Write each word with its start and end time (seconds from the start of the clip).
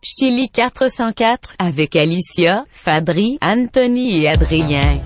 Chili 0.00 0.48
404 0.48 1.56
avec 1.58 1.96
Alicia, 1.96 2.64
Fadri, 2.70 3.36
Anthony 3.42 4.22
et 4.22 4.28
Adrien. 4.28 5.00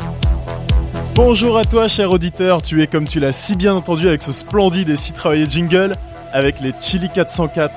Bonjour 1.15 1.57
à 1.57 1.65
toi, 1.65 1.89
cher 1.89 2.11
auditeur. 2.11 2.61
Tu 2.61 2.83
es, 2.83 2.87
comme 2.87 3.07
tu 3.07 3.19
l'as 3.19 3.33
si 3.33 3.57
bien 3.57 3.75
entendu, 3.75 4.07
avec 4.07 4.21
ce 4.21 4.33
splendide 4.33 4.91
et 4.91 4.97
si 4.97 5.15
travaillé 5.15 5.49
jingle, 5.49 5.97
avec 6.35 6.61
les 6.61 6.75
Chili 6.79 7.09
404. 7.09 7.75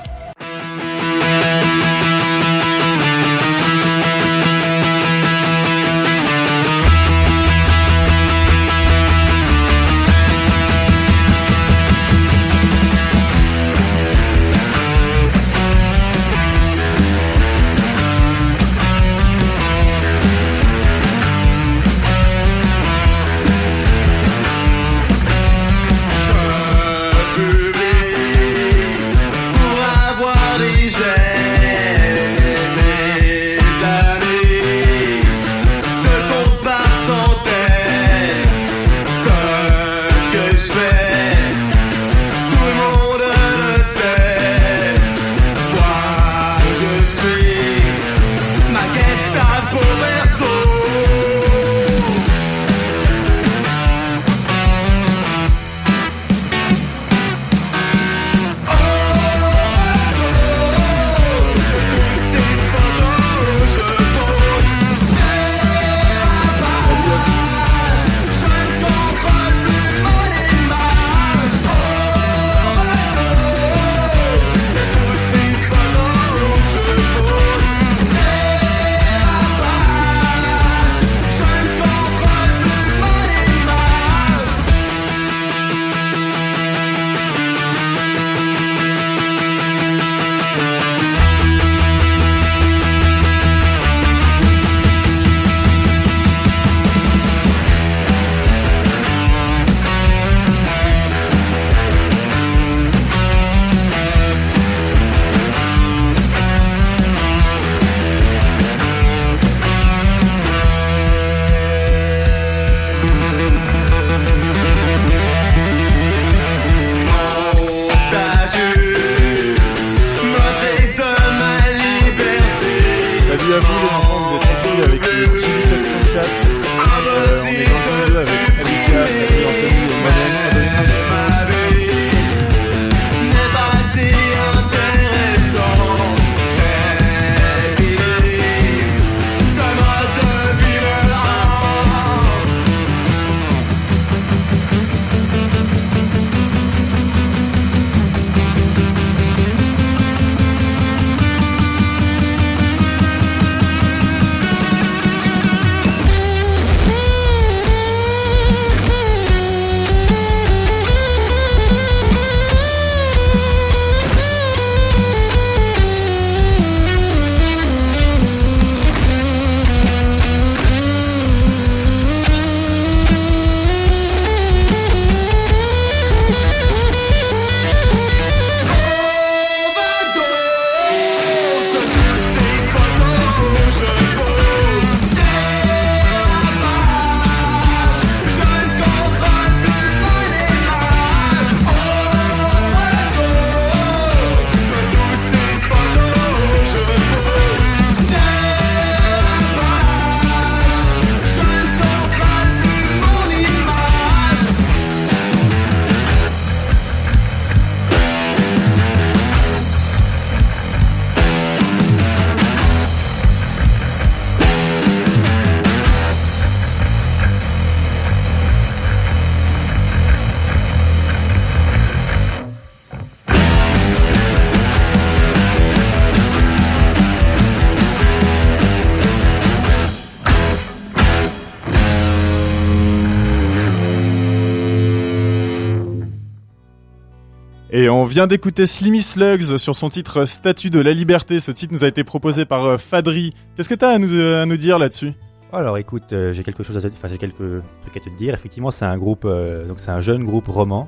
On 237.90 238.06
vient 238.06 238.26
d'écouter 238.26 238.66
Slimmy 238.66 239.02
Slugs 239.02 239.58
sur 239.58 239.76
son 239.76 239.90
titre 239.90 240.26
Statut 240.26 240.70
de 240.70 240.80
la 240.80 240.94
liberté. 240.94 241.40
Ce 241.40 241.52
titre 241.52 241.74
nous 241.74 241.84
a 241.84 241.88
été 241.88 242.04
proposé 242.04 242.46
par 242.46 242.66
euh, 242.66 242.78
Fadri. 242.78 243.34
Qu'est-ce 243.56 243.70
que 243.70 243.86
à 243.86 243.98
nous, 243.98 244.14
euh, 244.14 244.44
à 244.44 244.46
nous 244.46 244.58
dire 244.58 244.80
là-dessus? 244.80 245.14
Alors 245.52 245.78
écoute, 245.78 246.14
euh, 246.14 246.32
j'ai 246.32 246.44
quelque 246.44 246.64
chose 246.64 246.78
à 246.78 246.82
te, 246.82 246.88
enfin, 246.88 247.08
j'ai 247.08 247.18
quelques 247.18 247.36
trucs 247.36 247.98
à 247.98 248.00
te 248.00 248.10
dire. 248.18 248.34
Effectivement, 248.34 248.72
c'est 248.72 248.86
un 248.86 248.98
groupe, 248.98 249.24
donc 249.24 249.80
c'est 249.80 249.92
un 249.92 250.02
jeune 250.02 250.24
groupe 250.24 250.48
roman 250.48 250.88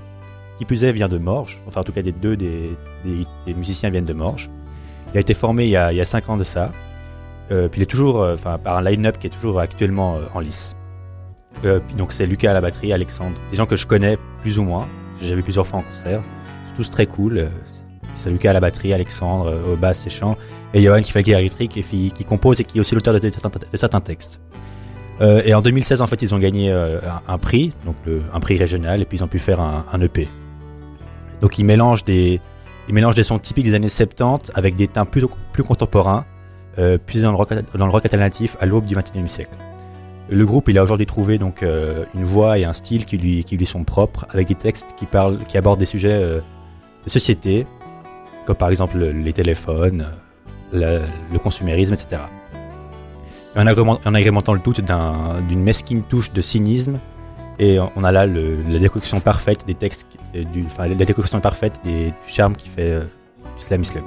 qui 0.57 0.65
plus 0.65 0.83
est 0.83 0.91
vient 0.91 1.07
de 1.07 1.17
Morges. 1.17 1.61
Enfin, 1.67 1.81
en 1.81 1.83
tout 1.83 1.91
cas, 1.91 2.01
des 2.01 2.11
deux 2.11 2.35
des, 2.35 2.75
musiciens 3.47 3.89
viennent 3.89 4.05
de 4.05 4.13
Morges. 4.13 4.49
Il 5.13 5.17
a 5.17 5.19
été 5.19 5.33
formé 5.33 5.65
il 5.65 5.71
y 5.71 5.77
a, 5.77 5.93
il 5.93 6.05
cinq 6.05 6.29
ans 6.29 6.37
de 6.37 6.43
ça. 6.43 6.71
Puis 7.49 7.57
il 7.77 7.81
est 7.83 7.85
toujours, 7.85 8.21
enfin, 8.21 8.57
par 8.57 8.77
un 8.77 8.81
line-up 8.81 9.17
qui 9.19 9.27
est 9.27 9.31
toujours 9.31 9.59
actuellement 9.59 10.19
en 10.33 10.39
lice. 10.39 10.75
Donc 11.97 12.11
c'est 12.11 12.25
Lucas 12.25 12.51
à 12.51 12.53
la 12.53 12.61
batterie, 12.61 12.91
Alexandre, 12.91 13.37
des 13.51 13.57
gens 13.57 13.65
que 13.65 13.75
je 13.75 13.85
connais 13.85 14.17
plus 14.41 14.57
ou 14.57 14.63
moins. 14.63 14.87
J'ai 15.21 15.35
vu 15.35 15.43
plusieurs 15.43 15.65
fois 15.65 15.79
en 15.79 15.83
concert. 15.83 16.21
Ils 16.77 16.83
tous 16.83 16.91
très 16.91 17.07
cool. 17.07 17.37
Euh, 17.39 17.47
C'est 18.15 18.29
Lucas 18.29 18.51
à 18.51 18.53
la 18.53 18.59
batterie, 18.59 18.93
Alexandre 18.93 19.47
euh, 19.47 19.73
au 19.73 19.75
basse 19.75 20.05
et 20.05 20.11
chant, 20.11 20.37
et 20.73 20.83
Johan 20.83 21.01
qui 21.01 21.11
fait 21.11 21.19
la 21.19 21.23
guitare 21.23 21.39
électrique 21.39 21.75
et 21.77 21.81
qui, 21.81 22.25
compose 22.25 22.61
et 22.61 22.63
qui 22.63 22.77
est 22.77 22.81
aussi 22.81 22.93
l'auteur 22.93 23.13
de, 23.13 23.19
certains- 23.19 24.01
textes. 24.01 24.39
Euh, 25.21 25.41
et 25.43 25.55
en 25.55 25.61
2016, 25.61 26.01
en 26.01 26.07
fait, 26.07 26.21
ils 26.21 26.35
ont 26.35 26.37
gagné 26.37 26.71
un, 26.71 27.37
prix, 27.39 27.73
donc 27.85 27.95
un 28.33 28.39
prix 28.39 28.57
régional, 28.57 29.01
et 29.01 29.05
puis 29.05 29.17
ils 29.17 29.23
ont 29.23 29.27
pu 29.27 29.39
faire 29.39 29.59
un, 29.59 30.01
EP. 30.01 30.27
Donc 31.41 31.57
ils 31.57 31.63
mélangent 31.63 32.03
des, 32.03 32.39
Il 32.87 32.93
mélange 32.93 33.15
des 33.15 33.23
sons 33.23 33.39
typiques 33.39 33.65
des 33.65 33.73
années 33.73 33.89
70 33.89 34.51
avec 34.53 34.75
des 34.75 34.87
teints 34.87 35.05
plus, 35.05 35.25
contemporains, 35.63 36.25
puisés 37.07 37.23
dans 37.23 37.31
le, 37.31 37.37
rock, 37.37 37.49
dans 37.75 37.85
le 37.85 37.91
rock 37.91 38.05
alternatif 38.05 38.55
à 38.59 38.67
l'aube 38.67 38.85
du 38.85 38.95
XXIe 38.95 39.27
siècle. 39.27 39.55
Le 40.29 40.45
groupe, 40.45 40.69
il 40.69 40.77
a 40.77 40.83
aujourd'hui 40.83 41.07
trouvé 41.07 41.39
donc 41.39 41.63
une 41.63 42.23
voix 42.23 42.59
et 42.59 42.65
un 42.65 42.73
style 42.73 43.05
qui 43.05 43.17
lui, 43.17 43.43
qui 43.43 43.57
lui 43.57 43.65
sont 43.65 43.83
propres, 43.83 44.27
avec 44.29 44.47
des 44.47 44.55
textes 44.55 44.87
qui 44.97 45.05
parlent, 45.05 45.39
qui 45.47 45.57
abordent 45.57 45.79
des 45.79 45.85
sujets 45.85 46.41
société, 47.09 47.65
comme 48.45 48.55
par 48.55 48.69
exemple 48.69 48.97
les 48.97 49.33
téléphones, 49.33 50.07
le 50.73 51.37
consumérisme, 51.41 51.93
etc. 51.93 52.21
Et 53.55 53.59
en, 53.59 53.65
agrément- 53.67 53.99
en 54.05 54.13
agrémentant 54.13 54.53
le 54.53 54.59
tout 54.59 54.73
d'un- 54.81 55.41
d'une 55.47 55.61
mesquine 55.63 56.03
touche 56.03 56.31
de 56.31 56.41
cynisme, 56.41 56.99
et 57.59 57.79
on 57.95 58.03
a 58.03 58.11
là 58.11 58.25
la 58.27 58.79
décoction 58.79 59.19
parfaite 59.19 59.65
des 59.65 59.73
textes, 59.73 60.05
du, 60.33 60.65
enfin 60.67 60.87
la 60.87 60.95
décoction 60.95 61.39
parfaite 61.39 61.79
des, 61.83 62.07
du 62.07 62.13
charme 62.27 62.55
qui 62.55 62.69
fait 62.69 62.91
euh, 62.91 62.99
du 63.57 63.63
Slammy 63.63 63.85
Slugs. 63.85 64.03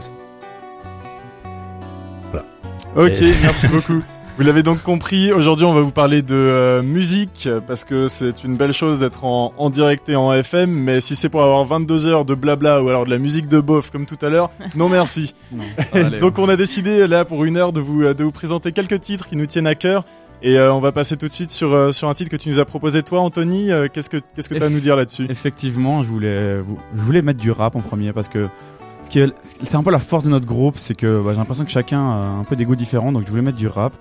Ok, 2.97 3.23
Et- 3.23 3.35
merci 3.43 3.69
beaucoup. 3.69 4.03
Vous 4.41 4.47
l'avez 4.47 4.63
donc 4.63 4.83
compris, 4.83 5.35
aujourd'hui 5.35 5.67
on 5.67 5.75
va 5.75 5.83
vous 5.83 5.91
parler 5.91 6.23
de 6.23 6.35
euh, 6.35 6.83
musique, 6.83 7.47
parce 7.67 7.85
que 7.85 8.09
c'est 8.09 8.43
une 8.43 8.57
belle 8.57 8.73
chose 8.73 8.99
d'être 8.99 9.27
en, 9.27 9.53
en 9.59 9.69
direct 9.69 10.09
et 10.09 10.17
en 10.17 10.33
FM, 10.33 10.71
mais 10.71 11.03
si 11.03 11.15
c'est 11.15 11.29
pour 11.29 11.43
avoir 11.43 11.63
22 11.65 12.07
heures 12.07 12.25
de 12.25 12.35
blabla 12.35 12.83
ou 12.83 12.89
alors 12.89 13.05
de 13.05 13.11
la 13.11 13.19
musique 13.19 13.49
de 13.49 13.61
bof 13.61 13.91
comme 13.91 14.07
tout 14.07 14.17
à 14.23 14.31
l'heure, 14.31 14.51
non 14.75 14.89
merci. 14.89 15.35
Non, 15.53 15.65
allez. 15.93 16.21
donc 16.21 16.39
on 16.39 16.49
a 16.49 16.57
décidé 16.57 17.07
là 17.07 17.27
pour 17.27 17.45
une 17.45 17.59
heure 17.59 17.75
de 17.75 17.83
vous, 17.83 18.03
de 18.03 18.25
vous 18.25 18.31
présenter 18.31 18.73
quelques 18.73 19.03
titres 19.03 19.29
qui 19.29 19.37
nous 19.37 19.45
tiennent 19.45 19.67
à 19.67 19.75
cœur, 19.75 20.07
et 20.43 20.57
euh, 20.57 20.73
on 20.73 20.81
va 20.81 20.91
passer 20.91 21.19
tout 21.19 21.29
de 21.29 21.35
suite 21.35 21.51
sur, 21.51 21.75
euh, 21.75 21.93
sur 21.93 22.09
un 22.09 22.15
titre 22.15 22.31
que 22.31 22.37
tu 22.37 22.49
nous 22.49 22.61
as 22.61 22.65
proposé 22.65 23.03
toi 23.03 23.21
Anthony, 23.21 23.71
qu'est-ce 23.93 24.09
que 24.09 24.23
qu'est-ce 24.35 24.49
que 24.49 24.55
tu 24.55 24.63
as 24.63 24.67
à 24.67 24.71
nous 24.71 24.81
dire 24.81 24.97
là-dessus? 24.97 25.27
Effectivement, 25.29 26.03
je 26.03 26.09
voulais, 26.09 26.57
je 26.97 27.03
voulais 27.03 27.21
mettre 27.21 27.41
du 27.41 27.51
rap 27.51 27.77
en 27.77 27.81
premier 27.81 28.15
parce 28.15 28.31
que 28.31 28.49
ce 29.03 29.11
qui 29.11 29.19
est, 29.19 29.35
c'est 29.43 29.75
un 29.75 29.83
peu 29.83 29.91
la 29.91 29.99
force 29.99 30.25
de 30.25 30.31
notre 30.31 30.47
groupe, 30.47 30.79
c'est 30.79 30.95
que 30.95 31.21
bah, 31.23 31.33
j'ai 31.33 31.39
l'impression 31.39 31.67
que 31.67 31.71
chacun 31.71 32.01
a 32.01 32.39
un 32.41 32.45
peu 32.45 32.57
des 32.57 32.65
goûts 32.65 32.77
différents, 32.77 33.13
donc 33.13 33.25
je 33.27 33.31
voulais 33.31 33.43
mettre 33.43 33.59
du 33.59 33.69
rap. 33.69 33.93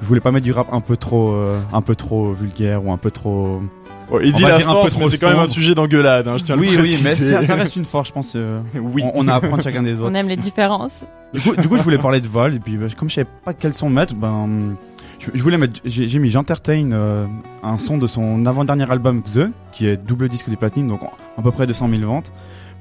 Je 0.00 0.06
voulais 0.06 0.20
pas 0.20 0.30
mettre 0.30 0.44
du 0.44 0.52
rap 0.52 0.68
un 0.72 0.80
peu 0.80 0.96
trop, 0.96 1.32
euh, 1.32 1.58
un 1.72 1.80
peu 1.82 1.94
trop 1.94 2.32
vulgaire 2.32 2.84
ou 2.84 2.92
un 2.92 2.96
peu 2.98 3.10
trop. 3.10 3.62
Bon, 4.10 4.20
Il 4.22 4.32
On 4.34 4.36
dit 4.36 4.42
la 4.42 4.56
dire 4.58 4.68
un 4.70 4.74
peu 4.74 4.78
force, 4.80 4.96
mais 4.96 5.00
trop 5.02 5.10
c'est 5.10 5.18
quand 5.18 5.30
même 5.30 5.38
un 5.40 5.46
sujet 5.46 5.74
d'engueulade, 5.74 6.28
hein, 6.28 6.36
je 6.36 6.44
tiens 6.44 6.54
à 6.54 6.58
oui, 6.58 6.66
le 6.66 6.72
oui, 6.72 6.78
préciser. 6.78 7.04
mais 7.34 7.40
ça, 7.40 7.42
ça 7.42 7.54
reste 7.56 7.74
une 7.76 7.84
force, 7.84 8.08
je 8.08 8.12
pense. 8.12 8.32
euh, 8.36 8.60
oui. 8.74 9.02
on, 9.04 9.24
on 9.24 9.28
a 9.28 9.32
à 9.32 9.36
apprendre 9.36 9.62
chacun 9.62 9.82
des 9.82 10.00
On 10.00 10.04
autres. 10.06 10.14
aime 10.16 10.28
les 10.28 10.36
différences. 10.36 11.04
Du 11.34 11.40
coup, 11.40 11.56
du 11.56 11.66
coup, 11.68 11.76
je 11.76 11.82
voulais 11.82 11.98
parler 11.98 12.20
de 12.20 12.28
Val 12.28 12.54
et 12.54 12.60
puis 12.60 12.76
bah, 12.76 12.86
comme 12.96 13.08
je 13.10 13.14
savais 13.16 13.28
pas 13.44 13.52
quel 13.54 13.72
son 13.74 13.88
mettre, 13.90 14.14
ben 14.14 14.76
je, 15.18 15.30
je 15.34 15.42
voulais 15.42 15.58
mettre. 15.58 15.80
J'ai 15.84 16.06
j'ai 16.06 16.18
mis 16.20 16.28
J'entertain 16.28 16.92
euh, 16.92 17.26
un 17.64 17.78
son 17.78 17.96
de 17.98 18.06
son 18.06 18.44
avant-dernier 18.46 18.88
album 18.90 19.22
The, 19.22 19.48
qui 19.72 19.88
est 19.88 19.96
double 19.96 20.28
disque 20.28 20.50
des 20.50 20.56
platines, 20.56 20.86
donc 20.86 21.00
à 21.36 21.42
peu 21.42 21.50
près 21.50 21.66
200 21.66 21.88
000 21.88 22.02
ventes. 22.02 22.32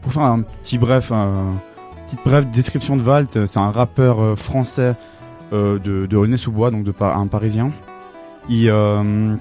Pour 0.04 0.12
faire 0.14 0.24
un 0.24 0.42
petit 0.42 0.78
bref, 0.78 1.12
un, 1.12 1.56
petite 2.06 2.20
brève 2.24 2.48
description 2.52 2.98
de 2.98 3.02
Val, 3.02 3.26
c'est 3.30 3.58
un 3.58 3.72
rappeur 3.72 4.22
euh, 4.22 4.36
français 4.36 4.94
euh, 5.54 5.80
de, 5.80 6.06
de 6.06 6.18
Aulnay-sous-Bois, 6.18 6.72
donc 6.72 6.84
de 6.84 6.94
un 7.00 7.28
Parisien. 7.28 7.72
Il, 8.50 8.70
euh, 8.70 9.36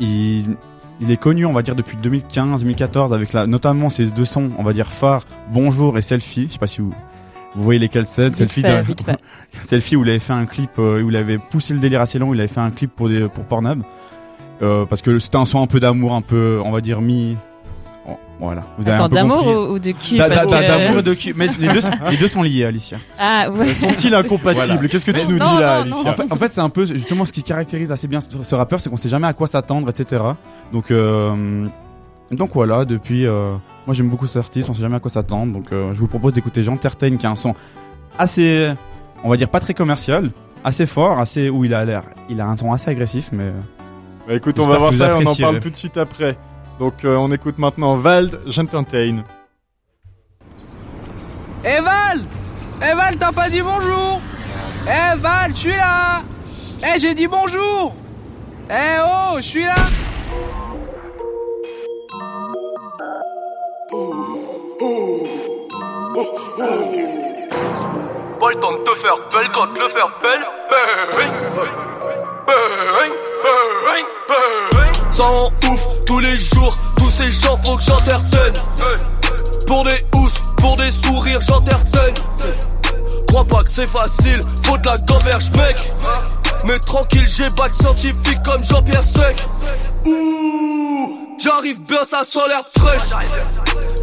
il 0.00 0.56
il 1.02 1.10
est 1.10 1.16
connu, 1.16 1.46
on 1.46 1.52
va 1.52 1.62
dire, 1.62 1.74
depuis 1.74 1.96
2015-2014 1.96 3.12
avec 3.12 3.32
la, 3.32 3.46
notamment 3.46 3.90
ses 3.90 4.06
deux 4.06 4.24
sons, 4.24 4.52
on 4.56 4.62
va 4.62 4.72
dire 4.72 4.92
phares, 4.92 5.24
Bonjour 5.52 5.98
et 5.98 6.02
Selfie. 6.02 6.46
Je 6.46 6.52
sais 6.52 6.58
pas 6.60 6.68
si 6.68 6.80
vous, 6.80 6.94
vous 7.56 7.62
voyez 7.62 7.80
lesquels 7.80 8.06
c'est. 8.06 8.34
Selfie, 8.34 8.62
fait, 8.62 8.82
de-. 8.84 9.16
Selfie 9.64 9.96
où 9.96 10.04
il 10.04 10.10
avait 10.10 10.20
fait 10.20 10.32
un 10.32 10.46
clip, 10.46 10.70
euh, 10.78 11.02
où 11.02 11.10
il 11.10 11.16
avait 11.16 11.38
poussé 11.38 11.74
le 11.74 11.80
délire 11.80 12.00
assez 12.00 12.20
long, 12.20 12.32
il 12.34 12.40
avait 12.40 12.48
fait 12.48 12.60
un 12.60 12.70
clip 12.70 12.94
pour, 12.94 13.08
des, 13.08 13.28
pour 13.28 13.44
Pornhub. 13.44 13.82
Euh, 14.62 14.86
parce 14.86 15.02
que 15.02 15.18
c'était 15.18 15.38
un 15.38 15.44
son 15.44 15.60
un 15.60 15.66
peu 15.66 15.80
d'amour, 15.80 16.14
un 16.14 16.20
peu, 16.20 16.60
on 16.64 16.70
va 16.70 16.80
dire, 16.80 17.00
mi. 17.00 17.36
Oh, 18.08 18.18
voilà. 18.40 18.64
Vous 18.78 18.88
avez 18.88 18.96
Attends, 18.98 19.08
d'amour 19.08 19.46
ou, 19.46 19.74
ou 19.74 19.78
de 19.78 19.92
cul 19.92 20.16
D'a- 20.16 20.28
parce 20.28 20.46
d'a- 20.46 20.60
que- 20.62 20.66
D'amour 20.66 20.98
et 20.98 21.02
de 21.02 21.14
cul. 21.14 21.34
Mais 21.36 21.48
les 21.58 21.68
deux, 21.68 21.80
sont- 21.80 21.90
les 22.10 22.16
deux 22.16 22.28
sont 22.28 22.42
liés, 22.42 22.64
Alicia. 22.64 22.98
Ah 23.18 23.50
ouais. 23.50 23.74
Sont-ils 23.74 24.14
incompatibles 24.14 24.66
Voilà. 24.74 24.88
Qu'est-ce 24.88 25.06
que 25.06 25.12
tu 25.12 25.26
nous 25.26 25.38
non, 25.38 25.46
dis 25.54 25.60
là, 25.60 25.76
non, 25.78 25.82
Alicia 25.82 26.10
En 26.10 26.14
fait, 26.14 26.32
en 26.32 26.36
fait, 26.36 26.52
c'est 26.52 26.60
un 26.60 26.68
peu 26.70 26.84
justement 26.86 27.24
ce 27.24 27.32
qui 27.32 27.42
caractérise 27.42 27.92
assez 27.92 28.08
bien 28.08 28.20
ce, 28.20 28.28
ce 28.42 28.54
rappeur, 28.54 28.80
c'est 28.80 28.90
qu'on 28.90 28.96
sait 28.96 29.08
jamais 29.08 29.26
à 29.26 29.32
quoi 29.32 29.46
s'attendre, 29.46 29.88
etc. 29.90 30.22
Donc, 30.72 30.90
euh, 30.90 31.66
donc 32.30 32.50
voilà. 32.54 32.84
Depuis, 32.84 33.26
euh, 33.26 33.52
moi 33.86 33.94
j'aime 33.94 34.08
beaucoup 34.08 34.26
cet 34.26 34.38
artiste, 34.38 34.68
on 34.70 34.74
sait 34.74 34.82
jamais 34.82 34.96
à 34.96 35.00
quoi 35.00 35.10
s'attendre. 35.10 35.52
Donc, 35.52 35.66
euh, 35.72 35.92
je 35.94 36.00
vous 36.00 36.08
propose 36.08 36.32
d'écouter 36.32 36.62
Jean 36.62 36.76
Tertain, 36.76 37.16
qui 37.16 37.26
a 37.26 37.30
un 37.30 37.36
son 37.36 37.54
assez, 38.18 38.68
on 39.24 39.28
va 39.30 39.36
dire 39.36 39.48
pas 39.48 39.60
très 39.60 39.74
commercial, 39.74 40.30
assez 40.64 40.86
fort, 40.86 41.18
assez 41.18 41.48
où 41.50 41.64
il 41.64 41.74
a 41.74 41.84
l'air, 41.84 42.02
il 42.28 42.40
a 42.40 42.46
un 42.46 42.56
ton 42.56 42.72
assez 42.72 42.90
agressif, 42.90 43.30
mais 43.32 43.50
Bah 44.28 44.34
écoute, 44.34 44.58
on 44.60 44.66
va 44.68 44.78
voir 44.78 44.92
ça 44.94 45.08
et 45.08 45.12
on 45.24 45.26
en 45.30 45.34
parle 45.34 45.60
tout 45.60 45.70
de 45.70 45.76
suite 45.76 45.96
après. 45.96 46.36
Donc 46.82 47.04
euh, 47.04 47.14
on 47.14 47.30
écoute 47.30 47.58
maintenant 47.58 47.94
Vald, 47.94 48.40
j'entertain. 48.44 49.22
Eh 51.64 51.80
Val 51.80 52.18
Eh 52.82 52.94
Val, 52.96 53.16
t'as 53.16 53.30
pas 53.30 53.48
dit 53.48 53.62
bonjour! 53.62 54.20
Eh 54.88 55.16
Val, 55.16 55.52
je 55.54 55.58
suis 55.58 55.76
là! 55.76 56.22
Eh, 56.82 56.98
j'ai 56.98 57.14
dit 57.14 57.28
bonjour! 57.28 57.94
Eh 58.68 58.98
oh, 59.00 59.36
je 59.36 59.42
suis 59.42 59.64
là! 59.64 59.76
Pas 68.40 68.50
le 68.50 68.56
temps 68.60 68.72
de 68.72 68.82
faut 77.64 77.76
que 77.76 77.82
j'entertaine. 77.82 78.54
Pour 79.66 79.84
des 79.84 80.04
housses, 80.16 80.40
pour 80.58 80.76
des 80.76 80.90
sourires, 80.90 81.40
j'entertaine. 81.40 82.14
Crois 83.28 83.44
pas 83.44 83.64
que 83.64 83.70
c'est 83.70 83.86
facile, 83.86 84.40
faut 84.64 84.76
de 84.78 84.86
la 84.86 84.98
gamberge, 84.98 85.50
mec. 85.52 85.92
Mais 86.66 86.78
tranquille, 86.78 87.26
j'ai 87.26 87.48
bac 87.56 87.72
scientifique 87.80 88.42
comme 88.44 88.62
Jean-Pierre 88.62 89.02
Sec. 89.02 89.46
Ouh, 90.06 91.36
j'arrive 91.38 91.80
bien, 91.82 92.04
ça 92.08 92.22
sent 92.24 92.38
l'air 92.48 92.62
fraîche. 92.76 93.26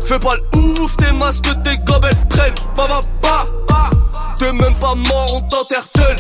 Fais 0.08 0.20
pas 0.20 0.36
le 0.36 0.60
ouf, 0.60 0.98
tes 0.98 1.12
masques, 1.12 1.50
tes 1.64 1.78
gambettes 1.80 2.28
prennent. 2.30 2.54
Bah, 2.76 2.86
bah, 2.90 3.00
bah. 3.22 3.90
T'es 4.38 4.52
même 4.52 4.78
pas 4.80 4.96
mort, 5.08 5.34
on 5.36 5.42
t'entertaine. 5.42 6.18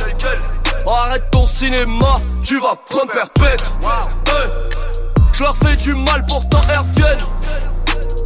Arrête 0.87 1.23
ton 1.31 1.45
cinéma, 1.45 2.19
tu 2.43 2.59
vas 2.59 2.75
prendre 2.89 3.11
perpète. 3.11 3.63
Je 5.39 5.45
leur 5.45 5.55
fais 5.55 5.75
du 5.75 5.93
mal, 6.03 6.25
pourtant 6.27 6.59
elles 6.69 6.79
reviennent. 6.79 7.25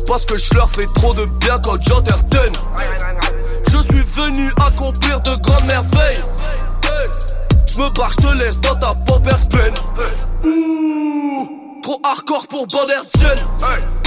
Parce 0.07 0.25
que 0.25 0.35
je 0.35 0.51
leur 0.55 0.67
fais 0.67 0.87
trop 0.95 1.13
de 1.13 1.25
bien 1.25 1.59
quand 1.63 1.79
j'entertaine. 1.79 2.53
Je 3.69 3.77
suis 3.83 4.01
venu 4.01 4.51
accomplir 4.65 5.21
de 5.21 5.35
grandes 5.35 5.65
merveilles. 5.65 6.23
Je 7.67 7.77
me 7.77 7.93
barre, 7.93 8.11
je 8.13 8.17
te 8.17 8.33
laisse 8.33 8.59
dans 8.61 8.73
ta 8.79 8.95
pampers 8.95 9.47
pleine. 9.47 9.75
Ouh, 10.43 11.62
trop 11.83 11.99
hardcore 12.03 12.47
pour 12.47 12.65
bande 12.65 12.89
hertzienne. 12.89 13.45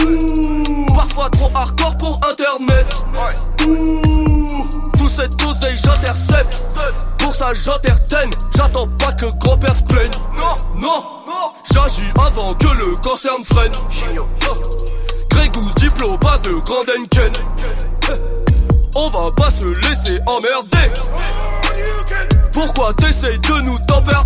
Ouh, 0.02 0.86
parfois 0.94 1.30
trop 1.30 1.50
hardcore 1.54 1.96
pour 1.98 2.20
internet. 2.28 2.86
Ouh, 3.66 4.66
tout 4.98 5.08
cette 5.10 5.42
oseille 5.42 5.76
j'intercepte. 5.76 6.62
Pour 7.18 7.34
ça 7.34 7.52
j'entertaine, 7.54 8.30
j'attends 8.56 8.88
pas 8.98 9.12
que 9.12 9.26
grand-père 9.38 9.76
se 9.76 9.82
plaigne. 9.82 10.10
Non, 10.36 10.80
non, 10.80 11.04
j'agis 11.70 12.10
avant 12.18 12.54
que 12.54 12.66
le 12.66 12.96
cancer 12.96 13.32
me 13.38 13.44
freine. 13.44 13.72
Grégousse, 15.28 15.74
diplomate 15.74 16.44
de 16.44 16.54
Grand 16.54 16.84
Henken. 16.98 17.32
On 18.94 19.10
va 19.10 19.30
pas 19.32 19.50
se 19.50 19.66
laisser 19.66 20.18
emmerder. 20.26 20.92
Pourquoi 22.56 22.94
t'essayes 22.94 23.38
de 23.38 23.60
nous 23.66 23.78
tempérer? 23.80 24.16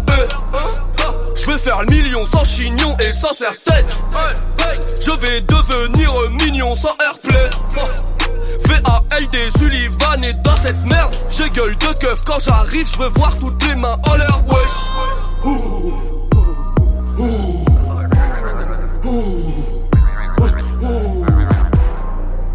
Je 1.35 1.47
vais 1.47 1.59
faire 1.59 1.83
le 1.83 1.93
million 1.93 2.25
sans 2.27 2.45
chignon 2.45 2.97
et 3.01 3.13
sans 3.13 3.35
serre-tête. 3.35 3.99
Je 5.05 5.11
vais 5.11 5.41
devenir 5.41 6.13
mignon 6.41 6.73
sans 6.77 6.95
airplay. 7.05 7.51
VALD 8.67 9.59
Sullivan 9.59 10.23
est 10.23 10.41
dans 10.45 10.55
cette 10.55 10.81
merde. 10.87 11.13
J'ai 11.29 11.51
gueule 11.51 11.77
de 11.77 11.87
keuf 11.99 12.23
quand 12.25 12.39
j'arrive, 12.39 12.89
je 12.95 13.03
veux 13.03 13.09
voir 13.17 13.37
toutes 13.37 13.67
les 13.67 13.75
mains 13.75 13.99
en 14.09 14.15
l'air, 14.15 14.41
wesh. 14.47 14.71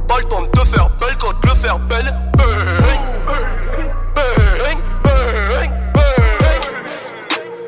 Pas 0.08 0.20
le 0.20 0.26
temps 0.30 0.42
de 0.42 0.48
te 0.48 0.66
faire 0.68 0.90
belle 1.02 1.18
quand 1.20 1.34
le 1.44 1.56
faire 1.60 1.80
belle. 1.80 2.25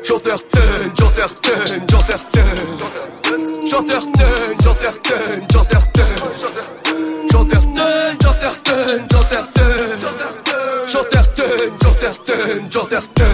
J'entertaine, 0.08 0.90
j'entertaine, 0.98 1.86
j'entertaine. 1.90 2.42
J'entertaine, 3.70 4.56
j'entertaine, 4.64 5.46
j'entertaine. 5.52 6.04
J'entertaine, 7.30 8.16
j'entertaine, 8.22 9.06
j'entertaine. 9.12 9.98
J'entertaine, 10.90 11.76
j'entertaine, 11.82 12.68
j'entertaine. 12.70 13.28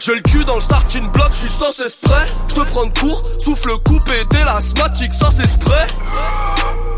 J'ai 0.00 0.14
le 0.14 0.20
cul 0.20 0.42
dans 0.46 0.54
le 0.54 0.60
starting 0.62 1.06
block, 1.10 1.28
je 1.32 1.36
suis 1.36 1.50
sans 1.50 1.84
esprit. 1.84 2.32
Je 2.48 2.54
te 2.54 2.60
prends 2.70 2.88
court, 2.88 3.22
souffle 3.38 3.76
coupé 3.84 4.24
dès 4.30 4.42
l'asthmatique 4.42 5.12
sans 5.12 5.38
esprit. 5.38 5.96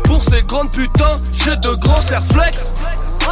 Pour 0.05 0.23
ces 0.23 0.43
grandes 0.43 0.71
putains, 0.71 1.17
j'ai 1.43 1.57
de 1.57 1.75
grands 1.75 2.01
flex. 2.31 2.71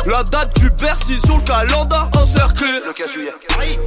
La 0.05 0.23
date 0.23 0.59
du 0.59 0.69
Bercy 0.69 1.19
sur 1.25 1.37
le 1.37 1.43
calendar 1.43 2.09
encerclé. 2.17 2.67
Le 2.85 2.93
15 2.93 3.11
juillet. 3.11 3.33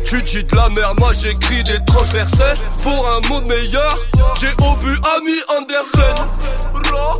Tu 0.05 0.23
dis 0.23 0.45
de 0.45 0.57
la 0.57 0.69
merde, 0.71 0.99
moi 0.99 1.11
j'écris 1.13 1.63
des 1.65 1.79
tranches 1.87 2.13
versets. 2.13 2.55
Pour 2.83 3.09
un 3.09 3.21
monde 3.29 3.49
meilleur, 3.49 3.99
j'ai 4.41 4.53
au 4.65 4.75
but 4.77 4.99
Ami 5.17 5.37
Anderson. 5.59 6.29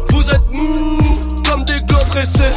Vous 0.09 0.31
êtes 0.31 0.57
mous 0.57 1.43
comme 1.49 1.65
des 1.65 1.81
glands 1.83 2.05
pressés. 2.11 2.55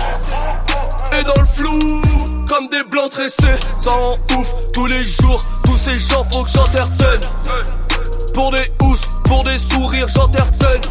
Et 1.19 1.23
dans 1.23 1.39
le 1.39 1.47
flou, 1.53 2.01
comme 2.47 2.67
des 2.69 2.83
blancs 2.89 3.11
tressés. 3.11 3.59
Ça 3.77 3.91
rend 3.91 4.17
ouf 4.37 4.55
tous 4.73 4.87
les 4.87 5.03
jours, 5.03 5.41
tous 5.63 5.77
ces 5.77 5.99
gens 5.99 6.23
faut 6.31 6.43
que 6.43 6.49
j'entertaine. 6.49 7.21
Pour 8.33 8.51
des 8.51 8.71
housses, 8.81 9.09
pour 9.25 9.43
des 9.43 9.57
sourires, 9.59 10.07
j'entertaine. 10.07 10.81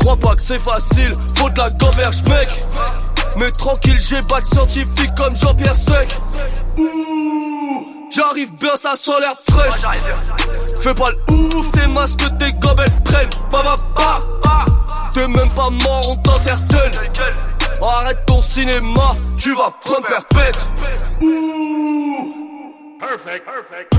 Crois 0.00 0.16
pas 0.16 0.36
que 0.36 0.42
c'est 0.42 0.58
facile, 0.58 1.12
faut 1.36 1.50
de 1.50 1.58
la 1.58 1.70
gamberge, 1.70 2.22
mec. 2.28 2.48
Mais 3.38 3.50
tranquille, 3.52 3.98
j'ai 3.98 4.20
bac 4.22 4.44
scientifique 4.52 5.14
comme 5.16 5.34
Jean-Pierre 5.34 5.76
Sec. 5.76 6.18
Ouh, 6.78 7.86
j'arrive 8.10 8.54
bien, 8.54 8.76
ça 8.80 8.96
sent 8.96 9.10
l'air 9.20 9.34
fraîche. 9.48 9.82
Fais 10.82 10.94
pas 10.94 11.10
le 11.10 11.34
ouf, 11.34 11.72
tes 11.72 11.86
masques, 11.88 12.38
tes 12.38 12.52
gobelles 12.54 13.02
prennent. 13.04 13.30
Bah 13.52 13.60
bah 13.64 13.74
bah, 13.96 14.64
t'es 15.12 15.28
même 15.28 15.52
pas 15.54 15.70
mort, 15.82 16.10
on 16.10 16.16
t'entertaine. 16.16 16.92
Arrête 17.82 18.26
ton 18.26 18.40
cinéma, 18.40 19.14
tu 19.36 19.54
vas 19.54 19.72
prendre 19.84 20.06
perpète. 20.06 20.58
Ouh, 21.22 22.34
perfect, 22.98 23.44
perfect. 23.44 23.94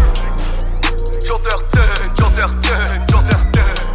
J'entertaine, 1.26 2.14
j'entertaine, 2.18 3.06
j'entertaine. 3.10 3.86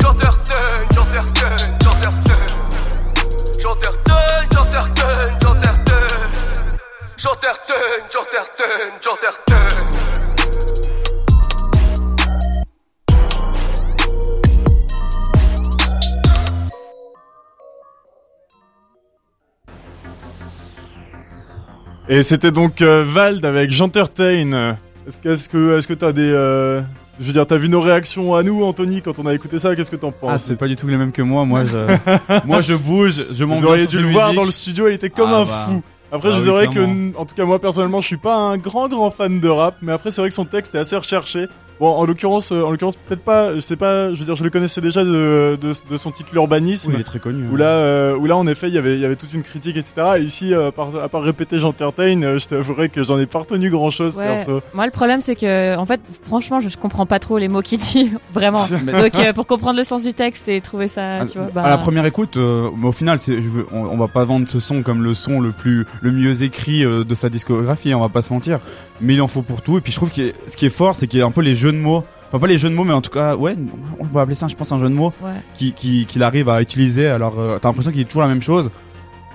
J'entertaine, 0.00 0.86
j'entertaine, 0.94 0.96
j'entertaine. 0.96 1.79
J'entertaine, 3.70 4.48
j'entertaine, 4.52 5.38
j'entertaine. 5.40 5.94
J'entertaine, 7.16 7.76
j'entertaine, 8.12 8.90
j'entertaine. 9.00 9.56
Et 22.08 22.24
c'était 22.24 22.50
donc 22.50 22.82
euh, 22.82 23.04
Vald 23.06 23.44
avec 23.44 23.70
J'entertain. 23.70 24.78
Est-ce 25.06 25.18
que 25.18 25.28
est-ce 25.28 25.48
est-ce 25.78 25.92
t'as 25.94 26.10
des 26.10 26.32
euh, 26.32 26.80
je 27.20 27.24
veux 27.26 27.32
dire 27.32 27.46
t'as 27.46 27.56
vu 27.58 27.68
nos 27.68 27.80
réactions 27.80 28.34
à 28.34 28.42
nous 28.42 28.64
Anthony 28.64 29.02
quand 29.02 29.18
on 29.18 29.26
a 29.26 29.34
écouté 29.34 29.58
ça? 29.58 29.76
Qu'est-ce 29.76 29.90
que 29.90 29.96
t'en 29.96 30.10
penses? 30.10 30.30
Ah, 30.32 30.38
c'est 30.38 30.56
pas 30.56 30.66
du 30.66 30.74
tout 30.76 30.88
les 30.88 30.96
mêmes 30.96 31.12
que 31.12 31.22
moi. 31.22 31.44
Moi, 31.44 31.64
je, 31.64 31.76
moi, 32.46 32.60
je 32.62 32.74
bouge, 32.74 33.24
je 33.30 33.44
m'en 33.44 33.54
Vous 33.54 33.66
auriez 33.66 33.86
dû 33.86 34.00
le 34.00 34.08
voir 34.08 34.32
dans 34.34 34.44
le 34.44 34.50
studio 34.50 34.88
il 34.88 34.94
était 34.94 35.10
comme 35.10 35.28
Ah 35.30 35.40
un 35.40 35.44
bah. 35.44 35.66
fou. 35.68 35.82
Après 36.12 36.30
Ah 36.32 36.40
je 36.40 36.50
oui, 36.50 36.68
clairement. 36.70 37.12
que 37.12 37.16
en 37.18 37.24
tout 37.26 37.34
cas 37.36 37.44
moi 37.44 37.60
personnellement 37.60 38.00
je 38.00 38.06
suis 38.08 38.16
pas 38.16 38.34
un 38.34 38.56
grand 38.58 38.88
grand 38.88 39.12
fan 39.12 39.38
de 39.38 39.48
rap 39.48 39.76
mais 39.80 39.92
après 39.92 40.10
c'est 40.10 40.20
vrai 40.20 40.28
que 40.28 40.34
son 40.34 40.44
texte 40.44 40.74
est 40.74 40.78
assez 40.78 40.96
recherché. 40.96 41.46
Bon 41.80 41.88
en 41.88 42.04
l'occurrence 42.04 42.52
euh, 42.52 42.62
en 42.62 42.70
l'occurrence 42.70 42.94
peut-être 42.96 43.22
pas 43.24 43.54
je 43.54 43.60
sais 43.60 43.76
pas 43.76 44.12
je 44.12 44.18
veux 44.18 44.24
dire 44.26 44.34
je 44.36 44.44
le 44.44 44.50
connaissais 44.50 44.80
déjà 44.82 45.02
de 45.02 45.58
de, 45.60 45.72
de 45.90 45.96
son 45.96 46.10
titre 46.10 46.30
l'urbanisme. 46.32 46.90
Oui, 46.90 46.96
il 46.98 47.00
est 47.00 47.04
très 47.04 47.18
connu. 47.18 47.44
Où 47.50 47.56
là, 47.56 47.66
euh, 47.66 48.14
où 48.16 48.26
là, 48.26 48.36
en 48.36 48.46
effet, 48.46 48.68
il 48.68 48.74
y 48.74 48.78
avait, 48.78 48.94
il 48.94 49.00
y 49.00 49.04
avait 49.04 49.16
toute 49.16 49.32
une 49.32 49.42
critique, 49.42 49.76
etc. 49.76 49.94
Et 50.18 50.20
ici, 50.22 50.52
euh, 50.54 50.68
à 50.68 51.08
part 51.08 51.22
répéter 51.22 51.58
j'entertain, 51.58 52.22
euh, 52.22 52.38
je 52.38 52.46
t'avouerai 52.48 52.88
que 52.88 53.02
j'en 53.02 53.18
ai 53.18 53.26
pas 53.26 53.40
retenu 53.40 53.70
grand 53.70 53.90
chose, 53.90 54.16
Ouais. 54.16 54.26
perso. 54.36 54.60
Moi, 54.74 54.84
le 54.86 54.90
problème, 54.92 55.20
c'est 55.20 55.34
que, 55.36 55.76
en 55.76 55.84
fait, 55.86 56.00
franchement, 56.26 56.60
je, 56.60 56.68
je 56.68 56.76
comprends 56.76 57.06
pas 57.06 57.18
trop 57.18 57.38
les 57.38 57.48
mots 57.48 57.62
qu'il 57.62 57.78
dit, 57.78 58.10
vraiment. 58.34 58.66
Donc, 58.86 59.14
euh, 59.18 59.32
pour 59.32 59.46
comprendre 59.46 59.78
le 59.78 59.84
sens 59.84 60.02
du 60.04 60.12
texte 60.14 60.48
et 60.48 60.60
trouver 60.60 60.88
ça, 60.88 61.20
À, 61.20 61.26
tu 61.26 61.38
vois, 61.38 61.46
à 61.48 61.50
bah, 61.50 61.68
la 61.68 61.78
première 61.78 62.04
écoute, 62.06 62.36
euh, 62.36 62.70
mais 62.76 62.88
au 62.88 62.92
final, 62.92 63.18
c'est, 63.18 63.40
je 63.40 63.48
veux- 63.48 63.66
on, 63.72 63.84
on 63.86 63.96
va 63.96 64.08
pas 64.08 64.24
vendre 64.24 64.48
ce 64.48 64.60
son 64.60 64.82
comme 64.82 65.02
le 65.02 65.14
son 65.14 65.40
le 65.40 65.50
plus, 65.52 65.86
le 66.02 66.12
mieux 66.12 66.42
écrit 66.42 66.84
euh, 66.84 67.04
de 67.04 67.14
sa 67.14 67.28
discographie, 67.28 67.94
on 67.94 68.00
va 68.00 68.08
pas 68.08 68.22
se 68.22 68.32
mentir. 68.32 68.60
Mais 69.00 69.14
il 69.14 69.22
en 69.22 69.28
faut 69.28 69.42
pour 69.42 69.62
tout. 69.62 69.78
Et 69.78 69.80
puis 69.80 69.92
je 69.92 69.96
trouve 69.96 70.10
que 70.10 70.32
ce 70.46 70.56
qui 70.56 70.66
est 70.66 70.70
fort, 70.70 70.94
c'est 70.94 71.06
qu'il 71.06 71.18
y 71.20 71.22
a 71.22 71.26
un 71.26 71.30
peu 71.30 71.40
les 71.40 71.54
jeux 71.54 71.69
de 71.72 71.78
mots. 71.78 72.04
Enfin 72.28 72.38
pas 72.38 72.46
les 72.46 72.58
jeux 72.58 72.70
de 72.70 72.74
mots, 72.74 72.84
mais 72.84 72.92
en 72.92 73.00
tout 73.00 73.10
cas, 73.10 73.34
ouais, 73.34 73.56
on 73.98 74.04
va 74.04 74.20
appeler 74.20 74.36
ça, 74.36 74.46
je 74.46 74.54
pense, 74.54 74.70
un 74.70 74.78
jeu 74.78 74.88
de 74.88 74.94
mots 74.94 75.12
ouais. 75.20 75.32
qui, 75.56 75.72
qui, 75.72 76.06
qu'il 76.06 76.22
arrive 76.22 76.48
à 76.48 76.62
utiliser. 76.62 77.08
Alors, 77.08 77.40
euh, 77.40 77.58
t'as 77.60 77.68
l'impression 77.68 77.90
qu'il 77.90 78.02
est 78.02 78.04
toujours 78.04 78.22
la 78.22 78.28
même 78.28 78.40
chose, 78.40 78.70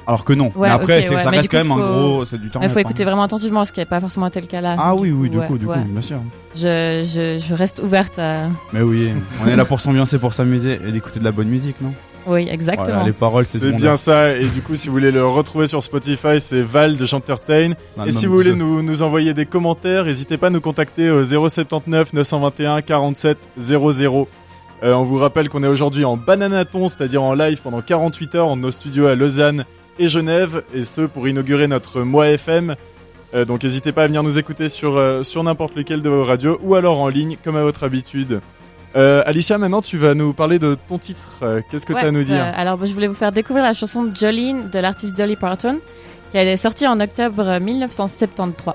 alors 0.07 0.23
que 0.23 0.31
non. 0.31 0.45
Ouais, 0.55 0.69
mais 0.69 0.73
après, 0.73 0.99
ok, 0.99 1.03
c'est, 1.03 1.15
ouais. 1.15 1.21
ça 1.21 1.29
Mais 1.29 1.37
reste 1.37 1.51
quand 1.51 1.57
même 1.57 1.71
un 1.73 1.77
gros, 1.77 2.23
c'est 2.23 2.39
du 2.39 2.49
temps. 2.49 2.61
Il 2.63 2.69
faut 2.69 2.79
écouter 2.79 3.03
vraiment 3.03 3.23
attentivement, 3.23 3.65
ce 3.65 3.73
qui 3.73 3.81
n'est 3.81 3.85
pas 3.85 3.99
forcément 3.99 4.29
tel 4.29 4.47
cas 4.47 4.61
là. 4.61 4.77
Ah 4.79 4.95
oui, 4.95 5.11
oui, 5.11 5.29
du 5.29 5.37
ouais, 5.37 5.45
coup, 5.45 5.57
du 5.57 5.65
coup, 5.65 5.73
bien 5.73 6.01
sûr. 6.01 6.19
Je, 6.55 7.03
je, 7.03 7.45
je 7.45 7.53
reste 7.53 7.79
ouverte 7.79 8.17
à. 8.17 8.47
Mais 8.71 8.81
oui, 8.81 9.11
on 9.43 9.47
est 9.47 9.57
là 9.57 9.65
pour 9.65 9.81
s'ambiancer, 9.81 10.17
pour 10.17 10.33
s'amuser 10.33 10.79
et 10.87 10.91
d'écouter 10.93 11.19
de 11.19 11.25
la 11.25 11.33
bonne 11.33 11.49
musique, 11.49 11.75
non? 11.81 11.91
Oui, 12.27 12.47
exactement. 12.49 12.87
Voilà, 12.87 13.03
les 13.03 13.13
paroles, 13.13 13.45
c'est 13.45 13.71
bien 13.71 13.97
ça. 13.97 14.35
Et 14.35 14.47
du 14.47 14.61
coup, 14.61 14.75
si 14.75 14.87
vous 14.87 14.93
voulez 14.93 15.11
le 15.11 15.25
retrouver 15.25 15.67
sur 15.67 15.83
Spotify, 15.83 16.39
c'est 16.39 16.61
Val 16.61 16.97
de 16.97 17.05
un 17.05 18.07
Et 18.07 18.11
si 18.11 18.25
vous 18.25 18.35
voulez 18.35 18.53
nous, 18.53 18.81
nous 18.81 19.01
envoyer 19.03 19.33
des 19.33 19.45
commentaires, 19.45 20.05
n'hésitez 20.05 20.37
pas 20.37 20.47
à 20.47 20.49
nous 20.49 20.61
contacter 20.61 21.11
au 21.11 21.23
079 21.23 22.13
921 22.13 22.81
47 22.81 23.37
00. 23.57 24.27
Euh, 24.83 24.93
on 24.93 25.03
vous 25.03 25.17
rappelle 25.17 25.49
qu'on 25.49 25.63
est 25.63 25.67
aujourd'hui 25.67 26.03
en 26.03 26.17
bananaton, 26.17 26.87
c'est-à-dire 26.87 27.23
en 27.23 27.33
live 27.33 27.61
pendant 27.61 27.81
48 27.81 28.35
heures 28.35 28.47
en 28.47 28.57
nos 28.57 28.71
studios 28.71 29.07
à 29.07 29.15
Lausanne 29.15 29.65
et 29.99 30.09
Genève, 30.09 30.63
et 30.73 30.83
ce 30.83 31.01
pour 31.01 31.27
inaugurer 31.27 31.67
notre 31.67 32.01
mois 32.01 32.27
FM. 32.29 32.75
Euh, 33.33 33.45
donc 33.45 33.63
n'hésitez 33.63 33.91
pas 33.91 34.03
à 34.03 34.07
venir 34.07 34.23
nous 34.23 34.37
écouter 34.37 34.69
sur, 34.69 34.97
euh, 34.97 35.23
sur 35.23 35.43
n'importe 35.43 35.75
lequel 35.75 36.01
de 36.01 36.09
vos 36.09 36.23
radios 36.23 36.59
ou 36.61 36.75
alors 36.75 36.99
en 36.99 37.07
ligne 37.07 37.37
comme 37.43 37.55
à 37.55 37.63
votre 37.63 37.83
habitude. 37.83 38.41
Euh, 38.95 39.23
Alicia, 39.25 39.57
maintenant 39.57 39.81
tu 39.81 39.97
vas 39.97 40.13
nous 40.13 40.33
parler 40.33 40.57
de 40.59 40.77
ton 40.87 40.97
titre. 40.97 41.39
Euh, 41.41 41.61
Qu'est-ce 41.69 41.85
que 41.85 41.93
Ouais, 41.93 41.99
tu 41.99 42.05
as 42.05 42.09
à 42.09 42.11
nous 42.11 42.23
dire 42.23 42.41
euh, 42.41 42.51
Alors, 42.55 42.83
je 42.85 42.93
voulais 42.93 43.07
vous 43.07 43.13
faire 43.13 43.31
découvrir 43.31 43.63
la 43.63 43.73
chanson 43.73 44.09
Jolene 44.13 44.69
de 44.69 44.79
l'artiste 44.79 45.17
Dolly 45.17 45.35
Parton, 45.35 45.79
qui 46.31 46.37
est 46.37 46.57
sortie 46.57 46.87
en 46.87 46.99
octobre 46.99 47.59
1973. 47.59 48.73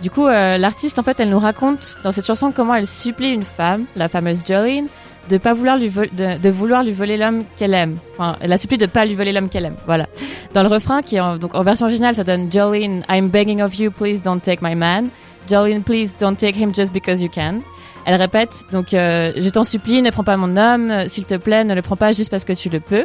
Du 0.00 0.10
coup, 0.10 0.26
euh, 0.28 0.58
l'artiste, 0.58 0.98
en 1.00 1.02
fait, 1.02 1.18
elle 1.18 1.30
nous 1.30 1.40
raconte 1.40 1.96
dans 2.04 2.12
cette 2.12 2.26
chanson 2.26 2.52
comment 2.52 2.74
elle 2.74 2.86
supplie 2.86 3.30
une 3.30 3.42
femme, 3.42 3.84
la 3.96 4.08
fameuse 4.08 4.44
Jolene, 4.46 4.86
de 5.28 5.38
pas 5.38 5.52
vouloir 5.54 5.76
lui 5.76 5.90
de 5.90 6.48
vouloir 6.50 6.84
lui 6.84 6.92
voler 6.92 7.16
l'homme 7.16 7.44
qu'elle 7.56 7.74
aime. 7.74 7.98
Enfin, 8.14 8.36
elle 8.40 8.50
la 8.50 8.58
supplie 8.58 8.78
de 8.78 8.86
pas 8.86 9.04
lui 9.04 9.14
voler 9.14 9.32
l'homme 9.32 9.48
qu'elle 9.48 9.64
aime. 9.64 9.76
Voilà. 9.86 10.06
Dans 10.54 10.62
le 10.62 10.68
refrain, 10.68 11.02
qui 11.02 11.16
est 11.16 11.20
en, 11.20 11.36
donc 11.36 11.54
en 11.54 11.62
version 11.62 11.86
originale, 11.86 12.14
ça 12.14 12.24
donne 12.24 12.50
Jolene, 12.50 13.02
I'm 13.10 13.28
begging 13.28 13.60
of 13.60 13.74
you, 13.74 13.90
please 13.90 14.20
don't 14.22 14.40
take 14.40 14.62
my 14.62 14.74
man. 14.76 15.08
Jolene, 15.48 15.82
please 15.82 16.14
don't 16.18 16.36
take 16.36 16.54
him 16.56 16.72
just 16.72 16.92
because 16.92 17.20
you 17.20 17.28
can. 17.28 17.60
Elle 18.08 18.14
répète, 18.14 18.64
donc, 18.72 18.94
euh, 18.94 19.32
je 19.36 19.50
t'en 19.50 19.64
supplie, 19.64 20.00
ne 20.00 20.08
prends 20.08 20.24
pas 20.24 20.38
mon 20.38 20.56
homme, 20.56 20.90
euh, 20.90 21.08
s'il 21.08 21.26
te 21.26 21.34
plaît, 21.34 21.62
ne 21.62 21.74
le 21.74 21.82
prends 21.82 21.94
pas 21.94 22.12
juste 22.12 22.30
parce 22.30 22.44
que 22.44 22.54
tu 22.54 22.70
le 22.70 22.80
peux. 22.80 23.04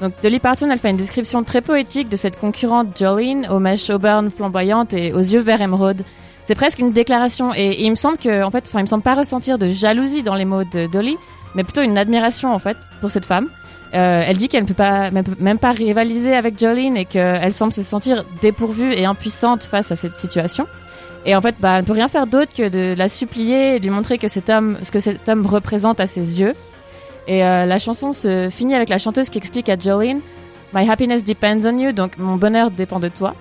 Donc, 0.00 0.14
Dolly 0.22 0.38
Parton, 0.38 0.70
elle 0.70 0.78
fait 0.78 0.88
une 0.88 0.96
description 0.96 1.44
très 1.44 1.60
poétique 1.60 2.08
de 2.08 2.16
cette 2.16 2.40
concurrente 2.40 2.98
Jolene, 2.98 3.46
aux 3.50 3.58
mèches 3.58 3.90
auburn 3.90 4.30
flamboyantes 4.30 4.94
et 4.94 5.12
aux 5.12 5.18
yeux 5.18 5.40
verts 5.40 5.60
émeraude. 5.60 6.02
C'est 6.44 6.54
presque 6.54 6.78
une 6.78 6.92
déclaration, 6.92 7.52
et, 7.54 7.84
il 7.84 7.90
me 7.90 7.94
semble 7.94 8.16
que, 8.16 8.42
en 8.42 8.50
fait, 8.50 8.64
enfin, 8.68 8.78
il 8.78 8.84
me 8.84 8.88
semble 8.88 9.02
pas 9.02 9.16
ressentir 9.16 9.58
de 9.58 9.68
jalousie 9.68 10.22
dans 10.22 10.34
les 10.34 10.46
mots 10.46 10.64
de 10.64 10.86
Dolly, 10.86 11.18
mais 11.54 11.62
plutôt 11.62 11.82
une 11.82 11.98
admiration, 11.98 12.54
en 12.54 12.58
fait, 12.58 12.78
pour 13.02 13.10
cette 13.10 13.26
femme. 13.26 13.50
Euh, 13.92 14.22
elle 14.26 14.38
dit 14.38 14.48
qu'elle 14.48 14.62
ne 14.62 14.68
peut 14.68 14.72
pas, 14.72 15.10
même, 15.10 15.26
même 15.40 15.58
pas 15.58 15.72
rivaliser 15.72 16.34
avec 16.34 16.58
Jolene 16.58 16.96
et 16.96 17.04
qu'elle 17.04 17.52
semble 17.52 17.74
se 17.74 17.82
sentir 17.82 18.24
dépourvue 18.40 18.94
et 18.94 19.04
impuissante 19.04 19.64
face 19.64 19.92
à 19.92 19.96
cette 19.96 20.18
situation. 20.18 20.66
Et 21.24 21.34
en 21.34 21.40
fait, 21.40 21.56
bah, 21.60 21.74
elle 21.74 21.82
ne 21.82 21.86
peut 21.86 21.92
rien 21.92 22.08
faire 22.08 22.26
d'autre 22.26 22.52
que 22.54 22.68
de 22.68 22.94
la 22.96 23.08
supplier 23.08 23.76
et 23.76 23.78
de 23.78 23.84
lui 23.84 23.90
montrer 23.90 24.18
que 24.18 24.28
cet 24.28 24.50
homme, 24.50 24.78
ce 24.82 24.90
que 24.90 25.00
cet 25.00 25.28
homme 25.28 25.46
représente 25.46 26.00
à 26.00 26.06
ses 26.06 26.40
yeux. 26.40 26.54
Et 27.26 27.44
euh, 27.44 27.66
la 27.66 27.78
chanson 27.78 28.12
se 28.12 28.48
finit 28.50 28.74
avec 28.74 28.88
la 28.88 28.98
chanteuse 28.98 29.28
qui 29.28 29.38
explique 29.38 29.68
à 29.68 29.78
Jolene 29.78 30.20
My 30.74 30.88
happiness 30.88 31.24
depends 31.24 31.64
on 31.64 31.78
you, 31.78 31.92
donc 31.92 32.18
mon 32.18 32.36
bonheur 32.36 32.70
dépend 32.70 33.00
de 33.00 33.08
toi. 33.08 33.34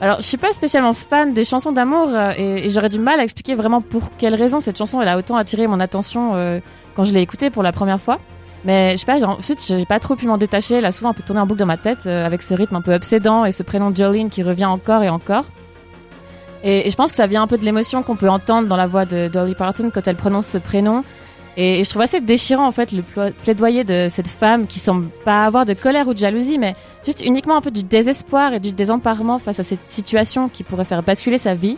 Alors, 0.00 0.18
je 0.18 0.26
suis 0.26 0.36
pas 0.36 0.52
spécialement 0.52 0.92
fan 0.92 1.34
des 1.34 1.44
chansons 1.44 1.72
d'amour 1.72 2.08
euh, 2.12 2.32
et, 2.36 2.70
j'aurais 2.70 2.88
du 2.88 2.98
mal 2.98 3.20
à 3.20 3.24
expliquer 3.24 3.54
vraiment 3.54 3.80
pour 3.80 4.10
quelle 4.18 4.34
raison 4.34 4.60
cette 4.60 4.78
chanson 4.78 5.00
elle 5.02 5.08
a 5.08 5.18
autant 5.18 5.36
attiré 5.36 5.66
mon 5.66 5.78
attention 5.78 6.32
euh, 6.34 6.58
quand 6.96 7.04
je 7.04 7.12
l'ai 7.12 7.20
écoutée 7.20 7.50
pour 7.50 7.62
la 7.62 7.72
première 7.72 8.00
fois. 8.00 8.18
Mais 8.64 8.92
je 8.92 8.98
sais 8.98 9.06
pas, 9.06 9.22
ensuite 9.24 9.64
j'ai 9.66 9.86
pas 9.86 10.00
trop 10.00 10.16
pu 10.16 10.26
m'en 10.26 10.38
détacher. 10.38 10.76
Elle 10.76 10.84
a 10.84 10.92
souvent 10.92 11.10
un 11.10 11.14
peu 11.14 11.22
tourné 11.22 11.40
en 11.40 11.46
boucle 11.46 11.60
dans 11.60 11.66
ma 11.66 11.76
tête 11.76 12.06
avec 12.06 12.42
ce 12.42 12.52
rythme 12.54 12.76
un 12.76 12.82
peu 12.82 12.94
obsédant 12.94 13.44
et 13.44 13.52
ce 13.52 13.62
prénom 13.62 13.94
Jolene 13.94 14.28
qui 14.28 14.42
revient 14.42 14.66
encore 14.66 15.02
et 15.02 15.08
encore. 15.08 15.44
Et, 16.62 16.90
je 16.90 16.96
pense 16.96 17.10
que 17.10 17.16
ça 17.16 17.26
vient 17.26 17.42
un 17.42 17.46
peu 17.46 17.58
de 17.58 17.64
l'émotion 17.64 18.02
qu'on 18.02 18.16
peut 18.16 18.28
entendre 18.28 18.68
dans 18.68 18.76
la 18.76 18.86
voix 18.86 19.04
de 19.04 19.28
Dolly 19.28 19.54
Parton 19.54 19.90
quand 19.92 20.06
elle 20.06 20.16
prononce 20.16 20.46
ce 20.46 20.58
prénom. 20.58 21.04
Et, 21.56 21.82
je 21.84 21.90
trouve 21.90 22.02
assez 22.02 22.20
déchirant 22.20 22.66
en 22.66 22.72
fait 22.72 22.92
le 22.92 23.02
plaidoyer 23.42 23.84
de 23.84 24.06
cette 24.08 24.28
femme 24.28 24.66
qui 24.66 24.78
semble 24.78 25.08
pas 25.24 25.44
avoir 25.44 25.66
de 25.66 25.74
colère 25.74 26.08
ou 26.08 26.14
de 26.14 26.18
jalousie, 26.18 26.58
mais 26.58 26.74
juste 27.04 27.24
uniquement 27.24 27.56
un 27.56 27.60
peu 27.60 27.70
du 27.70 27.82
désespoir 27.82 28.54
et 28.54 28.60
du 28.60 28.72
désemparement 28.72 29.38
face 29.38 29.60
à 29.60 29.64
cette 29.64 29.90
situation 29.90 30.48
qui 30.48 30.62
pourrait 30.62 30.84
faire 30.84 31.02
basculer 31.02 31.38
sa 31.38 31.54
vie. 31.54 31.76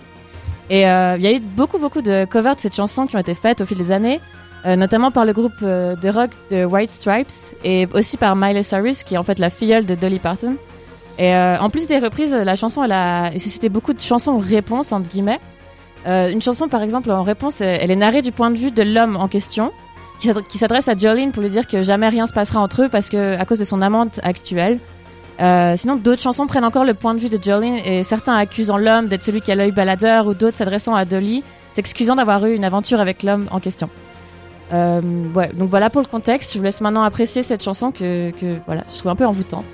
Et 0.71 0.87
euh, 0.87 1.17
il 1.19 1.23
y 1.23 1.27
a 1.27 1.33
eu 1.33 1.41
beaucoup 1.41 1.79
beaucoup 1.79 2.03
de 2.03 2.25
covers 2.25 2.57
de 2.57 2.61
cette 2.61 2.75
chanson 2.75 3.07
qui 3.07 3.17
ont 3.17 3.21
été 3.21 3.35
faites 3.35 3.61
au 3.61 3.67
fil 3.67 3.77
des 3.79 3.93
années, 3.93 4.21
euh, 4.65 4.77
notamment 4.77 5.11
par 5.11 5.25
le 5.25 5.33
groupe 5.33 5.53
euh, 5.63 5.97
de 5.97 6.09
rock 6.09 6.31
de 6.51 6.65
White 6.65 6.91
Stripes 6.91 7.57
et 7.65 7.89
aussi 7.93 8.17
par 8.17 8.37
Miley 8.37 8.63
Cyrus 8.63 9.03
qui 9.03 9.15
est 9.15 9.19
en 9.19 9.23
fait 9.23 9.39
la 9.39 9.51
filleule 9.51 9.87
de 9.87 9.95
Dolly 9.95 10.19
Parton. 10.19 10.57
Et 11.19 11.35
euh, 11.35 11.59
en 11.59 11.69
plus 11.71 11.87
des 11.87 11.99
reprises, 11.99 12.33
la 12.33 12.55
chanson 12.57 12.83
a 12.91 13.31
suscité 13.33 13.69
beaucoup 13.69 13.93
de 13.93 14.01
chansons 14.01 14.39
réponses 14.39 14.93
entre 14.93 15.09
guillemets. 15.09 15.41
Euh, 16.07 16.31
une 16.31 16.43
chanson, 16.43 16.69
par 16.69 16.83
exemple, 16.83 17.11
en 17.11 17.23
réponse, 17.23 17.61
elle 17.61 17.91
est 17.91 17.97
narrée 17.97 18.23
du 18.23 18.33
point 18.33 18.51
de 18.51 18.57
vue 18.57 18.71
de 18.71 18.83
l'homme 18.83 19.17
en 19.17 19.29
question, 19.29 19.73
qui 20.21 20.29
s'adre- 20.29 20.43
qui 20.47 20.59
s'adresse 20.59 20.89
à 20.89 20.97
Jolene 20.97 21.31
pour 21.33 21.43
lui 21.43 21.51
dire 21.51 21.67
que 21.69 21.83
jamais 21.83 22.09
rien 22.09 22.27
se 22.27 22.33
passera 22.33 22.61
entre 22.61 22.83
eux 22.85 22.89
parce 22.89 23.09
que 23.09 23.39
à 23.39 23.45
cause 23.45 23.59
de 23.59 23.65
son 23.65 23.83
amante 23.83 24.19
actuelle. 24.23 24.79
Euh, 25.41 25.77
sinon, 25.77 25.97
d'autres 25.97 26.23
chansons 26.23 26.47
prennent 26.47 26.65
encore 26.65 26.85
le 26.85 26.95
point 26.95 27.15
de 27.15 27.21
vue 27.21 27.29
de 27.29 27.43
Jolene 27.43 27.77
et 27.85 28.03
certains 28.03 28.35
accusant 28.35 28.77
l'homme 28.79 29.07
d'être 29.09 29.23
celui 29.23 29.41
qui 29.43 29.53
a 29.53 29.55
l'œil 29.55 29.73
baladeur 29.73 30.27
ou 30.27 30.35
d'autres 30.35 30.57
s'adressant 30.57 30.95
à 30.95 31.05
Dolly, 31.05 31.45
s'excusant 31.73 32.17
d'avoir 32.17 32.45
eu 32.47 32.55
une 32.55 32.65
aventure 32.65 33.01
avec 33.01 33.23
l'homme 33.23 33.47
en 33.51 33.61
question. 33.61 33.89
Donc 34.71 35.69
voilà 35.69 35.91
pour 35.91 36.01
le 36.01 36.07
contexte. 36.07 36.53
Je 36.55 36.59
vous 36.59 36.65
laisse 36.65 36.81
maintenant 36.81 37.03
apprécier 37.03 37.43
cette 37.43 37.63
chanson 37.63 37.93
que, 37.93 38.31
que 38.31 38.57
voilà, 38.67 38.83
je 38.93 38.99
trouve 38.99 39.11
un 39.13 39.17
peu 39.17 39.27
envoûtante. 39.27 39.65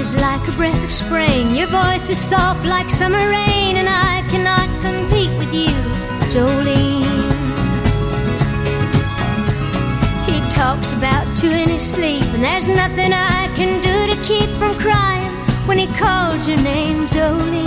Is 0.00 0.14
like 0.16 0.48
a 0.48 0.52
breath 0.52 0.82
of 0.82 0.90
spring, 0.90 1.54
your 1.54 1.66
voice 1.66 2.08
is 2.08 2.18
soft 2.18 2.64
like 2.64 2.88
summer 2.88 3.18
rain, 3.18 3.76
and 3.76 3.86
I 3.86 4.24
cannot 4.30 4.66
compete 4.80 5.30
with 5.36 5.52
you, 5.52 5.76
Jolene. 6.32 7.04
He 10.24 10.40
talks 10.50 10.92
about 10.94 11.28
you 11.42 11.50
in 11.50 11.68
his 11.68 11.82
sleep, 11.82 12.24
and 12.32 12.42
there's 12.42 12.66
nothing 12.66 13.12
I 13.12 13.52
can 13.56 13.72
do 13.88 14.14
to 14.14 14.16
keep 14.22 14.48
from 14.58 14.74
crying 14.78 15.32
when 15.68 15.76
he 15.76 15.86
calls 15.98 16.48
your 16.48 16.62
name, 16.62 17.06
Jolene. 17.08 17.66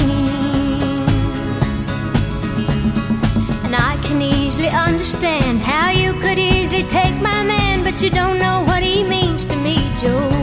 And 3.65 3.75
I 3.75 3.99
can 4.01 4.19
easily 4.21 4.69
understand 4.69 5.59
how 5.59 5.91
you 5.91 6.13
could 6.13 6.39
easily 6.39 6.83
take 6.83 7.15
my 7.21 7.43
man, 7.43 7.83
but 7.83 8.01
you 8.01 8.09
don't 8.09 8.39
know 8.39 8.63
what 8.65 8.81
he 8.81 9.03
means 9.03 9.45
to 9.45 9.55
me, 9.57 9.75
Jolene. 10.01 10.42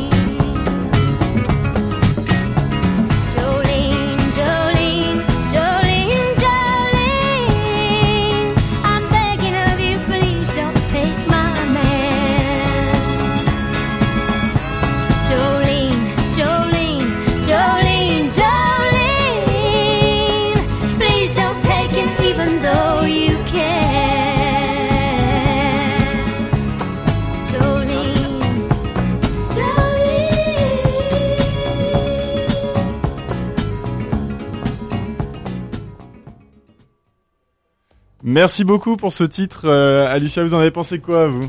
Merci 38.41 38.63
beaucoup 38.63 38.97
pour 38.97 39.13
ce 39.13 39.23
titre. 39.23 39.65
Euh, 39.65 40.11
Alicia, 40.11 40.41
vous 40.43 40.55
en 40.55 40.57
avez 40.57 40.71
pensé 40.71 40.97
quoi, 40.97 41.27
vous? 41.27 41.47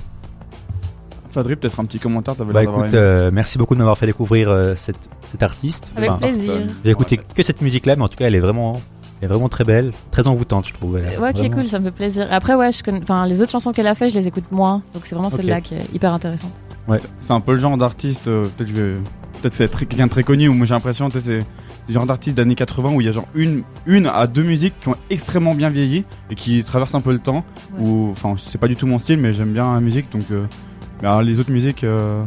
Fadri, 1.31 1.57
peut-être 1.57 1.81
un 1.81 1.87
petit 1.87 1.99
commentaire. 1.99 2.35
Bah 2.35 2.63
écoute, 2.63 2.93
euh, 2.93 3.31
merci 3.33 3.57
beaucoup 3.57 3.73
de 3.73 3.79
m'avoir 3.79 3.97
fait 3.97 4.05
découvrir 4.05 4.51
euh, 4.51 4.75
cette, 4.77 4.99
cet 5.31 5.43
artiste. 5.43 5.87
Avec 5.97 6.11
Enfin, 6.11 6.19
plaisir. 6.19 6.53
J'ai 6.85 6.91
écouté 6.91 7.17
que 7.17 7.43
cette 7.43 7.63
musique-là, 7.63 7.97
mais 7.97 8.03
en 8.03 8.09
tout 8.09 8.17
cas, 8.17 8.27
elle 8.27 8.35
est 8.35 8.41
vraiment, 8.41 8.79
elle 9.23 9.25
est 9.25 9.29
vraiment 9.29 9.49
très 9.49 9.65
belle, 9.65 9.93
très 10.11 10.27
envoûtante, 10.27 10.69
je 10.69 10.75
trouve. 10.75 10.93
Ouais, 10.97 11.01
qui 11.01 11.07
est 11.15 11.17
vraiment- 11.17 11.55
cool, 11.55 11.67
ça 11.67 11.79
me 11.79 11.85
fait 11.87 11.97
plaisir. 11.97 12.27
Après, 12.31 12.55
ouais, 12.57 12.71
je 12.73 12.83
connais, 12.85 13.01
enfin, 13.03 13.25
les 13.27 13.41
autres 13.41 13.53
chansons 13.53 13.73
qu'elle 13.73 13.87
a 13.87 13.95
fait, 13.95 14.11
je 14.11 14.15
les 14.15 14.29
écoute 14.29 14.45
moins, 14.51 14.83
donc 14.93 15.07
c'est 15.07 15.15
vraiment 15.15 15.31
celle-là 15.31 15.63
qui 15.63 15.77
est 15.77 15.87
hyper 15.95 16.13
intéressante. 16.13 16.53
C'est 17.23 17.33
un 17.33 17.41
peu 17.41 17.55
le 17.55 17.59
genre 17.59 17.79
d'artiste, 17.79 18.29
euh, 18.29 18.45
peut-être 18.59 18.69
je 18.69 18.75
vais, 18.75 18.93
peut-être 19.41 19.55
c'est 19.55 19.71
quelqu'un 19.89 20.09
de 20.09 20.11
très 20.11 20.25
connu, 20.25 20.49
ou 20.49 20.53
moi 20.53 20.67
j'ai 20.67 20.75
l'impression, 20.75 21.09
tu 21.09 21.19
sais, 21.21 21.39
c'est 21.41 21.47
c'est 21.85 21.92
le 21.92 21.95
genre 21.95 22.07
d'artiste 22.07 22.37
d'années 22.37 22.55
80 22.55 22.92
où 22.95 23.01
il 23.01 23.07
y 23.07 23.09
a 23.09 23.12
genre 23.12 23.27
une, 23.35 23.62
une 23.87 24.07
à 24.07 24.27
deux 24.27 24.42
musiques 24.42 24.75
qui 24.81 24.88
ont 24.88 24.97
extrêmement 25.11 25.55
bien 25.55 25.68
vieilli 25.71 26.05
et 26.31 26.35
qui 26.35 26.62
traversent 26.64 26.95
un 26.95 27.01
peu 27.01 27.12
le 27.12 27.18
temps. 27.18 27.45
Ouais. 27.79 27.85
Ou, 27.87 28.09
enfin, 28.11 28.35
c'est 28.38 28.59
pas 28.59 28.68
du 28.68 28.77
tout 28.77 28.87
mon 28.87 28.99
style, 28.99 29.18
mais 29.18 29.33
j'aime 29.33 29.53
bien 29.53 29.75
la 29.75 29.81
musique, 29.81 30.07
donc. 30.12 30.23
euh, 30.31 30.45
alors, 31.03 31.23
les 31.23 31.40
autres 31.40 31.51
musiques. 31.51 31.83
euh, 31.85 32.23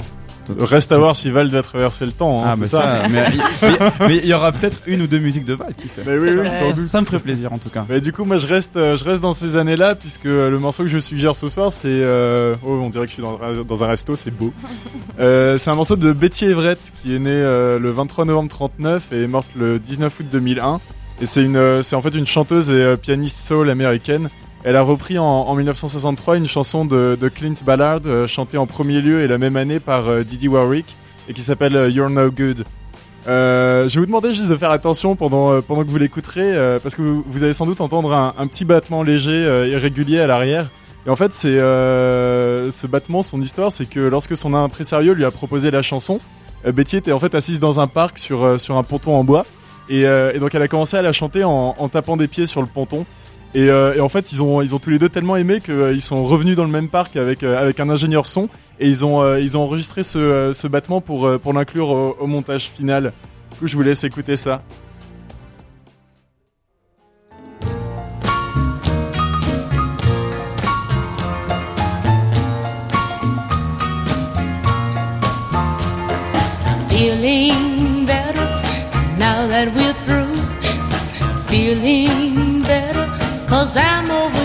Reste 0.57 0.91
à 0.91 0.97
voir 0.97 1.15
si 1.15 1.29
Val 1.29 1.47
va 1.49 1.61
traverser 1.63 2.05
le 2.05 2.11
temps. 2.11 2.43
Hein, 2.43 2.49
ah, 2.51 2.55
mais 2.57 2.67
ça. 2.67 2.81
ça. 3.03 3.07
mais 3.09 3.27
mais- 3.29 4.07
mais 4.07 4.17
il 4.17 4.25
y 4.27 4.33
aura 4.33 4.51
peut-être 4.51 4.81
une 4.85 5.01
ou 5.01 5.07
deux 5.07 5.19
musiques 5.19 5.45
de 5.45 5.53
Val, 5.53 5.73
qui 5.75 5.87
sait. 5.87 6.03
Mais 6.05 6.17
oui, 6.17 6.29
oui, 6.31 6.35
Ouais. 6.37 6.49
sans 6.49 6.71
doute. 6.71 6.87
Ça 6.87 7.01
me 7.01 7.05
ferait 7.05 7.19
plaisir 7.19 7.51
en 7.53 7.57
tout 7.57 7.69
cas. 7.69 7.85
Mais 7.89 8.01
du 8.01 8.11
coup, 8.13 8.25
moi, 8.25 8.37
je 8.37 8.47
reste, 8.47 8.75
euh, 8.77 8.95
je 8.95 9.03
reste 9.03 9.21
dans 9.21 9.31
ces 9.33 9.57
années-là, 9.57 9.95
puisque 9.95 10.25
euh, 10.25 10.49
le 10.49 10.59
morceau 10.59 10.83
que 10.83 10.89
je 10.89 10.99
suggère 10.99 11.35
ce 11.35 11.47
soir, 11.47 11.71
c'est, 11.71 11.87
euh, 11.89 12.55
oh, 12.63 12.71
on 12.81 12.89
dirait 12.89 13.05
que 13.05 13.09
je 13.09 13.13
suis 13.15 13.23
dans, 13.23 13.39
un- 13.41 13.63
dans 13.63 13.83
un 13.83 13.87
resto, 13.87 14.15
c'est 14.15 14.31
beau. 14.31 14.53
Euh, 15.19 15.57
c'est 15.57 15.69
un 15.69 15.75
morceau 15.75 15.95
de 15.95 16.11
Betty 16.11 16.45
Everett, 16.45 16.79
qui 17.01 17.15
est 17.15 17.19
née 17.19 17.29
euh, 17.31 17.79
le 17.79 17.91
23 17.91 18.25
novembre 18.25 18.49
39 18.49 19.13
et 19.13 19.23
est 19.23 19.27
morte 19.27 19.47
le 19.55 19.79
19 19.79 20.19
août 20.19 20.25
2001. 20.29 20.81
Et 21.21 21.25
c'est 21.25 21.41
une, 21.43 21.81
c'est 21.83 21.95
en 21.95 22.01
fait 22.01 22.13
une 22.15 22.25
chanteuse 22.25 22.69
et 22.71 22.73
euh, 22.73 22.97
pianiste 22.97 23.37
soul 23.47 23.69
américaine. 23.69 24.29
Elle 24.65 24.77
a 24.77 24.81
repris 24.81 25.19
en, 25.19 25.23
en 25.23 25.55
1963 25.55 26.37
une 26.37 26.47
chanson 26.47 26.85
de, 26.85 27.29
Clint 27.33 27.53
Ballard, 27.63 28.01
euh, 28.07 28.25
chantée 28.25 28.57
en 28.57 28.65
premier 28.65 28.99
lieu 28.99 29.21
et 29.21 29.27
la 29.27 29.37
même 29.37 29.57
année 29.57 29.79
par 29.79 30.07
euh, 30.07 30.23
Didi 30.23 30.47
Warwick, 30.47 30.87
et 31.29 31.33
qui 31.33 31.43
s'appelle 31.43 31.75
euh, 31.75 31.89
You're 31.89 32.09
No 32.09 32.31
Good. 32.31 32.65
Euh, 33.27 33.87
je 33.87 33.95
vais 33.95 33.99
vous 34.01 34.05
demander 34.07 34.33
juste 34.33 34.49
de 34.49 34.55
faire 34.55 34.71
attention 34.71 35.15
pendant 35.15 35.61
pendant 35.61 35.83
que 35.83 35.89
vous 35.89 35.97
l'écouterez 35.97 36.53
parce 36.83 36.93
que 36.93 37.01
vous, 37.01 37.43
allez 37.43 37.53
sans 37.53 37.65
doute 37.65 37.81
entendre 37.81 38.13
un, 38.13 38.47
petit 38.47 38.65
battement 38.65 39.01
léger 39.01 39.31
euh, 39.31 39.67
irrégulier 39.67 40.19
à 40.19 40.27
l'arrière. 40.27 40.69
Et 41.07 41.09
en 41.09 41.15
fait, 41.15 41.33
c'est 41.33 41.57
ce 41.57 42.87
battement, 42.87 43.21
son 43.21 43.41
histoire, 43.41 43.71
c'est 43.71 43.87
que 43.87 43.99
lorsque 43.99 44.35
son 44.35 44.53
impresario 44.53 45.13
lui 45.13 45.25
a 45.25 45.31
proposé 45.31 45.71
la 45.71 45.81
chanson, 45.81 46.19
Betty 46.65 46.97
était 46.97 47.11
en 47.11 47.19
fait 47.19 47.33
assise 47.35 47.59
dans 47.59 47.79
un 47.79 47.87
parc 47.87 48.17
sur 48.19 48.59
sur 48.59 48.77
un 48.77 48.83
ponton 48.83 49.15
en 49.15 49.23
bois 49.23 49.45
et, 49.89 50.01
et 50.01 50.39
donc 50.39 50.53
elle 50.55 50.63
a 50.63 50.67
commencé 50.67 50.97
à 50.97 51.03
la 51.03 51.11
chanter 51.11 51.43
en 51.43 51.89
tapant 51.89 52.17
des 52.17 52.27
pieds 52.27 52.45
sur 52.45 52.61
le 52.61 52.67
ponton. 52.67 53.05
Et, 53.55 53.69
euh, 53.69 53.95
et 53.95 54.01
en 54.01 54.09
fait, 54.09 54.33
ils 54.33 54.43
ont 54.43 54.61
ils 54.61 54.75
ont 54.75 54.79
tous 54.79 54.89
les 54.89 54.99
deux 54.99 55.07
tellement 55.07 55.37
aimé 55.37 55.61
qu'ils 55.61 56.01
sont 56.01 56.25
revenus 56.25 56.57
dans 56.57 56.65
le 56.65 56.69
même 56.69 56.89
parc 56.89 57.15
avec 57.15 57.41
euh, 57.41 57.57
avec 57.57 57.79
un 57.79 57.89
ingénieur 57.89 58.25
son 58.25 58.49
et 58.81 58.89
ils 58.89 59.05
ont 59.05 59.21
euh, 59.21 59.39
ils 59.39 59.55
ont 59.55 59.61
enregistré 59.61 60.03
ce 60.03 60.19
euh, 60.19 60.53
ce 60.53 60.67
battement 60.67 60.99
pour 60.99 61.25
euh, 61.25 61.37
pour 61.37 61.53
l'inclure 61.53 61.89
au, 62.19 62.27
montage 62.27 62.69
final. 62.69 63.13
Du 63.53 63.59
coup, 63.59 63.67
je 63.67 63.77
vous 63.77 63.81
laisse 63.81 64.03
écouter 64.03 64.35
ça. 64.35 64.61
Feeling 76.89 78.05
better 78.05 78.49
now 79.17 79.47
that 79.47 79.67
we're 79.73 79.93
through. 79.93 80.35
feeling 81.47 82.34
cause 83.55 83.77
I'm 83.77 84.11
over 84.11 84.44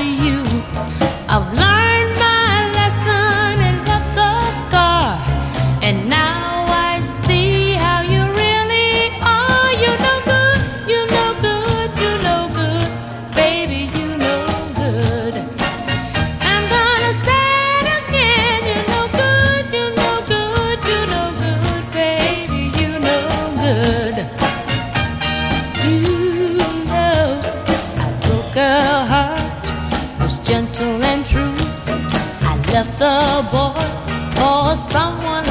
someone 34.76 35.49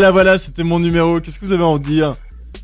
Voilà, 0.00 0.12
voilà, 0.12 0.38
c'était 0.38 0.62
mon 0.64 0.78
numéro. 0.78 1.20
Qu'est-ce 1.20 1.38
que 1.38 1.44
vous 1.44 1.52
avez 1.52 1.62
à 1.62 1.66
en 1.66 1.76
dire? 1.76 2.16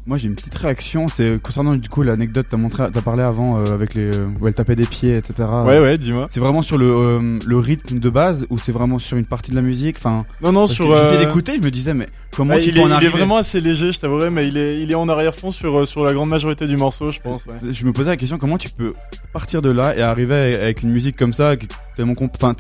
Moi 0.07 0.16
j'ai 0.16 0.27
une 0.27 0.37
petite 0.37 0.55
réaction, 0.55 1.07
c'est 1.07 1.38
concernant 1.42 1.75
du 1.75 1.87
coup 1.88 2.03
l'anecdote 2.03 2.46
t'as 2.51 2.57
montré, 2.57 2.85
t'as 2.90 3.03
parlé 3.03 3.22
avant 3.22 3.59
euh, 3.59 3.75
avec 3.75 3.92
les 3.92 4.16
euh, 4.16 4.29
où 4.40 4.49
elle 4.49 4.55
tapait 4.55 4.75
des 4.75 4.87
pieds, 4.87 5.18
etc. 5.18 5.46
Ouais, 5.66 5.79
ouais, 5.79 5.99
dis-moi. 5.99 6.29
C'est 6.31 6.40
vraiment 6.40 6.62
sur 6.62 6.79
le 6.79 6.87
euh, 6.87 7.38
le 7.44 7.59
rythme 7.59 7.99
de 7.99 8.09
base 8.09 8.46
ou 8.49 8.57
c'est 8.57 8.72
vraiment 8.72 8.99
sur 8.99 9.18
une 9.18 9.27
partie 9.27 9.51
de 9.51 9.57
la 9.57 9.61
musique? 9.61 9.96
Enfin, 9.99 10.25
Non, 10.42 10.51
non, 10.51 10.61
parce 10.61 10.72
sur. 10.72 10.96
j'essayais 10.96 11.27
d'écouter, 11.27 11.57
je 11.57 11.62
me 11.62 11.70
disais 11.70 11.92
mais 11.92 12.09
comment 12.37 12.55
ouais, 12.55 12.61
tu 12.61 12.68
il, 12.68 12.79
est, 12.79 12.81
en 12.83 12.87
il 12.87 12.90
est 12.90 12.94
arriver 12.94 13.11
vraiment 13.12 13.37
assez 13.38 13.61
léger, 13.61 13.90
je 13.92 13.99
t'avouerai, 14.01 14.31
mais 14.31 14.46
il 14.46 14.57
est, 14.57 14.81
il 14.81 14.90
est 14.92 14.94
en 14.94 15.09
arrière-fond 15.09 15.51
sur, 15.51 15.81
euh, 15.81 15.87
sur 15.87 16.05
la 16.05 16.12
grande 16.14 16.29
majorité 16.29 16.66
du 16.66 16.77
morceau, 16.77 17.11
je 17.11 17.20
pense. 17.20 17.44
ouais. 17.46 17.55
Je 17.72 17.85
me 17.85 17.92
posais 17.92 18.11
la 18.11 18.16
question 18.16 18.38
comment 18.38 18.59
tu 18.59 18.68
peux 18.70 18.92
partir 19.33 19.62
de 19.62 19.70
là 19.70 19.96
et 19.96 20.03
arriver 20.03 20.35
avec- 20.35 20.83
une 20.83 20.90
musique 20.90 21.16
comme 21.16 21.33
ça, 21.33 21.55
tellement 21.96 22.14
enfin 22.18 22.55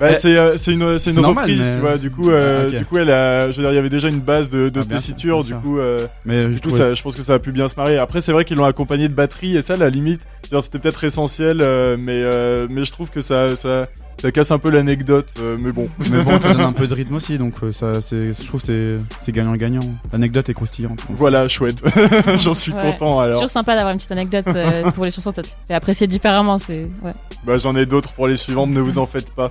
Bah, 0.00 0.08
Eh, 0.10 0.14
c'est 0.16 0.36
euh, 0.36 0.56
une, 0.66 0.82
une 0.82 1.20
normal, 1.22 1.44
reprise, 1.44 1.62
mais- 1.64 1.74
tu 1.74 1.80
vois. 1.80 1.98
Du 1.98 2.10
coup, 2.10 2.30
euh, 2.30 2.70
Ah, 2.72 2.78
du 2.78 2.84
coup, 2.84 2.98
elle 2.98 3.10
a, 3.10 3.50
je 3.52 3.56
veux 3.58 3.62
dire, 3.62 3.70
il 3.72 3.76
y 3.76 3.78
avait 3.78 3.88
déjà 3.90 4.08
une 4.08 4.18
base 4.20 4.50
de, 4.50 4.68
de 4.68 4.80
Ah, 4.80 4.84
tessiture. 4.84 5.42
sûr, 5.44 5.56
Du 5.56 5.62
coup, 5.62 5.78
euh, 5.78 5.98
mais 6.26 6.44
je 6.44 6.48
du 6.48 6.54
coup, 6.54 6.60
trouvais- 6.68 6.78
ça, 6.78 6.92
je 6.94 7.02
pense 7.02 7.14
que 7.14 7.22
ça 7.22 7.34
a 7.34 7.38
pu 7.38 7.52
bien 7.52 7.68
se 7.68 7.76
marier. 7.76 7.98
Après, 7.98 8.20
c'est 8.20 8.32
vrai 8.32 8.44
qu'ils 8.44 8.56
l'ont 8.56 8.64
accompagné 8.64 9.08
de 9.08 9.14
batterie 9.14 9.56
et 9.56 9.62
ça, 9.62 9.74
à 9.74 9.76
la 9.76 9.90
limite, 9.90 10.20
c'était 10.60 10.78
peut-être 10.80 11.04
essentiel, 11.04 11.60
euh, 11.62 11.96
mais 11.98 12.20
euh, 12.22 12.66
mais 12.68 12.84
je 12.84 12.90
trouve 12.90 13.10
que 13.10 13.20
ça, 13.20 13.54
ça, 13.56 13.86
ça 14.20 14.32
casse 14.32 14.50
un 14.50 14.58
peu 14.58 14.70
l'anecdote. 14.70 15.26
euh, 15.40 15.56
mais 15.60 15.72
bon. 15.72 15.88
mais 16.10 16.22
bon 16.22 16.38
ça 16.38 16.52
donne 16.52 16.62
un 16.62 16.72
peu 16.72 16.86
de 16.86 16.94
rythme 17.00 17.14
aussi 17.16 17.36
donc 17.38 17.54
euh, 17.62 17.70
ça 17.72 18.00
c'est 18.00 18.28
je 18.34 18.46
trouve 18.46 18.60
que 18.60 18.66
c'est 18.66 19.04
c'est 19.22 19.32
gagnant 19.32 19.54
gagnant. 19.54 19.80
L'anecdote 20.12 20.48
est 20.48 20.54
croustillante. 20.54 20.98
donc. 21.08 21.16
Voilà, 21.18 21.46
chouette. 21.48 21.82
J'en 22.38 22.54
suis 22.54 22.72
Ouais. 22.72 22.82
content 22.84 23.18
C'est 23.18 23.24
alors. 23.24 23.34
toujours 23.40 23.50
sympa 23.50 23.74
d'avoir 23.74 23.92
une 23.92 23.98
petite 23.98 24.12
anecdote 24.12 24.46
euh, 24.48 24.90
pour 24.94 25.04
les 25.04 25.10
chansons, 25.10 25.32
ça 25.34 25.42
te 25.42 25.48
fait 25.68 25.74
apprécier 25.74 26.06
différemment. 26.06 26.58
C'est 26.58 26.82
ouais. 27.02 27.12
Bah, 27.44 27.58
j'en 27.58 27.76
ai 27.76 27.86
d'autres 27.86 28.12
pour 28.12 28.26
les 28.28 28.36
suivantes, 28.36 28.70
ne 28.70 28.80
vous 28.80 28.98
en 28.98 29.06
faites 29.06 29.30
pas. 29.34 29.50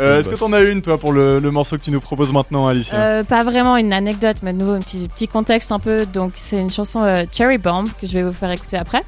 Euh, 0.00 0.18
Est-ce 0.18 0.28
que 0.28 0.34
boss. 0.34 0.40
t'en 0.50 0.52
as 0.54 0.62
une, 0.62 0.80
toi, 0.82 0.98
pour 0.98 1.12
le, 1.12 1.38
le 1.38 1.50
morceau 1.52 1.76
que 1.76 1.82
tu 1.82 1.90
nous 1.92 2.00
proposes 2.00 2.32
maintenant, 2.32 2.66
Alicia? 2.66 2.96
Euh, 2.98 3.22
pas 3.24 3.44
vraiment 3.44 3.76
une 3.76 3.92
anecdote, 3.92 4.38
mais 4.42 4.52
de 4.52 4.58
nouveau 4.58 4.72
un 4.72 4.80
petit, 4.80 5.06
petit 5.08 5.28
contexte 5.28 5.70
un 5.70 5.78
peu. 5.78 6.04
Donc 6.06 6.32
c'est 6.36 6.58
une 6.60 6.70
chanson 6.70 7.02
euh, 7.02 7.24
Cherry 7.30 7.58
Bomb 7.58 7.86
que 8.00 8.06
je 8.08 8.12
vais 8.14 8.22
vous 8.24 8.32
faire 8.32 8.50
écouter 8.50 8.76
après. 8.76 9.02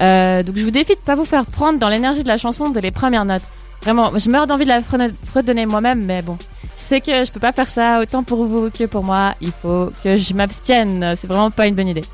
Euh, 0.00 0.42
donc 0.42 0.56
je 0.56 0.64
vous 0.64 0.70
défie 0.70 0.94
de 0.94 1.00
pas 1.00 1.14
vous 1.14 1.24
faire 1.24 1.46
prendre 1.46 1.78
dans 1.78 1.88
l'énergie 1.88 2.22
de 2.22 2.28
la 2.28 2.36
chanson 2.36 2.68
dès 2.68 2.80
les 2.82 2.90
premières 2.90 3.24
notes. 3.24 3.42
Vraiment, 3.82 4.10
je 4.18 4.28
meurs 4.28 4.46
d'envie 4.46 4.64
de 4.64 4.68
la 4.70 4.80
fredonner- 4.80 5.66
moi-même, 5.66 6.04
mais 6.04 6.22
bon. 6.22 6.36
Je 6.76 6.82
sais 6.82 7.00
que 7.00 7.24
je 7.24 7.30
peux 7.32 7.40
pas 7.40 7.52
faire 7.52 7.68
ça 7.68 8.00
autant 8.00 8.22
pour 8.22 8.44
vous 8.44 8.70
que 8.70 8.84
pour 8.84 9.02
moi. 9.04 9.34
Il 9.40 9.52
faut 9.52 9.90
que 10.04 10.14
je 10.16 10.34
m'abstienne. 10.34 11.14
C'est 11.16 11.26
vraiment 11.26 11.50
pas 11.50 11.66
une 11.66 11.74
bonne 11.74 11.88
idée. 11.88 12.04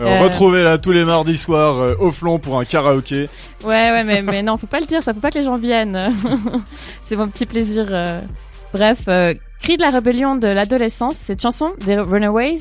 Euh, 0.00 0.04
euh, 0.06 0.22
Retrouvez-la 0.22 0.78
tous 0.78 0.90
les 0.90 1.04
mardis 1.04 1.38
soirs 1.38 1.76
euh, 1.78 1.94
au 2.00 2.10
flanc 2.10 2.38
pour 2.40 2.58
un 2.58 2.64
karaoké. 2.64 3.28
Ouais, 3.64 3.90
ouais, 3.92 4.02
mais, 4.04 4.22
mais 4.22 4.42
non, 4.42 4.56
faut 4.56 4.66
pas 4.66 4.80
le 4.80 4.86
dire, 4.86 5.02
ça 5.04 5.14
faut 5.14 5.20
pas 5.20 5.30
que 5.30 5.38
les 5.38 5.44
gens 5.44 5.56
viennent. 5.56 6.12
c'est 7.04 7.14
mon 7.16 7.28
petit 7.28 7.46
plaisir. 7.46 7.86
euh. 7.90 8.20
Bref, 8.72 8.98
Cri 9.62 9.76
de 9.76 9.82
la 9.82 9.90
rébellion 9.90 10.34
de 10.36 10.48
l'adolescence, 10.48 11.14
cette 11.14 11.40
chanson 11.40 11.72
des 11.86 11.96
Runaways 11.98 12.58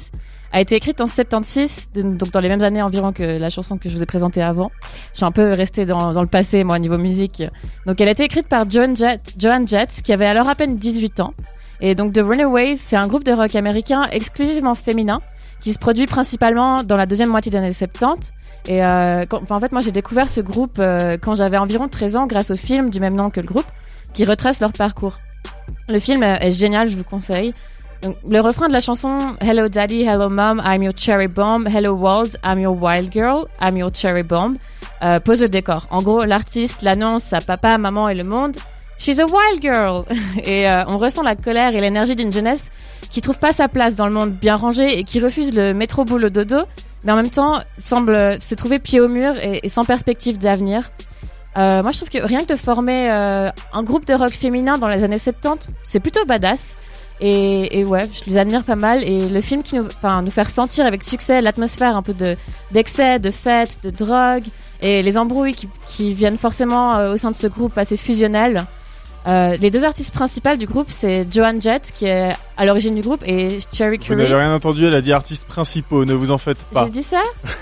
a 0.54 0.62
été 0.62 0.76
écrite 0.76 1.02
en 1.02 1.08
76, 1.08 1.90
de- 1.96 2.04
donc 2.04 2.32
dans 2.32 2.40
les 2.40 2.48
mêmes 2.48 2.62
années 2.62 2.82
environ 2.82 3.12
que 3.12 3.24
la 3.24 3.50
chanson 3.50 3.78
que 3.78 3.90
je 3.90 3.96
vous 3.98 4.04
ai 4.04 4.06
présentée 4.06 4.42
avant. 4.42 4.72
Je 5.12 5.18
suis 5.18 5.26
un 5.26 5.32
peu 5.32 5.50
restée 5.50 5.86
dans, 5.86 6.14
le 6.22 6.28
passé, 6.28 6.64
moi, 6.64 6.76
au 6.76 6.80
niveau 6.80 6.98
musique. 6.98 7.44
Donc 7.88 8.00
elle 8.00 8.08
a 8.08 8.12
été 8.12 8.24
écrite 8.24 8.48
par 8.48 8.70
Joan 8.70 8.96
Jett, 8.96 10.02
qui 10.04 10.14
avait 10.14 10.28
alors 10.28 10.48
à 10.48 10.56
peine 10.56 10.78
18 10.78 11.20
ans. 11.20 11.34
Et 11.82 11.96
donc 11.96 12.14
The 12.14 12.22
Runaways, 12.24 12.76
c'est 12.78 12.96
un 12.96 13.08
groupe 13.08 13.24
de 13.26 13.34
rock 13.34 13.56
américain 13.56 14.08
exclusivement 14.12 14.76
féminin, 14.76 15.20
qui 15.60 15.74
se 15.74 15.80
produit 15.80 16.06
principalement 16.06 16.84
dans 16.84 16.98
la 16.98 17.08
deuxième 17.08 17.30
moitié 17.30 17.52
des 17.52 17.58
années 17.58 17.74
70. 17.74 18.32
Et 18.68 18.86
euh, 18.86 19.26
en 19.50 19.60
fait, 19.60 19.72
moi, 19.72 19.82
j'ai 19.82 19.92
découvert 19.92 20.30
ce 20.30 20.40
groupe 20.40 20.78
euh, 20.80 21.18
quand 21.20 21.36
j'avais 21.36 21.58
environ 21.58 21.90
13 21.90 22.16
ans 22.16 22.28
grâce 22.28 22.52
au 22.52 22.56
film 22.56 22.92
du 22.92 23.00
même 23.00 23.16
nom 23.16 23.30
que 23.30 23.42
le 23.42 23.48
groupe, 23.48 23.66
qui 24.14 24.24
retrace 24.24 24.62
leur 24.62 24.72
parcours. 24.72 25.18
Le 25.90 26.00
film 26.00 26.24
est 26.24 26.52
génial, 26.52 26.90
je 26.90 26.96
vous 26.96 27.04
conseille. 27.04 27.54
Le 28.30 28.40
refrain 28.42 28.68
de 28.68 28.74
la 28.74 28.82
chanson 28.82 29.18
Hello 29.40 29.70
Daddy, 29.70 30.04
Hello 30.04 30.30
Mom, 30.30 30.62
I'm 30.66 30.84
your 30.84 30.94
cherry 30.96 31.28
bomb. 31.28 31.68
Hello 31.68 31.94
World, 31.94 32.38
I'm 32.44 32.60
your 32.60 32.76
wild 32.76 33.12
girl, 33.14 33.48
I'm 33.62 33.78
your 33.78 33.92
cherry 33.94 34.24
bomb. 34.24 34.58
euh, 35.04 35.20
pose 35.20 35.42
le 35.42 35.50
décor. 35.50 35.88
En 35.92 36.02
gros, 36.02 36.24
l'artiste 36.24 36.82
l'annonce 36.82 37.34
à 37.34 37.42
papa, 37.42 37.78
maman 37.78 38.10
et 38.10 38.16
le 38.16 38.24
monde. 38.24 38.56
She's 38.98 39.20
a 39.20 39.26
wild 39.26 39.62
girl. 39.62 40.04
et 40.44 40.70
euh, 40.70 40.84
on 40.88 40.98
ressent 40.98 41.24
la 41.24 41.36
colère 41.36 41.76
et 41.76 41.82
l'énergie 41.82 42.16
d'une 42.16 42.32
jeunesse 42.32 42.72
qui 43.10 43.22
trouve 43.22 43.38
pas 43.38 43.52
sa 43.52 43.68
place 43.68 43.96
dans 43.96 44.08
le 44.08 44.14
monde 44.14 44.32
bien 44.32 44.56
rangé 44.56 44.98
et 44.98 45.04
qui 45.04 45.20
refuse 45.20 45.54
le 45.54 45.74
métro 45.74 46.06
boulot 46.06 46.30
dodo, 46.30 46.64
mais 47.04 47.12
en 47.12 47.16
même 47.16 47.30
temps 47.30 47.60
semble 47.78 48.42
se 48.42 48.56
trouver 48.56 48.80
pied 48.80 49.00
au 49.00 49.08
mur 49.08 49.34
et, 49.42 49.68
sans 49.70 49.84
perspective 49.84 50.38
d'avenir. 50.38 50.84
Euh, 51.58 51.84
moi, 51.84 51.92
je 51.92 51.98
trouve 51.98 52.10
que 52.10 52.26
rien 52.26 52.42
que 52.42 52.54
de 52.54 52.56
former 52.56 53.12
euh, 53.12 53.52
un 53.74 53.84
groupe 53.84 54.08
de 54.08 54.14
rock 54.14 54.32
féminin 54.32 54.78
dans 54.80 54.88
les 54.88 55.04
années 55.04 55.20
70, 55.20 55.68
c'est 55.84 56.00
plutôt 56.00 56.26
badass. 56.26 56.78
Et, 57.26 57.80
et 57.80 57.86
ouais, 57.86 58.10
je 58.12 58.30
les 58.30 58.38
admire 58.38 58.64
pas 58.66 58.76
mal. 58.76 59.02
Et 59.04 59.30
le 59.30 59.40
film 59.40 59.64
qui 59.64 59.76
nous, 59.78 59.86
enfin, 59.86 60.22
nous 60.22 60.32
fait 60.32 60.42
ressentir 60.44 60.86
avec 60.86 61.04
succès 61.04 61.40
l'atmosphère 61.42 61.96
un 61.96 62.02
peu 62.02 62.14
de 62.14 62.36
d'excès, 62.72 63.18
de 63.20 63.32
fêtes, 63.32 63.78
de 63.84 63.92
drogue 63.92 64.44
et 64.82 65.02
les 65.02 65.18
embrouilles 65.18 65.54
qui, 65.54 65.70
qui 65.88 66.14
viennent 66.14 66.38
forcément 66.38 66.96
euh, 66.98 67.14
au 67.14 67.18
sein 67.18 67.32
de 67.32 67.36
ce 67.38 67.48
groupe 67.48 67.78
assez 67.78 67.96
fusionnel. 67.96 68.66
Euh, 69.26 69.56
les 69.56 69.72
deux 69.72 69.86
artistes 69.86 70.14
principales 70.14 70.58
du 70.58 70.66
groupe, 70.66 70.88
c'est 70.90 71.26
Joan 71.32 71.62
Jett, 71.62 71.94
qui 71.96 72.08
est 72.08 72.32
à 72.58 72.66
l'origine 72.66 72.94
du 72.94 73.00
groupe, 73.02 73.24
et 73.26 73.58
Cherry 73.72 73.96
Vous 73.96 74.04
Curry. 74.04 74.18
n'avez 74.24 74.36
rien 74.36 74.54
entendu, 74.54 74.86
elle 74.86 74.96
a 74.96 75.00
dit 75.02 75.14
artistes 75.14 75.46
principaux, 75.48 76.04
ne 76.04 76.14
vous 76.14 76.30
en 76.32 76.38
faites 76.38 76.62
pas. 76.74 76.84
J'ai 76.84 76.92
dit 76.92 77.04
ça 77.04 77.22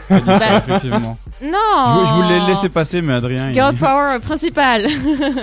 Ça, 0.10 0.20
Bah, 0.26 0.40
effectivement. 0.58 1.18
Non 1.44 2.00
Je, 2.00 2.06
je 2.08 2.14
voulais 2.24 2.40
le 2.40 2.48
laisser 2.48 2.70
passer, 2.70 3.04
mais 3.04 3.14
Adrien. 3.14 3.50
il- 3.50 3.54
Girl 3.54 3.76
power 3.76 4.18
principal. 4.26 4.88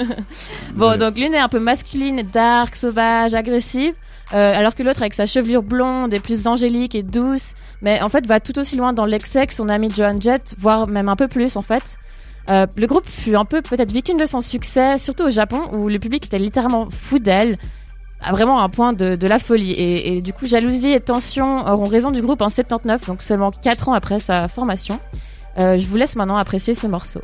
bon, 0.75 0.91
Ouais. 0.91 0.99
donc 0.99 1.17
l'une 1.17 1.35
est 1.35 1.39
un 1.39 1.49
peu 1.49 1.61
masculine, 1.61 2.23
dark, 2.33 2.75
sauvage, 2.75 3.35
agressive, 3.35 3.95
euh, 4.35 4.55
alors 4.55 4.75
que 4.75 4.83
l'autre 4.83 5.03
avec 5.03 5.15
sa 5.15 5.27
chevelure 5.27 5.63
blonde 5.63 6.13
est 6.13 6.21
plus 6.21 6.47
angélique 6.47 6.95
et 6.95 7.03
douce, 7.03 7.55
mais 7.83 8.01
en 8.03 8.09
fait 8.09 8.27
va 8.27 8.41
tout 8.41 8.59
aussi 8.59 8.77
loin 8.77 8.93
dans 8.93 9.07
l'excès 9.07 9.47
que 9.47 9.55
son 9.55 9.69
amie 9.69 9.91
Joan 9.91 10.21
Jett, 10.21 10.55
voire 10.59 10.87
même 10.87 11.09
un 11.09 11.17
peu 11.17 11.29
plus 11.29 11.57
en 11.57 11.63
fait. 11.63 11.99
Euh, 12.51 12.67
le 12.77 12.87
groupe 12.87 13.07
fut 13.07 13.37
un 13.37 13.45
peu 13.45 13.61
peut-être 13.61 13.93
victime 13.93 14.19
de 14.19 14.25
son 14.25 14.41
succès, 14.41 14.99
surtout 14.99 15.25
au 15.25 15.31
Japon 15.31 15.69
où 15.73 15.89
le 15.89 15.99
public 15.99 16.27
était 16.27 16.39
littéralement 16.39 16.89
fou 16.91 17.19
d'elle, 17.19 17.59
à 18.21 18.33
vraiment 18.33 18.63
un 18.63 18.69
point 18.69 18.93
de, 18.93 19.17
de 19.17 19.27
la 19.27 19.39
folie. 19.39 19.73
Et, 19.73 20.17
et 20.17 20.23
du 20.23 20.33
coup, 20.33 20.47
jalousie 20.47 20.93
et 20.93 21.01
tension 21.01 21.67
auront 21.67 21.85
raison 21.85 22.11
du 22.11 22.23
groupe 22.23 22.41
en 22.41 22.49
79, 22.49 23.07
donc 23.07 23.23
seulement 23.23 23.51
4 23.51 23.91
ans 23.91 23.93
après 23.93 24.19
sa 24.19 24.49
formation. 24.49 24.99
Euh, 25.59 25.77
je 25.79 25.87
vous 25.89 25.97
laisse 25.97 26.17
maintenant 26.17 26.37
apprécier 26.37 26.75
ce 26.75 26.87
morceau. 26.87 27.21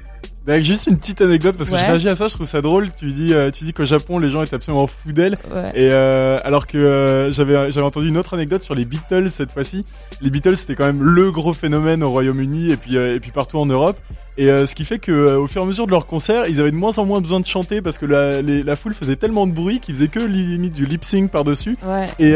Juste 0.61 0.87
une 0.89 0.99
petite 0.99 1.23
anecdote 1.23 1.57
parce 1.57 1.71
que 1.71 1.75
Ouais. 1.75 1.81
je 1.81 1.87
réagis 1.87 2.09
à 2.11 2.17
ça, 2.17 2.29
je 2.29 2.35
trouve 2.35 2.47
ça 2.47 2.61
drôle. 2.61 2.89
Tu 2.99 3.13
dis, 3.13 3.33
euh, 3.33 3.51
tu 3.51 3.65
dis 3.65 3.73
qu'au 3.73 3.87
Japon 3.87 4.19
les 4.19 4.29
gens 4.29 4.43
étaient 4.43 4.57
absolument 4.57 4.87
fous 4.87 5.13
d'elle. 5.13 5.39
Ouais. 5.53 5.71
Et 5.75 5.89
euh, 5.91 6.39
alors 6.45 6.67
que 6.67 6.77
euh, 6.77 7.31
j'avais 7.31 7.71
j'avais 7.71 7.87
entendu 7.87 8.09
une 8.09 8.19
autre 8.19 8.35
anecdote 8.35 8.63
sur 8.63 8.75
les 8.75 8.85
Beatles 8.85 9.31
cette 9.31 9.53
fois-ci. 9.53 9.87
Les 10.21 10.29
Beatles 10.29 10.57
c'était 10.57 10.75
quand 10.75 10.85
même 10.85 11.03
le 11.03 11.33
gros 11.33 11.55
phénomène 11.55 12.03
au 12.03 12.11
Royaume-Uni 12.11 12.71
et 12.71 12.77
puis 12.77 12.99
euh, 12.99 13.17
et 13.17 13.21
puis 13.21 13.31
partout 13.31 13.59
en 13.59 13.65
Europe. 13.67 13.97
Et 14.37 14.49
ce 14.49 14.75
qui 14.75 14.85
fait 14.85 14.99
que 14.99 15.37
au 15.37 15.47
fur 15.47 15.63
et 15.63 15.65
à 15.65 15.67
mesure 15.69 15.87
de 15.87 15.93
leurs 15.93 16.07
concerts, 16.07 16.47
ils 16.49 16.61
avaient 16.61 16.73
de 16.73 16.77
moins 16.77 16.99
en 16.99 17.05
moins 17.05 17.21
besoin 17.21 17.39
de 17.39 17.47
chanter 17.47 17.81
parce 17.81 17.99
que 17.99 18.05
la, 18.07 18.43
les- 18.43 18.65
la 18.65 18.75
foule 18.75 18.93
faisait 18.93 19.15
tellement 19.15 19.47
de 19.47 19.53
bruit 19.53 19.79
qu'ils 19.79 19.95
faisaient 19.95 20.09
que 20.09 20.19
limite 20.19 20.73
du 20.75 20.87
lip 20.87 21.05
sync 21.05 21.31
par 21.31 21.45
dessus. 21.45 21.77
Ouais. 21.87 22.07
Et, 22.19 22.33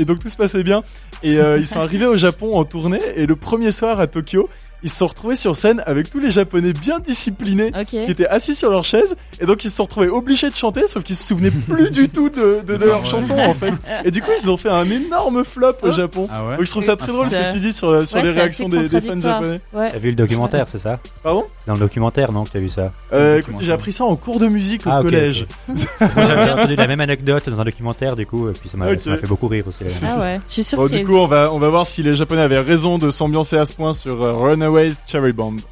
et 0.00 0.04
donc 0.06 0.18
tout 0.20 0.28
se 0.30 0.36
passait 0.36 0.62
bien. 0.62 0.82
Et 1.22 1.34
ils 1.58 1.66
sont 1.66 1.78
arrivés 1.80 2.06
au 2.06 2.16
Japon 2.16 2.56
en 2.56 2.64
tournée 2.64 3.00
et 3.16 3.26
le 3.26 3.36
premier 3.36 3.70
soir 3.70 4.00
à 4.00 4.06
Tokyo, 4.06 4.48
ils 4.82 4.90
se 4.90 4.96
sont 4.96 5.06
retrouvés 5.06 5.36
sur 5.36 5.56
scène 5.56 5.82
avec 5.86 6.10
tous 6.10 6.18
les 6.18 6.30
Japonais 6.30 6.72
bien 6.72 6.98
disciplinés 7.00 7.72
qui 7.86 7.98
étaient 7.98 8.26
assis 8.26 8.54
sur 8.54 8.70
leur 8.70 8.84
chaise 8.84 9.16
et 9.40 9.46
donc 9.46 9.64
ils 9.64 9.70
se 9.70 9.76
sont 9.76 9.84
retrouvés 9.84 10.08
obligés 10.08 10.50
de 10.50 10.54
chanter 10.54 10.86
sauf 10.86 11.02
qu'ils 11.04 11.16
se 11.16 11.26
souvenaient 11.26 11.50
plus 11.68 11.90
du 11.90 12.08
tout 12.08 12.28
de, 12.30 12.60
de, 12.66 12.76
de 12.76 12.84
leur 12.84 13.02
Ouais. 13.02 13.08
chanson 13.08 13.38
en 13.38 13.54
fait. 13.54 13.72
Et 14.04 14.10
du 14.10 14.20
coup 14.22 14.30
ils 14.40 14.48
ont 14.50 14.56
fait 14.56 14.68
un 14.68 14.88
énorme 14.90 15.44
flop 15.44 15.74
au. 15.82 15.90
Japon. 15.92 16.26
Ah 16.30 16.46
ouais. 16.46 16.56
Donc 16.56 16.64
je 16.66 16.70
trouve 16.70 16.84
ça 16.84 16.96
très 16.96 17.12
drôle 17.12 17.28
ce 17.30 17.36
que 17.36 17.52
tu 17.52 17.60
dis 17.60 17.72
sur, 17.72 18.06
sur 18.06 18.16
Ouais, 18.16 18.22
les 18.24 18.30
réactions 18.30 18.68
des, 18.68 18.88
des 18.88 19.00
fans 19.00 19.18
japonais. 19.18 19.60
Ouais. 19.72 19.90
T'as 19.90 19.98
vu 19.98 20.10
le 20.10 20.16
documentaire, 20.16 20.66
c'est 20.68 20.78
ça? 20.78 20.98
Pardon? 21.22 21.44
C'est 21.60 21.66
dans 21.68 21.74
le 21.74 21.80
documentaire, 21.80 22.32
non, 22.32 22.44
que 22.44 22.50
t'as 22.50 22.58
vu 22.60 22.68
ça? 22.68 22.92
Euh, 23.12 23.38
écoute 23.38 23.56
j'ai 23.60 23.72
appris 23.72 23.92
ça 23.92 24.04
en 24.04 24.16
cours 24.16 24.38
de 24.40 24.48
musique 24.48 24.86
au 24.86 24.90
Ah, 24.90 25.02
collège. 25.02 25.46
ok. 25.68 25.76
Parce 25.98 26.14
que 26.14 26.20
J'avais 26.26 26.50
entendu 26.52 26.76
la 26.76 26.86
même 26.86 27.00
anecdote 27.00 27.48
dans 27.48 27.60
un 27.60 27.64
documentaire, 27.64 28.16
du 28.16 28.26
coup, 28.26 28.48
et 28.48 28.52
puis 28.52 28.68
ça 28.68 28.76
m'a 28.76 28.86
fait 28.96 29.26
beaucoup 29.28 29.48
rire 29.48 29.64
aussi. 29.68 29.78
Ah 30.06 30.18
ouais, 30.20 30.40
je 30.48 30.62
suis 30.62 30.76
bon 30.76 30.82
surprise. 30.88 30.98
du 30.98 31.04
coup 31.04 31.16
on 31.16 31.26
va 31.26 31.52
on 31.52 31.58
va 31.58 31.68
voir 31.68 31.86
si 31.86 32.02
les 32.02 32.16
japonais 32.16 32.42
avaient 32.42 32.58
raison 32.60 32.98
de 32.98 33.10
s'ambiancer 33.10 33.56
à 33.56 33.64
ce 33.64 33.72
point 33.74 33.92
sur 33.92 34.22
euh, 34.22 34.32
Runaways 34.72 35.00
Cherry 35.04 35.32
Bomb 35.32 35.62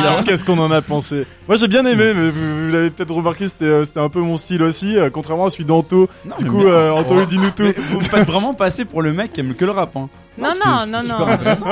alors, 0.00 0.12
alors, 0.12 0.24
qu'est-ce 0.24 0.44
qu'on 0.44 0.58
en 0.58 0.70
a 0.70 0.82
pensé 0.82 1.26
moi 1.48 1.56
j'ai 1.56 1.68
bien 1.68 1.84
aimé 1.86 2.12
mais 2.14 2.30
vous, 2.30 2.66
vous 2.66 2.72
l'avez 2.72 2.90
peut-être 2.90 3.12
remarqué 3.14 3.46
c'était 3.48 3.64
euh, 3.64 3.84
c'était 3.84 4.00
un 4.00 4.08
peu 4.08 4.20
mon 4.20 4.36
style 4.36 4.62
aussi 4.62 4.96
euh, 4.98 5.10
contrairement 5.10 5.46
à 5.46 5.50
celui 5.50 5.64
d'Anto 5.64 6.08
Non, 6.24 6.34
du 6.38 6.44
coup 6.46 6.58
bien. 6.58 6.68
euh, 6.68 6.90
Anto 6.92 7.20
il 7.20 7.26
dit 7.26 7.38
nous 7.38 7.50
tout 7.50 7.62
Mais 7.64 7.74
vous 7.90 8.00
faites 8.00 8.26
vraiment 8.26 8.54
passer 8.54 8.84
pour 8.84 9.02
le 9.02 9.12
mec 9.12 9.32
qui 9.32 9.40
aime 9.40 9.54
que 9.54 9.64
le 9.64 9.70
rap. 9.70 9.96
Hein. 9.96 10.08
Non, 10.38 10.50
c'était- 10.52 10.68
non, 10.68 10.78
c'était 10.80 10.92
non, 10.96 11.02
super 11.02 11.18
non. 11.20 11.26
intéressant. 11.32 11.66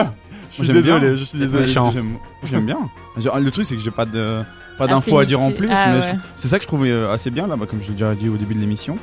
je 0.51 0.55
suis 0.55 0.65
J'aime 0.65 0.77
désolé 0.77 1.01
bien. 1.09 1.15
je 1.17 1.25
suis 1.25 1.39
désolé 1.39 1.63
méchant. 1.63 1.91
J'aime 1.91 2.15
j'aime 2.45 2.67
bien. 2.67 2.79
Genre, 3.19 3.39
Le 3.39 3.51
truc, 3.51 3.67
c'est 3.67 3.77
que 3.77 3.83
j'ai 3.83 3.91
pas 3.91 4.05
de 4.07 4.43
pas 4.77 4.87
d'infos 4.87 5.19
à 5.19 5.25
dire 5.25 5.41
en 5.41 5.51
plus. 5.51 5.69
Ah, 5.73 5.87
mais 5.89 5.95
je 6.01 6.03
ouais. 6.03 6.07
trouve- 6.09 6.21
c'est 6.37 6.49
ça 6.49 6.59
que 6.59 6.63
je 6.63 6.69
trouvais 6.69 6.91
euh, 6.91 7.13
assez 7.13 7.31
bien 7.31 7.47
là, 7.47 7.57
bah, 7.57 7.67
comme 7.69 7.81
je 7.83 7.89
l'ai 7.89 7.93
déjà 7.95 8.15
dit 8.15 8.29
au 8.29 8.37
début 8.37 8.55
de 8.55 8.61
l'émission. 8.61 8.97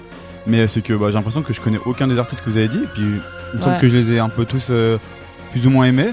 Mais 0.48 0.60
euh, 0.62 0.68
c'est 0.68 0.82
que 0.82 0.94
bah, 0.94 1.08
j'ai 1.10 1.14
l'impression 1.16 1.42
que 1.42 1.54
je 1.54 1.60
connais 1.62 1.80
aucun 1.86 2.08
des 2.08 2.18
artistes 2.20 2.44
que 2.44 2.50
vous 2.50 2.58
avez 2.58 2.68
dit, 2.68 2.78
et 2.84 2.88
puis 2.94 3.04
il 3.54 3.58
me 3.58 3.62
semble 3.62 3.76
Ouais. 3.76 3.82
que 3.82 3.88
je 3.88 3.96
les 3.98 4.12
ai 4.14 4.20
un 4.20 4.30
peu 4.30 4.46
tous 4.46 4.68
euh, 4.70 4.98
plus 5.52 5.66
ou 5.66 5.70
moins 5.72 5.86
aimés. 5.86 6.12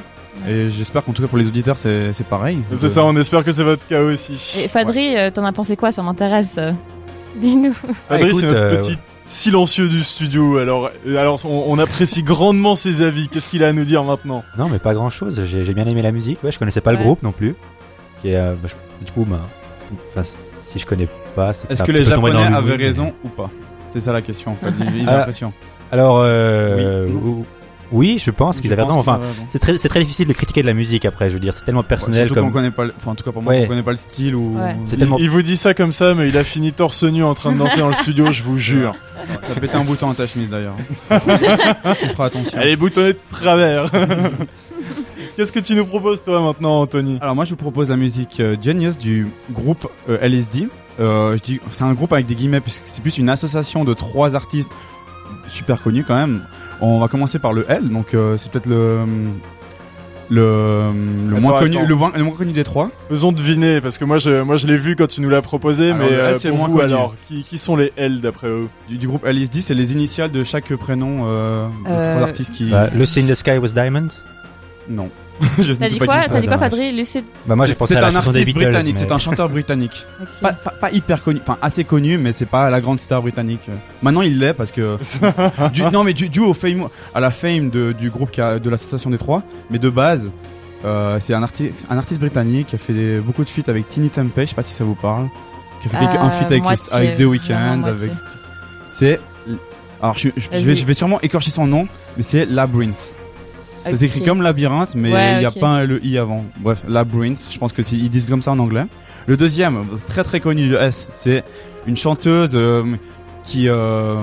Et 0.49 0.69
j'espère 0.71 1.05
qu'en 1.05 1.13
tout 1.13 1.23
cas 1.23 1.29
pour 1.29 1.39
les 1.39 1.47
auditeurs 1.47 1.79
c'est 1.79 2.13
c'est 2.13 2.27
pareil. 2.27 2.59
c'est 2.75 2.89
ça 2.89 3.05
on 3.05 3.15
espère 3.17 3.45
que 3.45 3.53
c'est 3.53 3.63
votre 3.63 3.87
cas 3.87 4.01
aussi 4.01 4.41
Et 4.59 4.67
Fadri, 4.69 5.17
euh, 5.17 5.31
t'en 5.31 5.45
as 5.45 5.53
pensé 5.53 5.77
quoi 5.77 5.93
Ça 5.93 6.03
m'intéresse. 6.03 6.59
Dis-nous. 7.37 7.75
Ah, 8.11 8.19
Fabrice, 8.19 8.39
écoute, 8.39 8.41
c'est 8.41 8.47
notre 8.47 8.59
euh, 8.59 8.77
petit 8.79 8.99
silencieux 9.25 9.89
du 9.89 10.03
studio. 10.05 10.59
Alors, 10.59 10.91
alors 11.07 11.39
on, 11.45 11.65
on 11.69 11.79
apprécie 11.79 12.23
grandement 12.23 12.77
ses 12.77 13.03
avis. 13.03 13.29
Qu'est-ce 13.29 13.49
qu'il 13.49 13.63
a 13.65 13.69
à 13.69 13.73
nous 13.73 13.85
dire 13.85 14.05
maintenant 14.05 14.43
Non, 14.59 14.69
mais 14.69 14.79
pas 14.79 14.95
grand 14.95 15.11
chose. 15.11 15.43
J'ai 15.47 15.65
j'ai 15.65 15.75
bien 15.75 15.87
aimé 15.87 16.03
la 16.03 16.13
musique. 16.13 16.43
Ouais, 16.45 16.51
je 16.53 16.59
connaissais 16.59 16.81
pas 16.81 16.91
Ouais. 16.91 16.97
le 16.99 17.03
groupe 17.05 17.23
non 17.23 17.33
plus. 17.33 17.55
Et, 18.25 18.37
euh, 18.37 18.55
bah, 18.61 18.69
je- 18.69 19.07
du 19.07 19.13
coup, 19.13 19.25
bah, 19.29 19.41
enfin, 20.11 20.23
si 20.69 20.79
je 20.79 20.87
connais 20.87 21.09
pas, 21.35 21.53
c'est 21.53 21.71
Est-ce 21.71 21.83
que 21.83 21.93
les 21.93 22.05
Japonais 22.05 22.43
avaient 22.45 22.77
raison 22.77 23.13
ou 23.25 23.29
pas? 23.29 23.51
C'est 23.93 24.01
ça 24.01 24.13
la 24.13 24.23
question 24.23 24.53
en 24.53 24.55
fait. 24.55 24.73
J'ai 24.79 24.91
j'ai 25.01 25.05
l'impression. 25.05 25.53
Alors, 25.91 26.21
euh, 26.23 27.07
Oui, 27.09 27.45
Oui, 27.93 28.19
je 28.19 28.31
pense 28.31 28.61
qu'ils 28.61 28.73
avaient 28.73 28.83
raison. 28.83 28.99
Enfin, 28.99 29.21
c'est 29.51 29.59
très, 29.59 29.79
c'est 29.79 29.89
très 29.89 30.01
difficile 30.01 30.27
de 30.27 30.33
critiquer 30.33 30.63
de 30.63 30.67
la 30.67 30.75
musique 30.75 31.05
après. 31.05 31.29
Je 31.29 31.35
veux 31.35 31.41
dire, 31.41 31.53
c'est 31.55 31.65
tellement 31.65 31.83
personnel 31.83 32.31
connaît 32.31 32.71
pas, 32.71 32.85
le- 32.85 32.95
enfin 32.97 33.13
en 33.13 33.15
tout 33.15 33.25
cas 33.25 33.33
pour 33.33 33.43
moi, 33.43 33.53
Ouais. 33.53 33.63
on 33.65 33.69
connaît 33.69 33.83
pas 33.83 33.91
le 33.93 33.97
style 33.97 34.35
ou. 34.35 34.57
Ouais. 34.59 34.75
C'est 34.87 34.95
Il, 34.95 34.99
tellement. 34.99 35.19
il 35.19 35.31
vous 35.31 35.43
dit 35.43 35.57
ça 35.57 35.75
comme 35.75 35.93
ça, 35.93 36.15
mais 36.15 36.29
il 36.29 36.37
a 36.39 36.45
fini 36.45 36.73
torse 36.73 37.05
nu 37.05 37.23
en 37.23 37.35
train 37.35 37.53
de 37.53 37.59
danser 37.59 37.81
dans 37.81 37.89
le 37.89 37.95
studio, 37.95 38.33
je 38.33 38.43
vous 38.43 38.59
jure. 38.59 38.95
T'as 39.49 39.61
pété 39.61 39.75
un 39.77 39.85
bouton 39.85 40.11
à 40.11 40.15
ta 40.15 40.27
chemise 40.27 40.49
d'ailleurs. 40.49 40.77
tu 42.01 42.09
feras 42.09 42.27
attention. 42.27 42.59
Elle 42.61 42.69
est 42.69 42.77
boutonnée 42.77 43.13
de 43.13 43.19
travers. 43.31 43.91
Qu'est-ce 45.37 45.53
que 45.53 45.61
tu 45.61 45.75
nous 45.75 45.87
proposes 45.87 46.23
toi 46.23 46.41
maintenant, 46.43 46.81
Anthony? 46.83 47.19
Alors 47.21 47.35
moi 47.35 47.45
je 47.45 47.51
vous 47.51 47.57
propose 47.57 47.89
la 47.91 47.97
musique 47.97 48.41
euh, 48.41 48.57
Genius 48.61 48.99
du 48.99 49.29
groupe 49.51 49.89
euh, 50.09 50.19
LSD. 50.21 50.69
Euh, 51.01 51.37
je 51.39 51.43
dis 51.43 51.61
c'est 51.71 51.85
un 51.85 51.95
groupe 51.95 52.13
avec 52.13 52.27
des 52.27 52.35
guillemets 52.35 52.61
puisque 52.61 52.83
c'est 52.87 53.01
plus 53.01 53.17
une 53.17 53.31
association 53.31 53.85
de 53.85 53.95
trois 53.95 54.35
artistes 54.37 54.69
super 55.49 55.83
connus 55.83 56.05
quand 56.05 56.17
même. 56.17 56.43
On 56.83 56.99
va 56.99 57.09
commencer 57.09 57.39
par 57.39 57.53
le 57.55 57.65
L 57.69 57.89
donc 57.89 58.13
euh, 58.13 58.37
c'est 58.37 58.51
peut-être 58.51 58.67
le 58.67 58.99
le, 60.31 60.91
le 61.29 61.41
moins 61.41 61.59
connu 61.59 61.77
attends. 61.77 61.87
le, 61.87 61.95
moins- 61.95 62.13
le 62.17 62.25
moins 62.25 62.35
connu 62.35 62.53
des 62.53 62.65
trois. 62.65 62.91
Faisons 63.11 63.33
deviner, 63.33 63.81
parce 63.83 63.99
que 63.99 64.05
moi 64.07 64.17
je, 64.19 64.41
moi 64.43 64.57
je 64.57 64.67
l'ai 64.67 64.77
vu 64.79 64.97
quand 64.97 65.07
tu 65.07 65.21
nous 65.21 65.29
l'as 65.29 65.43
proposé, 65.43 65.91
Alors, 65.91 65.99
mais 65.99 66.11
le 66.11 66.15
L, 66.15 66.21
euh, 66.21 66.39
c'est 66.39 66.49
pour 66.49 66.59
moins 66.59 66.69
vous 66.69 66.79
connu. 66.79 66.93
alors, 66.93 67.15
qui, 67.29 67.43
qui 67.43 67.59
sont 67.59 67.77
les 67.77 67.93
L 67.97 68.21
d'après 68.23 68.47
eux? 68.49 68.69
Du, 68.89 68.97
du 68.97 69.09
groupe 69.09 69.27
LSD 69.27 69.61
c'est 69.61 69.75
les 69.75 69.93
initiales 69.93 70.31
de 70.31 70.43
chaque 70.43 70.75
prénom 70.77 71.25
euh, 71.27 71.67
de 71.85 71.91
Euh, 71.91 72.15
trois 72.15 72.29
artistes 72.29 72.53
qui 72.53 72.71
Bah, 72.71 72.89
Lucy 72.95 73.21
in 73.21 73.27
the 73.27 73.35
Sky 73.35 73.59
was 73.59 73.69
Diamond. 73.75 74.09
non. 74.89 75.09
T'as 75.79 75.89
dit 75.89 75.99
quoi. 75.99 76.19
T'as 76.29 76.41
dit 76.41 76.47
quoi. 76.47 76.59
Fadri 76.59 76.93
Lucide 76.93 77.25
Bah, 77.47 77.57
moi 77.57 77.67
j'ai 77.67 77.73
C'est- 77.73 77.79
pensé 77.79 77.95
c'est 77.95 77.99
à 77.99 78.03
la 78.03 78.09
un 78.09 78.13
chanson 78.13 78.31
des 78.31 78.39
artiste 78.41 78.57
Beatles. 78.57 78.71
britannique, 78.71 78.95
mais- 78.95 79.01
c'est 79.01 79.13
un 79.13 79.19
chanteur 79.19 79.49
britannique. 79.49 80.05
Ok. 80.23 80.29
Pas, 80.41 80.53
pas, 80.53 80.71
pas 80.71 80.91
hyper 80.91 81.23
connu, 81.23 81.41
enfin 81.43 81.59
assez 81.63 81.85
connu, 81.85 82.19
mais 82.19 82.33
c'est 82.33 82.47
pas 82.47 82.71
la 82.71 82.81
grande 82.81 83.01
star 83.01 83.23
britannique. 83.23 83.69
Maintenant 84.03 84.23
il 84.23 84.39
l'est 84.39 84.55
parce 84.55 84.71
que 84.73 84.99
du, 85.73 85.83
non 85.85 86.05
mais 86.05 86.13
dû, 86.15 86.29
dû 86.29 86.41
au 86.41 86.55
fame, 86.55 86.89
à 87.15 87.21
la 87.21 87.31
fame 87.31 87.71
de, 87.71 87.93
du 87.93 88.11
groupe 88.11 88.31
qui 88.31 88.41
a, 88.41 88.59
de 88.59 88.71
l'association 88.71 89.11
des 89.11 89.19
trois, 89.19 89.43
mais 89.71 89.79
de 89.79 89.91
base 89.91 90.31
euh, 90.85 91.19
c'est 91.21 91.33
un, 91.35 91.43
arti 91.43 91.71
un 91.91 91.99
artiste 91.99 92.21
britannique 92.21 92.69
qui 92.69 92.75
a 92.75 92.79
fait 92.79 92.93
des- 92.93 93.19
beaucoup 93.19 93.45
de 93.45 93.49
feats 93.49 93.69
avec 93.69 93.89
Tiny 93.89 94.11
Tempeh, 94.11 94.43
je 94.43 94.51
sais 94.51 94.55
pas 94.55 94.63
si 94.63 94.75
ça 94.75 94.85
vous 94.85 94.95
parle, 94.97 95.29
qui 95.81 95.89
a 95.89 95.91
fait 95.91 95.99
quelques- 95.99 96.21
un 96.23 96.27
Euh, 96.27 96.31
feat 96.31 96.47
avec, 96.47 96.59
le- 96.59 96.63
moitié, 96.63 96.93
avec 96.93 97.11
The 97.15 97.23
vraiment 97.23 97.31
Weeknd, 97.31 97.77
moitié. 97.79 98.09
avec 98.11 98.13
c'est 98.87 99.21
alors 100.03 100.19
je, 100.19 100.29
je, 100.37 100.43
je 100.43 100.49
vais, 100.51 100.63
Vas-y. 100.65 100.77
je 100.77 100.85
vais 100.87 100.95
sûrement 100.95 101.21
écorcher 101.21 101.51
son 101.53 101.67
nom, 101.67 101.87
mais 102.17 102.23
c'est 102.25 102.45
Labyrinth. 102.47 103.15
Ça 103.85 103.97
s'écrit 103.97 104.23
comme 104.23 104.43
labyrinthe, 104.43 104.95
mais 104.95 105.11
il 105.11 105.15
Ouais, 105.15 105.39
n'y 105.41 105.45
a 105.45 105.51
pas 105.51 105.69
un- 105.69 105.85
le 105.85 106.05
i 106.05 106.19
avant. 106.19 106.45
Bref, 106.59 106.85
Labyrinth, 106.89 107.49
je 107.53 107.59
pense 107.59 107.73
que 107.73 107.83
ils 107.93 108.11
disent 108.11 108.29
comme 108.29 108.43
ça 108.43 108.53
en 108.53 108.59
anglais. 108.59 108.85
Le 109.27 109.37
deuxième, 109.37 109.85
très 110.09 110.25
très 110.25 110.41
connu 110.41 110.69
de 110.69 110.77
S, 110.77 111.09
c'est 111.17 111.45
une 111.87 111.97
chanteuse 111.97 112.53
euh, 112.55 112.83
qui 113.45 113.69
euh, 113.69 114.17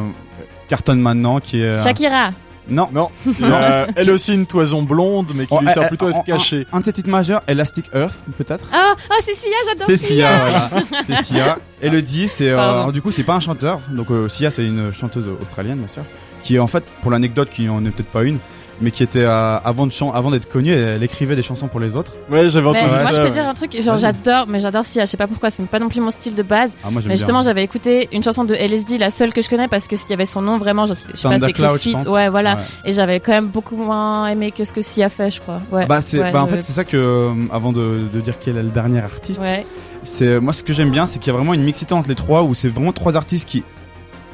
cartonne 0.68 1.00
maintenant, 1.00 1.40
qui 1.40 1.62
est 1.62 1.66
euh, 1.66 1.84
Shakira. 1.84 2.32
non. 2.70 2.90
Non, 2.94 3.10
Euh, 3.42 3.88
elle 3.96 4.12
aussi 4.12 4.34
une 4.34 4.46
toison 4.46 4.84
blonde, 4.84 5.32
mais 5.36 5.46
qui 5.46 5.54
Oh, 5.54 5.60
lui 5.62 5.70
sert 5.72 5.88
plutôt 5.88 6.08
à 6.08 6.14
se 6.14 6.22
cacher. 6.26 6.68
Un, 6.72 6.78
un 6.78 6.80
de 6.82 6.86
ses 6.86 6.94
titres 6.94 7.10
majeurs, 7.10 7.42
Elastic 7.48 7.86
Earth, 7.94 8.24
peut-être. 8.38 8.66
Ah, 8.74 8.94
ah 9.10 9.14
c'est 9.22 9.34
Sia, 9.34 9.52
j'adore 9.68 9.86
C'est 9.88 9.98
Sia. 9.98 10.16
Sia, 10.16 10.38
voilà. 10.40 10.70
C'est 11.06 11.16
Sia. 11.24 11.58
Et 11.82 11.90
le 11.90 12.02
dit, 12.02 12.28
c'est 12.28 12.50
euh, 12.50 12.92
du 12.92 13.02
coup, 13.02 13.12
c'est 13.12 13.24
pas 13.24 13.36
un 13.36 13.40
chanteur. 13.40 13.80
Donc 13.90 14.12
euh, 14.12 14.28
Sia, 14.30 14.52
c'est 14.52 14.66
une 14.66 14.92
chanteuse 14.94 15.26
australienne, 15.42 15.78
bien 15.80 15.88
sûr, 15.88 16.04
qui 16.44 16.56
est 16.56 16.60
en 16.60 16.68
fait, 16.68 16.84
pour 17.02 17.10
l'anecdote, 17.12 17.50
qui 17.50 17.68
en 17.70 17.84
est 17.86 17.90
peut-être 17.92 18.12
pas 18.12 18.24
une, 18.24 18.38
mais 18.82 18.92
qui 18.92 19.04
était 19.04 19.24
euh, 19.24 19.58
avant 19.60 19.86
de 19.88 19.92
chan- 19.92 20.12
avant 20.12 20.32
d'être 20.32 20.50
connue, 20.50 20.72
elle, 20.72 20.80
elle 20.88 21.04
écrivait 21.04 21.36
des 21.36 21.42
chansons 21.42 21.68
pour 21.68 21.80
les 21.80 21.96
autres. 21.96 22.14
Ouais, 22.30 22.50
j'avais 22.50 22.72
Mais 22.72 22.78
entendu 22.80 22.92
moi, 22.92 23.00
ça. 23.00 23.12
je 23.12 23.18
peux 23.18 23.24
ouais. 23.24 23.32
dire 23.32 23.48
un 23.48 23.54
truc, 23.54 23.82
genre 23.82 23.98
j'adore, 23.98 24.46
mais 24.48 24.60
j'adore 24.60 24.86
Sia. 24.86 25.06
Je 25.06 25.10
sais 25.12 25.18
pas 25.18 25.28
pourquoi, 25.28 25.50
c'est 25.50 25.66
pas 25.68 25.80
non 25.80 25.90
plus 25.90 26.00
mon 26.02 26.12
style 26.12 26.36
de 26.36 26.44
base. 26.44 26.78
Ah, 26.84 26.90
moi, 26.92 27.02
Mais 27.06 27.18
justement, 27.18 27.42
j'avais 27.42 27.64
écouté 27.64 28.08
une 28.12 28.24
chanson 28.24 28.44
de 28.46 28.54
LSD, 28.56 28.98
la 28.98 29.10
seule 29.10 29.34
que 29.34 29.42
je 29.42 29.50
connais, 29.50 29.68
parce 29.68 29.88
que 29.88 29.96
s'il 29.96 30.10
y 30.10 30.14
avait 30.14 30.26
son 30.26 30.42
nom, 30.42 30.58
vraiment, 30.58 30.86
je 30.86 30.94
sais 30.94 31.06
je 31.14 31.18
sais 31.18 31.28
pas, 31.28 31.38
c'était 31.40 31.92
pense. 31.92 32.08
Ouais, 32.08 32.30
voilà. 32.30 32.56
Ouais. 32.56 32.62
Et 32.86 32.94
j'avais 32.94 33.20
quand 33.20 33.32
même 33.34 33.48
beaucoup 33.48 33.76
moins 33.76 34.28
aimé 34.28 34.52
que 34.52 34.64
ce 34.64 34.74
que 34.74 34.82
Sia 34.82 35.10
fait, 35.10 35.32
je 35.32 35.42
crois. 35.42 35.62
Ouais. 35.72 35.86
Bah, 35.86 36.02
c'est, 36.02 36.20
Ouais, 36.20 36.32
bah 36.32 36.44
en 36.44 36.48
fait 36.48 36.62
c'est 36.62 36.74
ça 36.74 36.84
que 36.84 36.98
euh, 36.98 37.34
avant 37.52 37.72
de, 37.72 38.08
de 38.12 38.22
dire 38.22 38.36
quel 38.40 38.58
est 38.58 38.64
le 38.64 38.70
dernier 38.70 39.00
artiste, 39.00 39.40
Ouais. 39.42 39.66
c'est 40.04 40.40
moi 40.40 40.54
ce 40.54 40.64
que 40.64 40.74
j'aime 40.74 40.92
bien 40.92 41.08
c'est 41.08 41.20
qu'il 41.20 41.32
y 41.32 41.34
a 41.34 41.38
vraiment 41.38 41.54
une 41.54 41.64
mixité 41.64 41.94
entre 41.94 42.10
les 42.10 42.16
trois 42.16 42.44
où 42.44 42.54
c'est 42.54 42.68
vraiment 42.68 42.92
trois 42.92 43.16
artistes 43.18 43.48
qui 43.48 43.64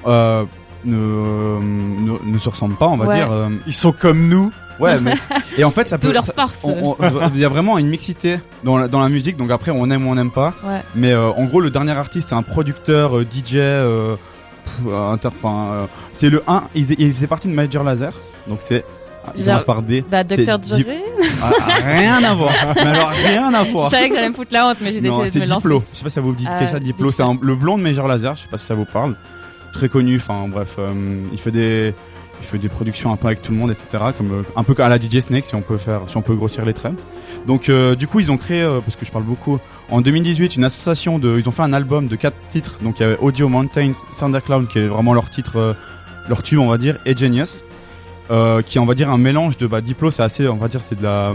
euh, 0.07 0.43
ne, 0.85 1.59
ne 2.11 2.31
ne 2.33 2.37
se 2.37 2.49
ressemblent 2.49 2.75
pas 2.77 2.87
on 2.87 2.97
va 2.97 3.07
Ouais. 3.07 3.15
dire. 3.15 3.31
euh, 3.31 3.49
Ils 3.67 3.73
sont 3.73 3.91
comme 3.91 4.27
nous. 4.29 4.51
ouais 4.79 4.99
mais 4.99 5.13
et 5.57 5.63
en 5.63 5.71
fait 5.71 5.87
ça 5.89 5.97
peut 5.97 6.11
leur 6.11 6.25
force. 6.25 6.65
il 7.33 7.39
y 7.39 7.45
a 7.45 7.49
vraiment 7.49 7.77
une 7.77 7.87
mixité 7.87 8.39
dans 8.63 8.77
la, 8.77 8.87
dans 8.87 8.99
la 8.99 9.09
musique 9.09 9.37
donc 9.37 9.51
après 9.51 9.71
on 9.71 9.89
aime 9.91 10.05
ou 10.07 10.11
on 10.11 10.15
n'aime 10.15 10.31
pas. 10.31 10.53
Ouais. 10.63 10.81
Mais 10.95 11.11
euh, 11.13 11.29
en 11.31 11.45
gros 11.45 11.61
le 11.61 11.69
dernier 11.69 11.91
artiste 11.93 12.29
c'est 12.29 12.35
un 12.35 12.43
producteur 12.43 13.17
euh, 13.17 13.23
DJ 13.25 13.55
euh, 13.57 14.15
euh, 14.87 15.11
inter- 15.11 15.29
enfin, 15.29 15.87
c'est 16.11 16.29
le 16.29 16.43
1 16.47 16.63
il, 16.75 16.83
faisait- 16.85 16.95
il 16.99 17.13
faisait 17.13 17.27
partie 17.27 17.47
de 17.47 17.53
Major 17.53 17.83
Laser 17.83 18.13
donc 18.47 18.59
c'est 18.61 18.83
il 19.35 19.39
Genre- 19.39 19.45
commence 19.53 19.63
par 19.63 19.81
D. 19.81 20.05
Bah, 20.07 20.23
Dr. 20.23 20.59
Dre. 20.59 20.75
Ah, 21.41 21.51
rien 21.83 22.23
à 22.23 22.35
voir. 22.35 22.51
Mais 22.75 22.81
alors 22.81 23.09
rien 23.09 23.51
à 23.55 23.65
Je 23.65 23.71
voir. 23.71 23.89
savais 23.89 24.07
que 24.09 24.13
j'allais 24.13 24.29
me 24.29 24.35
foutre 24.35 24.53
la 24.53 24.67
honte, 24.67 24.77
mais 24.81 24.91
j'ai 24.93 25.01
décidé 25.01 25.07
de 25.39 25.45
me 25.45 25.49
lancer. 25.49 25.55
Diplo. 25.63 25.83
Je 25.91 25.97
sais 25.97 26.03
pas 26.03 26.09
si 26.09 26.13
ça 26.13 26.21
vous 26.21 26.33
dit 26.35 26.45
Ah, 26.47 26.53
quelque 26.59 26.69
chose, 26.71 26.79
Diplo. 26.81 27.09
C'est 27.11 27.23
le 27.41 27.55
blond 27.55 27.79
de 27.79 27.81
Major 27.81 28.07
Laser. 28.07 28.35
Je 28.35 28.41
sais 28.43 28.47
pas 28.47 28.59
si 28.59 28.67
ça 28.67 28.75
vous 28.75 28.85
parle. 28.85 29.15
Très 29.75 29.89
connu. 29.89 30.15
Enfin, 30.15 30.47
bref, 30.47 30.77
euh, 30.79 30.93
il 31.33 31.37
fait 31.37 31.51
des, 31.51 31.93
il 32.39 32.45
fait 32.45 32.57
des 32.57 32.69
productions 32.69 33.11
un 33.11 33.17
peu 33.17 33.27
avec 33.27 33.41
tout 33.41 33.51
le 33.51 33.57
monde, 33.57 33.71
etc. 33.71 34.05
Comme 34.17 34.31
euh, 34.31 34.43
un 34.55 34.63
peu 34.63 34.73
à 34.81 34.87
la 34.87 34.97
DJ 34.97 35.19
Snake, 35.19 35.43
si 35.43 35.53
on 35.53 35.61
peut 35.61 35.75
faire, 35.75 36.03
si 36.07 36.15
on 36.15 36.21
peut 36.21 36.33
grossir 36.33 36.63
les 36.63 36.73
traits. 36.73 36.93
Donc, 37.45 37.67
euh, 37.67 37.93
du 37.93 38.07
coup, 38.07 38.21
ils 38.21 38.31
ont 38.31 38.37
créé, 38.37 38.65
parce 38.85 38.95
que 38.95 39.05
je 39.05 39.11
parle 39.11 39.25
beaucoup, 39.25 39.59
en 39.91 39.99
2018, 39.99 40.55
une 40.55 40.63
association 40.63 41.19
de, 41.19 41.37
ils 41.37 41.49
ont 41.49 41.51
fait 41.51 41.61
un 41.61 41.73
album 41.73 42.07
de 42.07 42.15
quatre 42.15 42.37
titres. 42.51 42.77
Donc, 42.81 42.99
il 42.99 43.03
y 43.03 43.05
avait 43.05 43.17
Audio 43.17 43.49
Mountains, 43.49 43.91
Thundercloud, 44.17 44.69
qui 44.69 44.79
est 44.79 44.87
vraiment 44.87 45.13
leur 45.13 45.29
titre, 45.29 45.75
leur 46.29 46.41
tube, 46.41 46.59
on 46.59 46.69
va 46.69 46.77
dire, 46.77 46.97
et 47.05 47.15
Genius, 47.15 47.65
qui 48.29 48.33
est, 48.33 48.79
on 48.79 48.85
va 48.85 48.95
dire, 48.95 49.09
un 49.09 49.17
mélange 49.17 49.57
de, 49.57 49.67
bah, 49.67 49.81
Diplo, 49.81 50.09
c'est 50.09 50.23
assez, 50.23 50.47
on 50.47 50.55
va 50.55 50.69
dire, 50.69 50.81
c'est 50.81 50.97
de 50.97 51.03
la, 51.03 51.33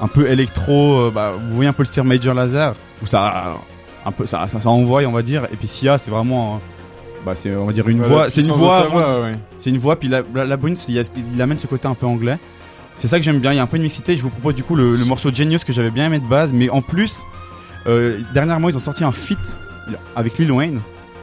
un 0.00 0.08
peu 0.08 0.30
électro, 0.30 1.10
bah, 1.10 1.34
vous 1.36 1.54
voyez 1.54 1.68
un 1.68 1.72
peu 1.72 1.82
le 1.82 1.88
style 1.88 2.04
Major 2.04 2.34
Laser, 2.34 2.74
où 3.02 3.06
ça, 3.08 3.56
un 4.06 4.12
peu, 4.12 4.26
ça, 4.26 4.46
ça, 4.48 4.60
ça 4.60 4.70
envoie, 4.70 5.02
on 5.02 5.12
va 5.12 5.22
dire. 5.22 5.44
Et 5.52 5.56
puis 5.56 5.66
Sia, 5.66 5.98
c'est 5.98 6.10
vraiment, 6.12 6.60
bah, 7.24 7.34
c'est, 7.36 7.54
on 7.56 7.66
va 7.66 7.72
dire 7.72 7.88
une 7.88 8.02
voix, 8.02 8.30
c'est 8.30 8.42
une 8.42 8.52
voix, 8.52 9.20
ouais. 9.22 9.34
c'est 9.60 9.70
une 9.70 9.78
voix. 9.78 9.96
Puis 9.96 10.08
la, 10.08 10.22
la, 10.34 10.44
la 10.44 10.56
Bruins, 10.56 10.74
il, 10.88 10.98
a- 10.98 11.02
il 11.34 11.40
amène 11.42 11.58
ce 11.58 11.66
côté 11.66 11.86
un 11.88 11.94
peu 11.94 12.06
anglais. 12.06 12.38
C'est 12.96 13.08
ça 13.08 13.18
que 13.18 13.24
j'aime 13.24 13.40
bien. 13.40 13.52
Il 13.52 13.56
y 13.56 13.58
a 13.58 13.62
un 13.62 13.66
peu 13.66 13.78
de 13.78 13.82
mixité. 13.82 14.16
Je 14.16 14.22
vous 14.22 14.30
propose 14.30 14.54
du 14.54 14.62
coup 14.62 14.74
le, 14.76 14.94
le 14.96 15.04
morceau 15.04 15.32
Genius 15.32 15.64
que 15.64 15.72
j'avais 15.72 15.90
bien 15.90 16.06
aimé 16.06 16.18
de 16.20 16.26
base, 16.28 16.52
mais 16.52 16.68
en 16.70 16.82
plus, 16.82 17.22
euh, 17.86 18.18
dernièrement, 18.32 18.68
ils 18.68 18.76
ont 18.76 18.80
sorti 18.80 19.02
un 19.04 19.12
feat 19.12 19.56
avec 20.16 20.38
Lil 20.38 20.52
Wayne. 20.52 20.80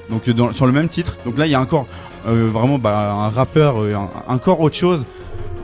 Donc 0.09 0.29
dans- 0.29 0.51
sur 0.53 0.65
le 0.65 0.71
même 0.71 0.89
titre. 0.89 1.17
Donc 1.25 1.37
là, 1.37 1.45
il 1.45 1.51
y 1.51 1.55
a 1.55 1.61
encore 1.61 1.87
euh, 2.27 2.49
vraiment 2.51 2.77
bah, 2.77 3.11
un 3.13 3.29
rappeur, 3.29 3.81
euh, 3.81 3.93
un- 3.95 4.09
encore 4.33 4.59
autre 4.61 4.75
chose. 4.75 5.05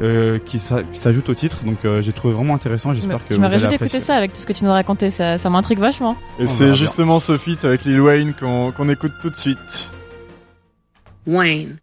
euh, 0.03 0.37
qui 0.37 0.59
s'a- 0.59 0.83
qui 0.83 0.99
s'ajoute 0.99 1.27
au 1.27 1.33
titre, 1.33 1.57
donc 1.65 1.77
euh, 1.83 2.01
j'ai 2.01 2.13
trouvé 2.13 2.31
vraiment 2.35 2.53
intéressant. 2.53 2.93
J'espère 2.93 3.17
que 3.27 3.33
je 3.33 3.39
me 3.39 3.45
vous 3.47 3.51
réjouis 3.51 3.67
d'écouter 3.67 3.99
ça 3.99 4.13
avec 4.15 4.31
tout 4.31 4.39
ce 4.39 4.45
que 4.45 4.53
tu 4.53 4.63
nous 4.63 4.69
as 4.69 4.73
raconté, 4.75 5.09
ça, 5.09 5.39
ça 5.39 5.49
m'intrigue 5.49 5.79
vachement. 5.79 6.15
Et 6.37 6.43
On 6.43 6.45
c'est 6.45 6.65
bien. 6.65 6.73
justement 6.75 7.17
ce 7.17 7.35
feat 7.35 7.65
avec 7.65 7.83
Lil 7.83 7.99
Wayne 8.01 8.35
qu'on 8.39 8.71
qu'on 8.71 8.89
écoute 8.89 9.13
tout 9.23 9.31
de 9.31 9.35
suite. 9.35 9.89
Wayne. 11.27 11.81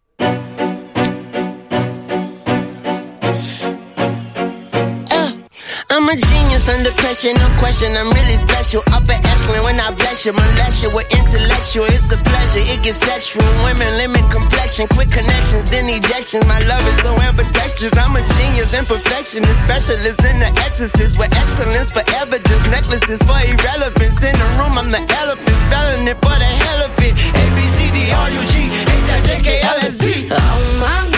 I'm 5.92 6.08
a 6.08 6.16
genius 6.16 6.66
under 6.72 6.90
pressure, 6.96 7.28
no 7.36 7.48
question. 7.60 7.92
I'm 7.92 8.08
really 8.16 8.40
special. 8.40 8.80
Upper 8.96 9.12
echelon 9.12 9.62
when 9.68 9.76
I 9.78 9.92
bless 10.00 10.24
you, 10.24 10.32
molest 10.32 10.82
you 10.82 10.88
with 10.96 11.06
intellectual. 11.12 11.84
It's 11.92 12.08
a 12.10 12.16
pleasure, 12.16 12.64
it 12.64 12.82
gets 12.82 13.04
sexual. 13.04 13.44
Women 13.68 14.00
limit 14.00 14.24
complexion, 14.32 14.88
quick 14.88 15.12
connections, 15.12 15.68
then 15.70 15.92
ejections. 15.92 16.48
My 16.48 16.58
love 16.64 16.80
is 16.88 16.96
so 17.04 17.12
ambidextrous. 17.12 17.92
I'm 18.00 18.16
a 18.16 18.24
genius, 18.40 18.72
imperfectionist, 18.72 19.60
specialist 19.68 20.24
in 20.24 20.40
the 20.40 20.48
exorcist 20.64 21.20
with 21.20 21.36
excellence 21.36 21.92
forever. 21.92 22.40
Just 22.40 22.64
necklaces 22.72 23.20
for 23.28 23.36
irrelevance. 23.44 24.24
In 24.24 24.32
the 24.32 24.48
room, 24.56 24.72
I'm 24.80 24.88
the 24.88 25.04
elephant, 25.20 25.56
spelling 25.68 26.08
it 26.08 26.16
for 26.16 26.32
the 26.32 26.48
hell 26.48 26.88
of 26.88 26.96
it. 26.96 27.12
A 27.12 27.44
B 27.52 27.60
C 27.68 27.92
D 27.92 28.08
R 28.08 28.30
U 28.32 28.42
G 28.48 28.93
H 29.24 29.30
I 29.30 29.36
J 29.36 29.42
K 29.42 29.60
L 29.62 29.76
S 29.78 29.96
D. 29.96 30.26
Oh 30.30 30.78
my 30.80 31.13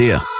See 0.00 0.08
ya. 0.08 0.39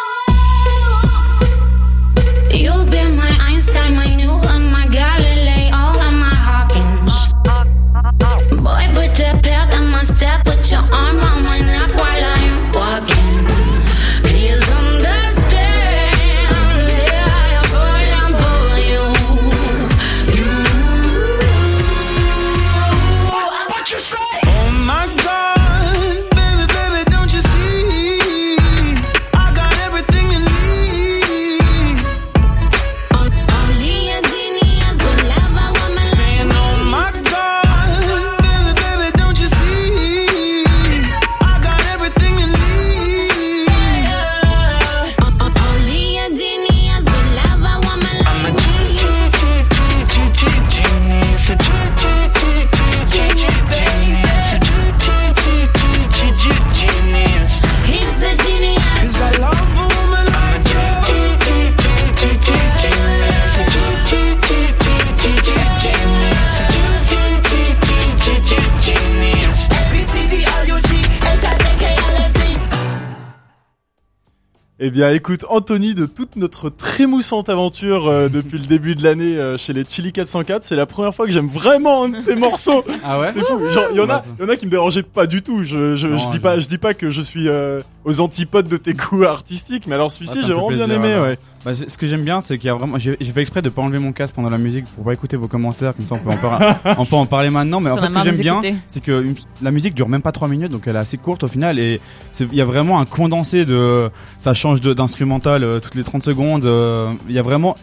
Eh 74.83 74.91
bien, 74.91 75.11
écoute, 75.11 75.45
Anthony, 75.51 75.93
de 75.93 76.07
toute 76.07 76.37
notre 76.37 76.71
trémoussante 76.71 77.51
aventure 77.51 78.09
euh, 78.09 78.31
depuis 78.31 78.57
le 78.57 78.65
début 78.65 78.95
de 78.95 79.03
l'année 79.05 79.37
euh, 79.37 79.59
chez 79.59 79.75
les 79.75 79.85
Chili 79.85 80.11
404, 80.11 80.65
c'est 80.65 80.75
la 80.75 80.87
première 80.87 81.15
fois 81.15 81.27
que 81.27 81.33
j'aime 81.33 81.49
vraiment 81.49 82.05
un 82.05 82.09
de 82.09 82.21
tes 82.23 82.35
morceaux. 82.35 82.83
Ah 83.05 83.21
ouais 83.21 83.29
C'est 83.35 83.45
fou. 83.45 83.61
Genre, 83.71 83.89
il 83.91 83.99
y 83.99 84.01
en 84.01 84.09
a, 84.09 84.23
il 84.39 84.43
y 84.43 84.47
en 84.47 84.49
a 84.49 84.57
qui 84.57 84.65
me 84.65 84.71
dérangeaient 84.71 85.03
pas 85.03 85.27
du 85.27 85.43
tout. 85.43 85.65
Je, 85.65 85.97
je, 85.97 86.09
Non, 86.09 86.17
je 86.17 86.31
dis 86.31 86.39
pas, 86.39 86.59
je 86.61 86.67
dis 86.67 86.79
pas 86.79 86.95
que 86.95 87.11
je 87.11 87.21
suis 87.21 87.49
euh, 87.49 87.81
aux 88.07 88.23
antipodes 88.23 88.69
de 88.69 88.79
tes 88.79 88.95
goûts 88.95 89.25
artistiques, 89.25 89.87
mais 89.87 89.97
alors 89.97 90.07
Ah, 90.11 90.15
celui-ci, 90.15 90.39
me 90.39 90.43
j'ai 90.45 90.53
vraiment 90.55 90.71
bien 90.71 90.89
aimé, 90.89 91.15
ouais. 91.21 91.39
Bah, 91.65 91.75
ce 91.75 91.85
que 91.99 92.07
j'aime 92.07 92.23
bien, 92.25 92.41
c'est 92.41 92.57
qu'il 92.57 92.69
y 92.69 92.71
a 92.71 92.75
vraiment. 92.75 92.99
J'ai 92.99 93.17
fait 93.17 93.41
exprès 93.43 93.61
de 93.61 93.69
pas 93.69 93.83
enlever 93.83 93.99
mon 93.99 94.13
casque 94.13 94.35
pendant 94.35 94.49
la 94.49 94.57
musique 94.57 94.87
pour 94.95 95.05
pas 95.05 95.13
écouter 95.13 95.37
vos 95.37 95.47
commentaires, 95.47 95.95
comme 95.95 96.07
ça 96.07 96.15
on 96.15 96.19
peut 96.19 96.31
en, 96.31 96.37
par- 96.39 96.77
on 96.99 97.05
peut 97.05 97.17
en 97.17 97.27
parler 97.27 97.51
maintenant. 97.51 97.81
Mais 97.81 97.91
en 97.91 97.97
fait, 97.97 98.09
ce 98.09 98.13
que 98.15 98.25
j'aime 98.25 98.41
bien, 98.43 98.61
c'est 98.87 99.03
que 99.03 99.23
une- 99.23 99.35
la 99.61 99.71
musique 99.71 99.93
dure 99.95 100.09
même 100.09 100.23
pas 100.23 100.33
3 100.33 100.49
minutes, 100.49 100.73
donc 100.73 100.87
elle 100.87 100.97
est 100.97 101.01
assez 101.01 101.19
courte 101.19 101.45
au 101.45 101.49
final. 101.49 101.79
Et 101.79 102.01
il 102.41 102.55
y 102.55 102.63
a 102.63 102.65
vraiment 102.65 102.99
un 102.99 103.05
condensé 103.05 103.67
de. 103.67 104.11
Ça 104.39 104.55
change 104.55 104.81
d'instrumental 104.81 105.63
euh, 105.63 105.81
toutes 105.81 105.97
les 105.97 106.05
30 106.05 106.23
secondes. 106.23 106.65
euh, 106.65 107.13
Il 107.29 107.35
y 107.35 107.39
a 107.39 107.43
vraiment. 107.43 107.77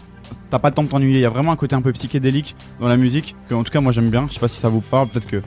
T'as 0.49 0.59
pas 0.59 0.69
le 0.69 0.73
temps 0.73 0.83
de 0.83 0.89
t'ennuyer. 0.89 1.19
Il 1.19 1.21
y 1.21 1.25
a 1.25 1.29
vraiment 1.29 1.51
un 1.51 1.55
côté 1.55 1.75
un 1.75 1.81
peu 1.81 1.91
psychédélique 1.91 2.55
dans 2.79 2.87
la 2.87 2.97
musique 2.97 3.35
que, 3.47 3.53
en 3.53 3.63
tout 3.63 3.71
cas, 3.71 3.79
moi 3.79 3.91
j'aime 3.91 4.09
bien. 4.09 4.25
Je 4.27 4.33
sais 4.33 4.39
pas 4.39 4.47
si 4.47 4.59
ça 4.59 4.69
vous 4.69 4.81
parle. 4.81 5.07
Peut-être 5.09 5.27
que 5.27 5.37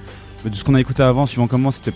de 0.48 0.54
ce 0.54 0.62
qu'on 0.64 0.74
a 0.76 0.80
écouté 0.80 1.02
avant, 1.02 1.26
suivant 1.26 1.48
comment, 1.48 1.70
c'était 1.72 1.92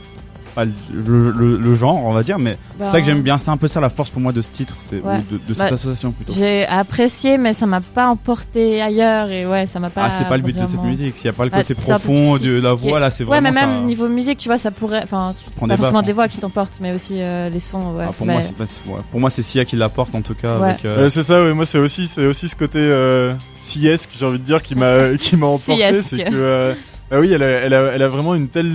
pas 0.55 0.65
le, 0.65 0.73
le- 0.93 1.31
le- 1.31 1.57
le 1.59 1.75
genre, 1.75 2.05
on 2.05 2.13
va 2.13 2.23
dire. 2.23 2.39
Mais 2.39 2.53
Bah, 2.79 2.85
c'est 2.85 2.93
ça 2.93 3.01
que 3.01 3.07
j'aime 3.07 3.23
bien. 3.23 3.39
C'est 3.39 3.51
un 3.51 3.57
peu 3.57 3.69
ça 3.69 3.81
la 3.81 3.89
force 3.91 4.11
pour 4.11 4.21
moi 4.21 4.33
de 4.33 4.41
ce 4.41 4.51
titre, 4.51 4.77
c'est 4.79 5.01
Ouais. 5.01 5.19
ou 5.19 5.33
de, 5.35 5.39
de 5.39 5.55
cette 5.55 5.59
Bah, 5.59 5.75
association 5.75 6.13
plutôt. 6.13 6.33
J'ai 6.33 6.67
apprécié, 6.67 7.39
mais 7.39 7.53
ça 7.53 7.67
m'a 7.67 7.81
pas 7.81 8.07
emporté 8.09 8.81
ailleurs 8.83 9.31
et 9.31 9.47
ouais, 9.47 9.67
ça 9.67 9.81
m'a 9.81 9.91
pas. 9.91 10.05
Ah, 10.07 10.11
c'est 10.11 10.29
pas 10.29 10.37
le 10.37 10.43
but 10.43 10.57
de 10.59 10.67
cette 10.67 10.83
musique. 10.83 11.17
S'il 11.17 11.27
y 11.27 11.29
a 11.29 11.33
pas 11.33 11.45
le 11.45 11.51
Ah, 11.53 11.59
côté 11.63 11.75
profond 11.75 12.37
de 12.39 12.61
la 12.61 12.75
voix, 12.75 13.01
là, 13.01 13.11
c'est 13.11 13.25
Ouais, 13.25 13.41
vraiment 13.41 13.51
mais 13.53 13.59
ça. 13.61 13.67
même 13.67 13.85
niveau 13.85 14.09
musique, 14.09 14.39
tu 14.39 14.49
vois, 14.49 14.59
ça 14.59 14.71
pourrait. 14.71 15.01
Enfin, 15.03 15.35
pas 15.61 15.67
des 15.67 15.77
forcément 15.77 15.99
baffes, 15.99 16.07
des 16.07 16.13
hein. 16.13 16.15
voix 16.15 16.29
qui 16.29 16.39
t'emportent, 16.39 16.79
mais 16.81 16.95
aussi 16.95 17.15
euh, 17.17 17.49
les 17.51 17.61
sons. 17.61 17.95
Ouais. 17.97 18.05
Ah, 18.09 18.13
pour 18.13 18.27
Mais- 18.27 18.35
moi, 18.35 18.43
c'est 18.43 18.57
bah, 18.57 18.65
ouais. 18.87 19.01
pour 19.11 19.21
moi, 19.21 19.31
c'est 19.31 19.43
Sia 19.43 19.65
qui 19.65 19.77
l'apporte 19.77 20.15
en 20.15 20.23
tout 20.23 20.35
cas. 20.35 20.59
Ouais. 20.59 20.69
Avec, 20.71 20.85
euh, 20.85 21.03
Ouais, 21.05 21.11
c'est 21.11 21.23
ça, 21.23 21.43
ouais, 21.43 21.53
moi 21.55 21.65
c'est 21.65 21.79
aussi, 21.79 22.07
c'est 22.07 22.27
aussi 22.27 22.49
ce 22.49 22.57
côté 22.57 22.79
euh, 22.79 23.33
siesque, 23.57 24.11
j'ai 24.19 24.25
envie 24.27 24.39
de 24.39 24.45
dire, 24.45 24.63
qui 24.63 24.75
m'a, 24.75 25.17
qui 25.21 25.37
m'a 25.37 25.47
emporté, 25.47 26.03
c'est 26.03 26.25
que, 26.25 26.75
bah 27.11 27.19
oui, 27.21 27.33
elle 27.33 27.43
a, 27.43 27.47
elle 27.47 27.75
a, 27.75 27.81
elle 27.95 28.03
a 28.03 28.09
vraiment 28.09 28.35
une 28.35 28.49
telle 28.49 28.73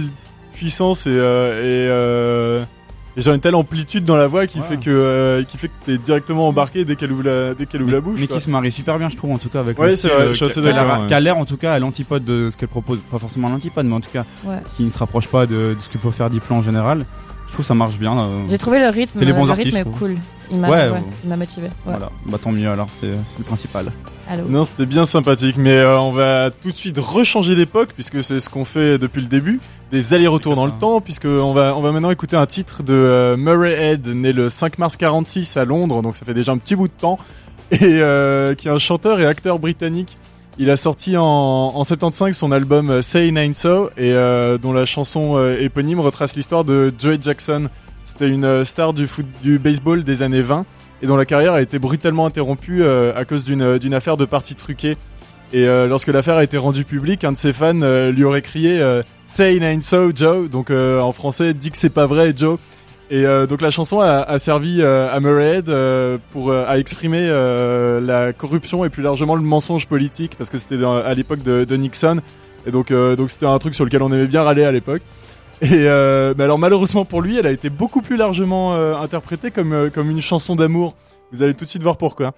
puissance 0.64 1.08
et, 1.08 1.10
euh, 1.12 1.62
et, 1.64 1.90
euh, 1.90 2.62
et 3.18 3.22
genre 3.22 3.34
une 3.34 3.42
telle 3.42 3.56
amplitude 3.56 4.04
dans 4.04 4.16
la 4.18 4.28
voix 4.28 4.46
qui 4.46 4.60
Ouais. 4.60 4.66
fait 4.68 4.78
que, 4.78 4.90
euh, 4.90 5.44
qui 5.44 5.58
fait 5.58 5.68
que 5.70 5.74
t'es 5.86 5.98
directement 5.98 6.48
embarqué 6.48 6.86
dès 6.86 6.96
qu'elle 6.96 7.12
ouvre 7.12 7.24
la, 7.24 7.54
dès 7.54 7.66
qu'elle 7.66 7.82
ouvre 7.82 7.92
la 7.94 8.02
bouche. 8.02 8.20
mais 8.20 8.28
quoi. 8.28 8.38
qui 8.38 8.44
se 8.44 8.50
marie 8.50 8.72
super 8.72 8.98
bien, 9.00 9.10
je 9.10 9.16
trouve, 9.18 9.32
en 9.32 9.38
tout 9.38 9.50
cas, 9.50 9.62
avec 9.62 9.80
Ouais, 9.80 9.86
le 9.88 9.92
c'est 9.96 10.08
style, 10.08 10.12
vrai, 10.12 10.22
euh, 10.26 10.30
je 10.30 10.34
suis 10.34 10.46
assez 10.46 10.62
qui 10.62 10.68
a- 10.68 10.74
d'accord, 10.74 11.08
qui 11.08 11.22
l'air, 11.24 11.38
en 11.38 11.46
tout 11.46 11.58
cas, 11.58 11.74
à 11.74 11.80
l'antipode 11.80 12.24
de 12.26 12.50
ce 12.52 12.58
qu'elle 12.58 12.70
propose. 12.70 13.00
Pas 13.10 13.18
forcément 13.20 13.48
à 13.48 13.52
l'antipode, 13.52 13.86
mais 13.86 13.96
en 13.96 14.02
tout 14.02 14.12
cas, 14.12 14.26
Ouais. 14.46 14.58
qui 14.76 14.84
ne 14.84 14.92
se 14.92 14.98
rapproche 15.00 15.28
pas 15.28 15.46
de, 15.48 15.56
de 15.74 15.78
ce 15.80 15.90
que 15.90 15.98
peut 15.98 16.12
faire 16.12 16.30
Diplo 16.30 16.56
en 16.58 16.62
général. 16.62 17.06
Je 17.50 17.54
trouve 17.54 17.66
que 17.66 17.68
ça 17.68 17.74
marche 17.74 17.98
bien. 17.98 18.18
euh, 18.18 18.44
J'ai 18.50 18.58
trouvé 18.58 18.80
le 18.80 18.88
rythme. 18.90 19.12
C'est 19.18 19.26
les 19.26 19.34
bons 19.34 19.46
le 19.46 19.52
artistes, 19.52 19.76
rythme 19.76 19.92
cool. 19.92 20.16
Il 20.52 20.60
m'a 20.60 20.70
Ouais, 20.70 20.78
ouais, 20.86 20.90
ouais. 20.92 21.04
il 21.24 21.30
m'a 21.30 21.36
motivé. 21.38 21.68
Ouais. 21.68 21.74
Voilà, 21.86 22.10
bah 22.26 22.38
tant 22.42 22.52
mieux 22.52 22.70
alors, 22.70 22.88
c'est 23.00 23.08
le 23.38 23.44
principal. 23.44 23.92
Allô. 24.30 24.44
Non, 24.48 24.64
c'était 24.64 24.86
bien 24.86 25.04
sympathique, 25.06 25.58
mais 25.58 25.72
euh, 25.72 26.00
on 26.00 26.12
va 26.12 26.52
tout 26.52 26.70
de 26.72 26.76
suite 26.76 26.98
rechanger 27.00 27.56
d'époque 27.56 27.90
puisque 27.94 28.24
c'est 28.24 28.40
ce 28.40 28.50
qu'on 28.50 28.66
fait 28.66 28.98
depuis 29.00 29.22
le 29.22 29.28
début, 29.28 29.60
des 29.92 30.14
allers-retours 30.14 30.56
dans 30.56 30.66
le 30.68 30.72
temps, 30.72 31.02
puisque 31.02 31.26
on 31.26 31.54
va 31.54 31.76
on 31.76 31.82
va 31.82 31.92
maintenant 31.92 32.12
écouter 32.12 32.38
un 32.38 32.46
titre 32.46 32.84
de 32.84 32.94
euh, 32.94 33.36
Murray 33.36 33.74
Head, 33.74 34.08
né 34.08 34.32
le 34.32 34.50
5 34.50 34.78
mars 34.78 34.96
46 34.96 35.58
à 35.58 35.66
Londres, 35.66 36.02
donc 36.04 36.16
ça 36.16 36.26
fait 36.26 36.34
déjà 36.36 36.52
un 36.52 36.58
petit 36.60 36.76
bout 36.76 36.88
de 36.88 36.94
temps, 36.94 37.18
et 37.72 37.78
euh, 37.82 38.54
qui 38.56 38.68
est 38.68 38.72
un 38.72 38.78
chanteur 38.80 39.20
et 39.20 39.26
acteur 39.26 39.58
britannique. 39.60 40.18
Il 40.62 40.70
a 40.70 40.76
sorti 40.76 41.16
en, 41.16 41.24
en 41.24 41.84
75 41.86 42.36
son 42.36 42.52
album 42.52 42.90
euh, 42.90 43.02
Say 43.02 43.32
Nine 43.32 43.54
So 43.54 43.92
et 43.96 44.12
euh, 44.12 44.58
dont 44.58 44.74
la 44.74 44.84
chanson 44.84 45.38
euh, 45.38 45.58
éponyme 45.58 46.02
retrace 46.02 46.36
l'histoire 46.36 46.66
de 46.66 46.94
Joey 47.00 47.18
Jackson. 47.22 47.70
C'était 48.04 48.28
une 48.28 48.66
star 48.66 48.92
du 48.94 49.58
baseball 49.58 50.04
des 50.04 50.22
années 50.22 50.42
20 50.42 50.66
et 51.02 51.08
dont 51.08 51.16
la 51.16 51.26
carrière 51.26 51.54
a 51.54 51.62
été 51.62 51.80
brutalement 51.80 52.26
interrompue 52.26 52.84
à 52.84 53.24
cause 53.24 53.46
d'une 53.46 53.94
affaire 53.94 54.18
de 54.18 54.26
partie 54.26 54.56
truquée. 54.56 54.98
Et 55.54 55.68
lorsque 55.68 56.08
l'affaire 56.08 56.38
a 56.38 56.44
été 56.44 56.58
rendue 56.58 56.86
publique, 56.86 57.24
un 57.24 57.34
de 57.34 57.38
ses 57.38 57.54
fans 57.54 58.10
lui 58.10 58.24
aurait 58.24 58.42
crié 58.42 58.84
Say 59.28 59.60
nine 59.60 59.84
so 59.84 60.12
Joe, 60.14 60.50
donc 60.50 60.72
en 60.72 61.12
français 61.12 61.54
dis 61.54 61.70
que 61.70 61.78
c'est 61.78 61.92
pas 61.92 62.08
vrai 62.08 62.34
Joe. 62.36 62.58
Et 63.12 63.26
euh, 63.26 63.48
donc 63.48 63.62
la 63.62 63.72
chanson 63.72 64.02
a, 64.02 64.22
a 64.22 64.38
servi 64.38 64.82
euh, 64.82 65.10
à 65.12 65.20
Murray 65.20 65.58
Head, 65.58 65.70
euh, 65.70 66.18
pour 66.32 66.52
euh, 66.52 66.66
à 66.68 66.78
exprimer 66.78 67.28
euh, 67.28 68.00
la 68.00 68.34
corruption 68.34 68.86
et 68.86 68.90
plus 68.90 69.02
largement 69.02 69.36
le 69.36 69.42
mensonge 69.42 69.88
politique 69.88 70.36
parce 70.38 70.52
que 70.52 70.60
c'était 70.60 70.84
à 70.84 71.14
l'époque 71.16 71.42
de, 71.42 71.64
de 71.64 71.76
Nixon 71.76 72.22
et 72.68 72.72
donc 72.72 72.92
euh, 72.92 73.16
donc 73.16 73.32
c'était 73.32 73.48
un 73.48 73.58
truc 73.58 73.74
sur 73.74 73.84
lequel 73.84 74.04
on 74.04 74.12
aimait 74.12 74.28
bien 74.28 74.44
râler 74.44 74.64
à 74.64 74.72
l'époque. 74.72 75.02
Et 75.62 75.86
mais 76.38 76.44
alors 76.44 76.60
malheureusement 76.60 77.04
pour 77.04 77.22
lui, 77.22 77.38
elle 77.38 77.48
a 77.48 77.52
été 77.52 77.70
beaucoup 77.70 78.02
plus 78.02 78.16
largement 78.16 78.76
interprétée 79.02 79.52
comme 79.52 79.90
comme 79.90 80.10
une 80.10 80.22
chanson 80.22 80.56
d'amour. 80.56 80.96
Vous 81.34 81.44
allez 81.44 81.54
tout 81.54 81.66
de 81.66 81.70
suite 81.70 81.84
voir 81.84 81.98
pourquoi. 81.98 82.34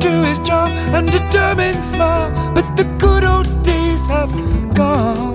To 0.00 0.10
his 0.26 0.38
charm 0.40 0.70
and 0.94 1.10
determined 1.10 1.84
smile, 1.84 2.30
but 2.54 2.66
the 2.76 2.84
good 2.98 3.24
old 3.24 3.48
days 3.62 4.06
have 4.06 4.32
gone. 4.74 5.34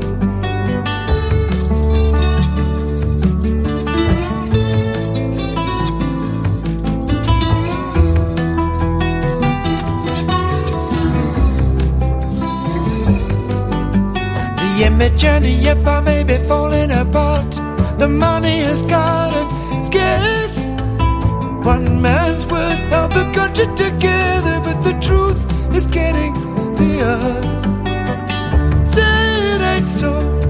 The 14.61 14.87
image 14.87 15.23
and 15.23 15.45
the 15.45 15.69
empire 15.69 16.01
may 16.01 16.23
be 16.23 16.37
falling 16.47 16.91
apart. 16.91 17.51
The 17.99 18.07
money 18.07 18.59
has 18.61 18.85
gotten 18.85 19.83
scarce. 19.83 20.71
One 21.63 22.01
man's 22.01 22.45
word 22.47 22.79
held 22.89 23.11
the 23.11 23.31
country 23.35 23.67
together, 23.75 24.40
but 24.73 24.83
the 24.83 24.93
truth 25.01 25.39
is 25.75 25.85
getting 25.87 26.33
fierce. 26.77 27.63
Say 28.89 29.01
it 29.53 29.61
ain't 29.61 29.89
so, 29.89 30.40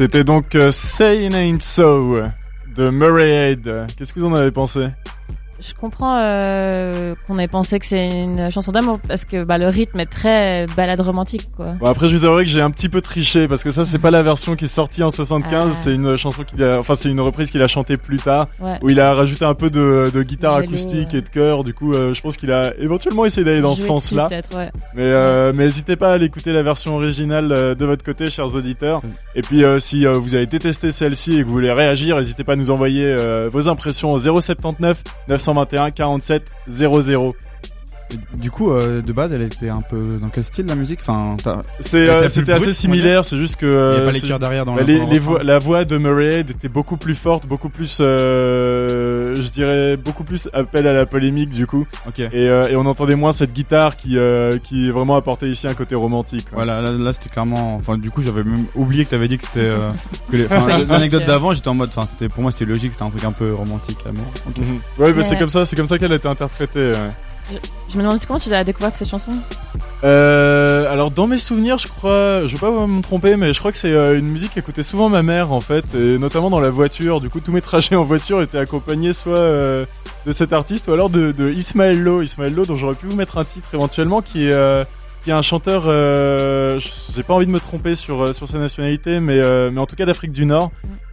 C'était 0.00 0.24
donc 0.24 0.54
euh, 0.54 0.70
Say 0.70 1.26
It 1.26 1.34
Ain't 1.34 1.60
So 1.60 2.22
de 2.74 2.88
Murray 2.88 3.28
Head. 3.28 3.70
Qu'est-ce 3.98 4.14
que 4.14 4.20
vous 4.20 4.28
en 4.28 4.34
avez 4.34 4.50
pensé? 4.50 4.86
Je 5.60 5.74
comprends 5.74 6.16
euh, 6.18 7.14
qu'on 7.26 7.38
ait 7.38 7.48
pensé 7.48 7.78
que 7.78 7.86
c'est 7.86 8.08
une 8.08 8.50
chanson 8.50 8.72
d'amour 8.72 8.98
parce 9.06 9.24
que 9.24 9.44
bah, 9.44 9.58
le 9.58 9.68
rythme 9.68 10.00
est 10.00 10.06
très 10.06 10.66
balade 10.76 11.00
romantique 11.00 11.48
quoi. 11.56 11.74
Bon 11.80 11.86
après 11.86 12.08
je 12.08 12.16
vous 12.16 12.24
avouerai 12.24 12.44
que 12.44 12.50
j'ai 12.50 12.60
un 12.62 12.70
petit 12.70 12.88
peu 12.88 13.00
triché 13.00 13.46
parce 13.46 13.62
que 13.62 13.70
ça 13.70 13.84
c'est 13.84 13.98
pas 13.98 14.10
la 14.10 14.22
version 14.22 14.56
qui 14.56 14.64
est 14.64 14.68
sortie 14.68 15.02
en 15.02 15.10
75, 15.10 15.64
Ah. 15.66 15.70
c'est 15.70 15.94
une 15.94 16.16
chanson 16.16 16.42
qu'il 16.44 16.62
a 16.64 16.78
enfin 16.80 16.94
c'est 16.94 17.10
une 17.10 17.20
reprise 17.20 17.50
qu'il 17.50 17.62
a 17.62 17.66
chantée 17.66 17.96
plus 17.96 18.16
tard 18.18 18.48
Ouais. 18.60 18.78
où 18.82 18.88
il 18.90 19.00
a 19.00 19.12
rajouté 19.14 19.44
un 19.44 19.54
peu 19.54 19.68
de, 19.70 20.10
de 20.12 20.22
guitare 20.22 20.58
Vélo, 20.60 20.68
acoustique 20.72 21.12
ouais. 21.12 21.18
et 21.18 21.22
de 21.22 21.28
chœur 21.28 21.62
du 21.64 21.74
coup 21.74 21.92
euh, 21.92 22.14
je 22.14 22.20
pense 22.22 22.36
qu'il 22.36 22.52
a 22.52 22.72
éventuellement 22.78 23.26
essayé 23.26 23.44
d'aller 23.44 23.60
dans 23.60 23.76
ce 23.76 23.82
sens-là. 23.86 24.28
ouais. 24.30 24.70
Mais 24.94 25.02
euh, 25.02 25.52
mais 25.54 25.64
n'hésitez 25.64 25.96
pas 25.96 26.10
à 26.10 26.12
aller 26.14 26.26
écouter 26.26 26.52
la 26.52 26.62
version 26.62 26.94
originale 26.96 27.74
de 27.76 27.84
votre 27.84 28.04
côté 28.04 28.30
chers 28.30 28.54
auditeurs. 28.54 29.02
Et 29.34 29.42
puis 29.42 29.62
si 29.78 30.06
vous 30.06 30.34
avez 30.34 30.46
détesté 30.46 30.90
celle-ci 30.90 31.34
et 31.38 31.40
que 31.42 31.46
vous 31.46 31.52
voulez 31.52 31.72
réagir, 31.72 32.16
n'hésitez 32.16 32.44
pas 32.44 32.52
à 32.54 32.56
nous 32.56 32.70
envoyer 32.70 33.14
vos 33.50 33.68
impressions 33.68 34.12
au 34.12 34.18
079 34.18 35.02
921 35.54 35.92
47 35.92 36.42
00. 36.68 37.49
Du 38.34 38.50
coup, 38.50 38.70
euh, 38.72 39.02
de 39.02 39.12
base, 39.12 39.32
elle 39.32 39.42
était 39.42 39.68
un 39.68 39.80
peu 39.82 40.18
dans 40.20 40.28
quel 40.28 40.44
style 40.44 40.66
la 40.66 40.74
musique 40.74 41.00
Enfin, 41.02 41.36
C'est, 41.80 42.08
euh, 42.08 42.28
c'était 42.28 42.52
assez 42.52 42.72
similaire, 42.72 43.24
c'est 43.24 43.36
juste 43.36 43.56
que 43.56 43.66
Il 43.66 43.68
y 43.68 43.72
a 43.72 43.76
euh, 44.02 44.06
pas 44.06 44.12
les 44.12 44.20
c'est- 44.20 44.28
chœurs 44.28 44.38
derrière 44.38 44.64
dans 44.64 44.74
bah, 44.74 44.82
les, 44.82 45.04
les 45.06 45.18
voix, 45.18 45.42
la 45.42 45.58
voix 45.58 45.84
de 45.84 45.96
Murray 45.98 46.40
était 46.40 46.68
beaucoup 46.68 46.96
plus 46.96 47.14
forte, 47.14 47.46
beaucoup 47.46 47.68
plus, 47.68 47.98
euh, 48.00 49.34
je 49.36 49.48
dirais, 49.50 49.96
beaucoup 49.96 50.24
plus 50.24 50.48
appel 50.52 50.86
à 50.86 50.92
la 50.92 51.06
polémique 51.06 51.50
du 51.50 51.66
coup. 51.66 51.86
Et, 52.18 52.48
euh, 52.48 52.68
et 52.68 52.76
on 52.76 52.86
entendait 52.86 53.14
moins 53.16 53.32
cette 53.32 53.52
guitare 53.52 53.96
qui, 53.96 54.16
euh, 54.18 54.58
qui 54.58 54.90
vraiment 54.90 55.16
apportait 55.16 55.48
ici 55.48 55.66
un 55.66 55.74
côté 55.74 55.94
romantique. 55.94 56.48
quoi. 56.50 56.64
Voilà, 56.64 56.80
là, 56.80 56.92
là, 56.92 57.12
c'était 57.12 57.28
clairement. 57.30 57.76
Enfin, 57.76 57.98
du 57.98 58.10
coup, 58.10 58.22
j'avais 58.22 58.42
même 58.44 58.66
oublié 58.74 59.04
que 59.04 59.10
t'avais 59.10 59.28
dit 59.28 59.38
que 59.38 59.44
c'était. 59.44 59.60
euh, 59.60 59.90
que 60.30 60.36
les, 60.36 60.46
les 60.86 60.92
anecdotes 60.92 61.24
d'avant, 61.26 61.52
j'étais 61.52 61.68
en 61.68 61.74
mode. 61.74 61.90
Enfin, 61.94 62.06
c'était 62.06 62.28
pour 62.28 62.42
moi, 62.42 62.52
c'était 62.52 62.64
logique, 62.64 62.92
c'était 62.92 63.04
un 63.04 63.10
truc 63.10 63.24
un 63.24 63.32
peu 63.32 63.52
romantique, 63.54 63.98
amour. 64.06 64.24
Ok. 64.48 64.56
Ouais, 64.58 64.64
bah, 64.98 65.12
Mais- 65.16 65.22
c'est 65.22 65.38
comme 65.38 65.50
ça, 65.50 65.64
c'est 65.64 65.76
comme 65.76 65.86
ça 65.86 65.98
qu'elle 65.98 66.12
a 66.12 66.16
été 66.16 66.28
interprétée. 66.28 66.92
ouais. 66.92 67.10
Je 67.88 67.96
me 67.96 68.02
demande 68.02 68.24
comment 68.24 68.38
tu 68.38 68.52
as 68.52 68.64
découvert 68.64 68.92
cette 68.94 69.08
chanson. 69.08 69.32
Euh, 70.02 70.90
alors 70.90 71.10
dans 71.10 71.26
mes 71.26 71.38
souvenirs, 71.38 71.78
je 71.78 71.88
crois, 71.88 72.46
je 72.46 72.52
veux 72.54 72.58
pas 72.58 72.86
me 72.86 73.02
tromper, 73.02 73.36
mais 73.36 73.52
je 73.52 73.58
crois 73.58 73.72
que 73.72 73.78
c'est 73.78 73.92
euh, 73.92 74.18
une 74.18 74.28
musique 74.28 74.52
qu'écoutait 74.52 74.82
souvent 74.82 75.08
ma 75.08 75.22
mère 75.22 75.52
en 75.52 75.60
fait, 75.60 75.84
et 75.94 76.18
notamment 76.18 76.50
dans 76.50 76.60
la 76.60 76.70
voiture. 76.70 77.20
Du 77.20 77.28
coup, 77.28 77.40
tous 77.40 77.52
mes 77.52 77.60
trajets 77.60 77.96
en 77.96 78.04
voiture 78.04 78.40
étaient 78.42 78.58
accompagnés 78.58 79.12
soit 79.12 79.36
euh, 79.36 79.84
de 80.26 80.32
cet 80.32 80.52
artiste 80.52 80.88
ou 80.88 80.92
alors 80.92 81.10
de, 81.10 81.32
de 81.32 81.50
Ismaël 81.50 82.00
Lo, 82.00 82.22
Ismaël 82.22 82.54
Lo, 82.54 82.64
dont 82.64 82.76
j'aurais 82.76 82.94
pu 82.94 83.06
vous 83.06 83.16
mettre 83.16 83.38
un 83.38 83.44
titre 83.44 83.74
éventuellement, 83.74 84.22
qui 84.22 84.46
est 84.46 84.52
euh, 84.52 84.84
qui 85.22 85.30
est 85.30 85.34
un 85.34 85.42
chanteur. 85.42 85.84
J'ai 85.84 87.22
pas 87.22 87.34
envie 87.34 87.46
de 87.46 87.50
me 87.50 87.60
tromper 87.60 87.94
sur 87.94 88.34
sur 88.34 88.46
sa 88.46 88.58
nationalité, 88.58 89.20
mais 89.20 89.38
mais 89.70 89.80
en 89.80 89.86
tout 89.86 89.96
cas 89.96 90.06
d'Afrique 90.06 90.32
du 90.32 90.46
Nord. 90.46 90.70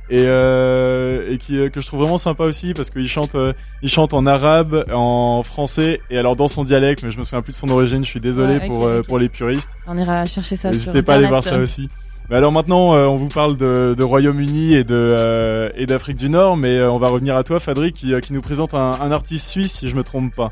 Et, 0.09 0.21
euh, 0.21 1.29
et 1.31 1.37
qui, 1.37 1.57
euh, 1.59 1.69
que 1.69 1.81
je 1.81 1.87
trouve 1.87 1.99
vraiment 2.01 2.17
sympa 2.17 2.43
aussi 2.45 2.73
parce 2.73 2.89
qu'il 2.89 3.07
chante, 3.09 3.35
euh, 3.35 3.51
il 3.81 3.89
chante 3.89 4.13
en 4.13 4.25
arabe, 4.25 4.85
en 4.93 5.43
français 5.43 5.99
et 6.09 6.17
alors 6.17 6.35
dans 6.37 6.47
son 6.47 6.63
dialecte, 6.63 7.03
mais 7.03 7.11
je 7.11 7.19
me 7.19 7.25
souviens 7.25 7.41
plus 7.41 7.51
de 7.51 7.57
son 7.57 7.67
origine. 7.69 8.05
Je 8.05 8.09
suis 8.09 8.21
désolé 8.21 8.57
Ouais, 8.59 8.67
pour 8.67 8.85
euh, 8.85 8.99
ok. 9.01 9.07
pour 9.07 9.19
les 9.19 9.27
puristes. 9.27 9.69
On 9.85 9.97
ira 9.97 10.23
chercher 10.25 10.55
ça 10.55 10.71
N'hésitez 10.71 11.01
pas 11.01 11.13
à 11.13 11.15
aller 11.17 11.27
voir 11.27 11.43
ça 11.43 11.57
aussi. 11.57 11.87
Mais 12.29 12.35
alors 12.35 12.51
maintenant, 12.51 12.93
euh, 12.93 13.05
on 13.05 13.15
vous 13.15 13.29
parle 13.29 13.55
de, 13.55 13.95
de 13.97 14.03
Royaume-Uni 14.03 14.73
et 14.75 14.83
de 14.83 14.95
euh, 14.95 15.69
et 15.75 15.85
d'Afrique 15.85 16.17
du 16.17 16.29
Nord, 16.29 16.57
mais 16.57 16.77
euh, 16.77 16.91
on 16.91 16.97
va 16.97 17.07
revenir 17.07 17.37
à 17.37 17.43
toi, 17.45 17.59
Fadri, 17.59 17.93
qui, 17.93 18.13
euh, 18.13 18.19
qui 18.19 18.33
nous 18.33 18.41
présente 18.41 18.73
un, 18.73 18.91
un 19.01 19.11
artiste 19.11 19.47
suisse, 19.47 19.73
si 19.79 19.89
je 19.89 19.95
me 19.95 20.03
trompe 20.03 20.35
pas. 20.35 20.51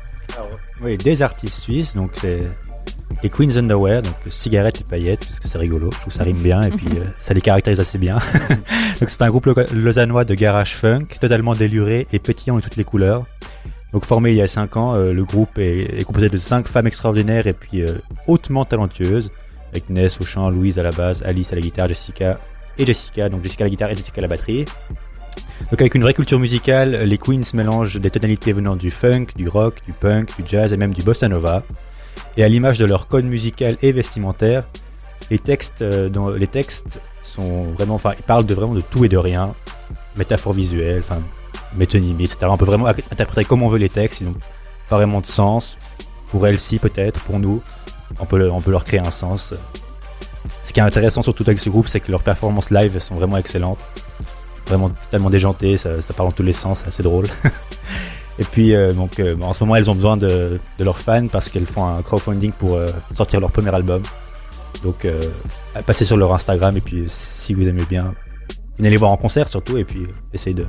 Oui, 0.82 0.96
des 0.96 1.22
artistes 1.22 1.60
suisses, 1.60 1.94
donc 1.94 2.12
c'est 2.14 2.38
les 3.22 3.30
Queens 3.30 3.56
Underwear, 3.56 4.02
donc 4.02 4.14
cigarettes 4.26 4.80
et 4.80 4.84
paillettes, 4.84 5.24
parce 5.24 5.40
que 5.40 5.48
c'est 5.48 5.58
rigolo, 5.58 5.90
ça 6.08 6.22
rime 6.22 6.36
bien 6.36 6.60
et 6.62 6.70
puis 6.70 6.88
euh, 6.88 7.04
ça 7.18 7.34
les 7.34 7.40
caractérise 7.40 7.80
assez 7.80 7.98
bien. 7.98 8.18
donc 9.00 9.08
c'est 9.08 9.22
un 9.22 9.28
groupe 9.28 9.48
lausannois 9.72 10.24
de 10.24 10.34
garage 10.34 10.76
funk, 10.76 11.06
totalement 11.20 11.54
déluré 11.54 12.06
et 12.12 12.18
pétillant 12.18 12.56
de 12.56 12.60
toutes 12.60 12.76
les 12.76 12.84
couleurs. 12.84 13.24
Donc 13.92 14.04
formé 14.04 14.30
il 14.30 14.36
y 14.36 14.42
a 14.42 14.48
5 14.48 14.76
ans, 14.76 14.94
euh, 14.94 15.12
le 15.12 15.24
groupe 15.24 15.58
est, 15.58 16.00
est 16.00 16.04
composé 16.04 16.28
de 16.28 16.36
5 16.36 16.68
femmes 16.68 16.86
extraordinaires 16.86 17.46
et 17.46 17.52
puis 17.52 17.82
euh, 17.82 17.96
hautement 18.26 18.64
talentueuses, 18.64 19.30
avec 19.70 19.88
Ness 19.90 20.20
au 20.20 20.24
chant, 20.24 20.50
Louise 20.50 20.78
à 20.78 20.82
la 20.82 20.90
basse, 20.90 21.22
Alice 21.22 21.52
à 21.52 21.56
la 21.56 21.62
guitare, 21.62 21.88
Jessica 21.88 22.38
et 22.78 22.84
Jessica, 22.84 23.28
donc 23.28 23.42
Jessica 23.42 23.64
à 23.64 23.66
la 23.66 23.70
guitare 23.70 23.90
et 23.90 23.96
Jessica 23.96 24.18
à 24.18 24.22
la 24.22 24.28
batterie. 24.28 24.66
Donc 25.70 25.80
avec 25.80 25.94
une 25.94 26.02
vraie 26.02 26.14
culture 26.14 26.38
musicale, 26.38 27.02
les 27.04 27.18
Queens 27.18 27.40
mélangent 27.54 27.98
des 27.98 28.10
tonalités 28.10 28.52
venant 28.52 28.76
du 28.76 28.90
funk, 28.90 29.26
du 29.36 29.48
rock, 29.48 29.80
du 29.84 29.92
punk, 29.92 30.36
du 30.36 30.44
jazz 30.46 30.72
et 30.72 30.76
même 30.76 30.92
du 30.92 31.02
bossa 31.02 31.28
nova. 31.28 31.64
Et 32.36 32.44
à 32.44 32.48
l'image 32.48 32.78
de 32.78 32.84
leur 32.84 33.08
code 33.08 33.24
musical 33.24 33.76
et 33.82 33.92
vestimentaire, 33.92 34.64
les 35.30 35.38
textes, 35.38 35.82
euh, 35.82 36.36
les 36.36 36.46
textes 36.46 37.00
sont 37.22 37.64
vraiment, 37.72 37.94
enfin, 37.94 38.12
ils 38.18 38.22
parlent 38.22 38.46
de 38.46 38.54
vraiment 38.54 38.74
de 38.74 38.80
tout 38.80 39.04
et 39.04 39.08
de 39.08 39.16
rien, 39.16 39.54
métaphores 40.16 40.52
visuelles, 40.52 41.02
enfin, 41.04 41.20
métonymie, 41.74 42.24
etc. 42.24 42.46
On 42.50 42.56
peut 42.56 42.64
vraiment 42.64 42.86
interpréter 42.86 43.48
comme 43.48 43.62
on 43.62 43.68
veut 43.68 43.78
les 43.78 43.88
textes, 43.88 44.20
ils 44.20 44.26
n'ont 44.26 44.34
pas 44.88 44.96
vraiment 44.96 45.20
de 45.20 45.26
sens. 45.26 45.78
Pour 46.30 46.46
elles, 46.46 46.58
si 46.58 46.78
peut-être, 46.78 47.20
pour 47.20 47.38
nous, 47.38 47.62
on 48.18 48.26
peut, 48.26 48.50
on 48.50 48.60
peut 48.60 48.70
leur 48.70 48.84
créer 48.84 49.00
un 49.00 49.10
sens. 49.10 49.54
Ce 50.64 50.72
qui 50.72 50.80
est 50.80 50.82
intéressant 50.82 51.22
surtout 51.22 51.44
avec 51.46 51.58
ce 51.58 51.70
groupe, 51.70 51.88
c'est 51.88 52.00
que 52.00 52.10
leurs 52.10 52.22
performances 52.22 52.70
live 52.70 52.98
sont 52.98 53.14
vraiment 53.14 53.36
excellentes 53.36 53.78
vraiment 54.66 54.90
totalement 54.90 55.30
déjanté, 55.30 55.76
ça, 55.76 56.02
ça 56.02 56.12
part 56.12 56.26
dans 56.26 56.32
tous 56.32 56.42
les 56.42 56.52
sens, 56.52 56.80
c'est 56.80 56.88
assez 56.88 57.02
drôle. 57.02 57.26
Et 58.38 58.44
puis 58.44 58.74
euh, 58.74 58.92
donc 58.92 59.18
euh, 59.18 59.34
en 59.40 59.54
ce 59.54 59.64
moment 59.64 59.76
elles 59.76 59.90
ont 59.90 59.94
besoin 59.94 60.16
de, 60.16 60.60
de 60.78 60.84
leurs 60.84 60.98
fans 60.98 61.26
parce 61.28 61.48
qu'elles 61.48 61.66
font 61.66 61.86
un 61.86 62.02
crowdfunding 62.02 62.52
pour 62.52 62.74
euh, 62.74 62.88
sortir 63.14 63.40
leur 63.40 63.50
premier 63.50 63.74
album. 63.74 64.02
Donc 64.84 65.06
passez 65.86 66.04
sur 66.04 66.18
leur 66.18 66.34
Instagram 66.34 66.76
et 66.76 66.82
puis 66.82 67.04
si 67.06 67.54
vous 67.54 67.66
aimez 67.66 67.84
bien, 67.88 68.14
venez 68.76 68.90
les 68.90 68.98
voir 68.98 69.10
en 69.10 69.16
concert 69.16 69.48
surtout 69.48 69.78
et 69.78 69.84
puis 69.84 70.06
essayez 70.34 70.54
de 70.54 70.66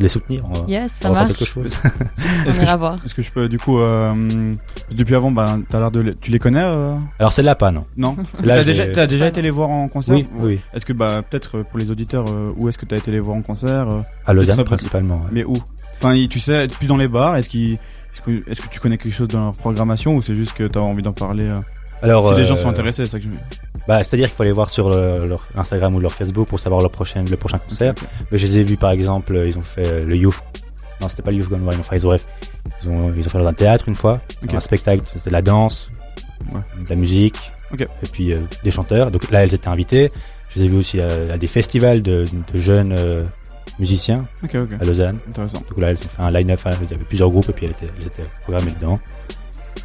les 0.00 0.08
soutenir. 0.08 0.42
On, 0.48 0.52
va- 0.52 0.64
Yes, 0.68 0.92
ça 0.92 1.10
va 1.10 1.26
quelque 1.26 1.44
chose. 1.44 1.66
Est-ce 2.46 2.58
que, 2.60 2.66
je, 2.66 3.14
que 3.14 3.22
peux 3.32 3.48
du 3.48 3.58
coup 3.58 3.78
euh, 3.78 4.52
depuis 4.90 5.14
avant 5.14 5.30
bah 5.30 5.58
t'as 5.70 5.78
l'air 5.80 5.90
de 5.90 6.00
les- 6.00 6.14
tu 6.16 6.30
les 6.30 6.38
connais 6.38 6.62
euh 6.62 6.94
Alors 7.18 7.32
celle-là 7.32 7.54
pas 7.54 7.70
non. 7.70 7.80
non 7.96 8.16
Là, 8.44 8.56
t'as 8.56 8.64
déjà 8.64 8.86
t'as 8.88 9.06
déjà 9.06 9.28
été 9.28 9.42
les 9.42 9.50
voir 9.50 9.70
en 9.70 9.88
concert 9.88 10.16
Oui, 10.16 10.26
oui, 10.38 10.60
est-ce 10.74 10.84
que 10.84 10.92
bah 10.92 11.20
peut-être 11.28 11.58
euh, 11.58 11.62
pour 11.64 11.78
les 11.78 11.90
auditeurs 11.90 12.26
euh, 12.28 12.50
où 12.56 12.68
est-ce 12.68 12.78
que 12.78 12.86
t'as 12.86 12.96
été 12.96 13.10
les 13.12 13.20
voir 13.20 13.36
en 13.36 13.42
concert 13.42 13.88
euh, 13.88 14.00
À 14.26 14.32
Lausanne 14.32 14.64
principalement. 14.64 15.18
ouais. 15.18 15.24
mais 15.32 15.44
où? 15.44 15.56
Enfin 15.98 16.14
tu 16.28 16.40
sais 16.40 16.66
plus 16.66 16.86
dans 16.88 16.96
les 16.96 17.08
bars 17.08 17.36
est-ce 17.36 17.48
que, 18.22 18.50
est-ce 18.50 18.60
que 18.60 18.68
tu 18.68 18.80
connais 18.80 18.98
quelque 18.98 19.14
chose 19.14 19.28
dans 19.28 19.40
leur 19.40 19.56
programmation 19.56 20.16
ou 20.16 20.22
c'est 20.22 20.34
juste 20.34 20.54
que 20.54 20.64
t'as 20.64 20.80
envie 20.80 21.02
d'en 21.02 21.12
parler 21.12 21.44
euh, 21.46 21.60
Alors 22.02 22.32
si 22.34 22.40
les 22.40 22.44
gens 22.46 22.56
sont 22.56 22.68
intéressés 22.68 23.04
c'est 23.04 23.12
ça 23.12 23.18
que 23.18 23.24
je 23.24 23.28
Bah, 23.88 24.02
c'est-à-dire 24.02 24.26
qu'il 24.28 24.36
faut 24.36 24.42
aller 24.42 24.52
voir 24.52 24.68
sur 24.70 24.90
le- 24.90 25.26
leur 25.26 25.46
Instagram 25.56 25.94
ou 25.94 26.00
leur 26.00 26.12
Facebook 26.12 26.48
pour 26.48 26.58
savoir 26.60 26.80
leur 26.80 26.90
prochaine, 26.90 27.28
le 27.30 27.36
prochain 27.36 27.58
concert. 27.58 27.94
Mais 28.32 28.38
je 28.38 28.46
les 28.46 28.58
ai 28.58 28.62
vus 28.62 28.76
par 28.76 28.90
exemple, 28.90 29.36
euh, 29.36 29.48
ils 29.48 29.56
ont 29.58 29.62
fait 29.62 29.86
euh, 29.86 30.04
le 30.04 30.16
Youth. 30.16 30.40
Non, 31.00 31.08
c'était 31.08 31.22
pas 31.22 31.30
le 31.30 31.36
Youth 31.38 31.48
Gone 31.48 31.62
Wild, 31.62 31.78
enfin 31.80 31.94
ils 31.96 32.06
ont, 32.06 32.08
bref, 32.10 32.26
ils 32.82 32.88
ont, 32.88 33.10
ils 33.12 33.26
ont 33.26 33.28
fait 33.30 33.38
dans 33.38 33.46
un 33.46 33.52
théâtre 33.52 33.88
une 33.88 33.94
fois, 33.94 34.20
un 34.48 34.60
spectacle, 34.60 35.02
c'était 35.06 35.30
de 35.30 35.32
la 35.34 35.42
danse, 35.42 35.90
Ouais. 36.52 36.60
de 36.84 36.88
la 36.90 36.96
musique, 36.96 37.52
et 37.78 37.86
puis 38.12 38.32
euh, 38.32 38.40
des 38.62 38.70
chanteurs. 38.70 39.10
Donc 39.10 39.30
là, 39.30 39.42
elles 39.42 39.54
étaient 39.54 39.68
invitées. 39.68 40.10
Je 40.50 40.60
les 40.60 40.66
ai 40.66 40.68
vus 40.68 40.76
aussi 40.78 41.00
à, 41.00 41.08
à 41.32 41.36
des 41.38 41.46
festivals 41.46 42.00
de, 42.02 42.24
de 42.52 42.58
jeunes 42.58 42.94
euh, 42.96 43.24
musiciens 43.78 44.24
à 44.80 44.84
Lausanne. 44.84 45.18
intéressant 45.28 45.62
Donc 45.68 45.78
là, 45.78 45.90
elles 45.90 45.96
ont 45.98 46.08
fait 46.08 46.22
un 46.22 46.30
line-up, 46.30 46.60
hein, 46.66 46.70
il 46.82 46.90
y 46.90 46.94
avait 46.94 47.04
plusieurs 47.04 47.30
groupes 47.30 47.48
et 47.48 47.52
puis 47.52 47.66
elles 47.66 47.72
étaient, 47.72 47.92
elles 48.00 48.06
étaient 48.06 48.22
programmées 48.44 48.72
dedans. 48.72 48.98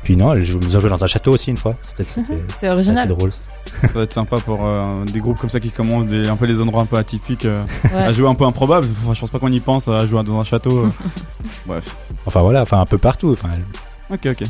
Puis 0.03 0.17
non, 0.17 0.33
elles, 0.33 0.43
jouent- 0.45 0.59
ils 0.63 0.75
ont 0.75 0.79
joué 0.79 0.89
dans 0.89 1.03
un 1.03 1.07
château 1.07 1.31
aussi 1.33 1.51
une 1.51 1.57
fois. 1.57 1.75
C'était 1.83 2.03
c'était- 2.03 2.43
C'est 2.59 2.69
original. 2.69 3.07
drôle. 3.07 3.31
ça 3.31 3.87
va 3.93 4.03
être 4.03 4.13
sympa 4.13 4.37
pour 4.37 4.65
euh, 4.65 5.03
des 5.05 5.19
groupes 5.19 5.37
comme 5.39 5.49
ça 5.49 5.59
qui 5.59 5.69
commencent 5.71 6.07
des, 6.07 6.27
un 6.27 6.35
peu 6.35 6.45
les 6.45 6.59
endroits 6.59 6.81
un 6.81 6.85
peu 6.85 6.97
atypiques 6.97 7.45
euh, 7.45 7.63
Ouais. 7.85 7.95
à 8.03 8.11
jouer 8.11 8.27
un 8.27 8.35
peu 8.35 8.45
improbable 8.45 8.87
enfin, 9.03 9.13
je 9.13 9.19
pense 9.19 9.29
pas 9.29 9.37
qu'on 9.39 9.51
y 9.51 9.59
pense 9.59 9.87
à 9.87 10.05
jouer 10.05 10.23
dans 10.23 10.39
un 10.39 10.43
château 10.43 10.85
euh. 10.85 10.89
bref 11.65 11.95
Enfin 12.25 12.41
voilà, 12.41 12.61
enfin 12.63 12.79
un 12.81 12.85
peu 12.85 12.97
partout. 12.97 13.31
Enfin, 13.31 13.49
ok 14.11 14.27
ok 14.31 14.43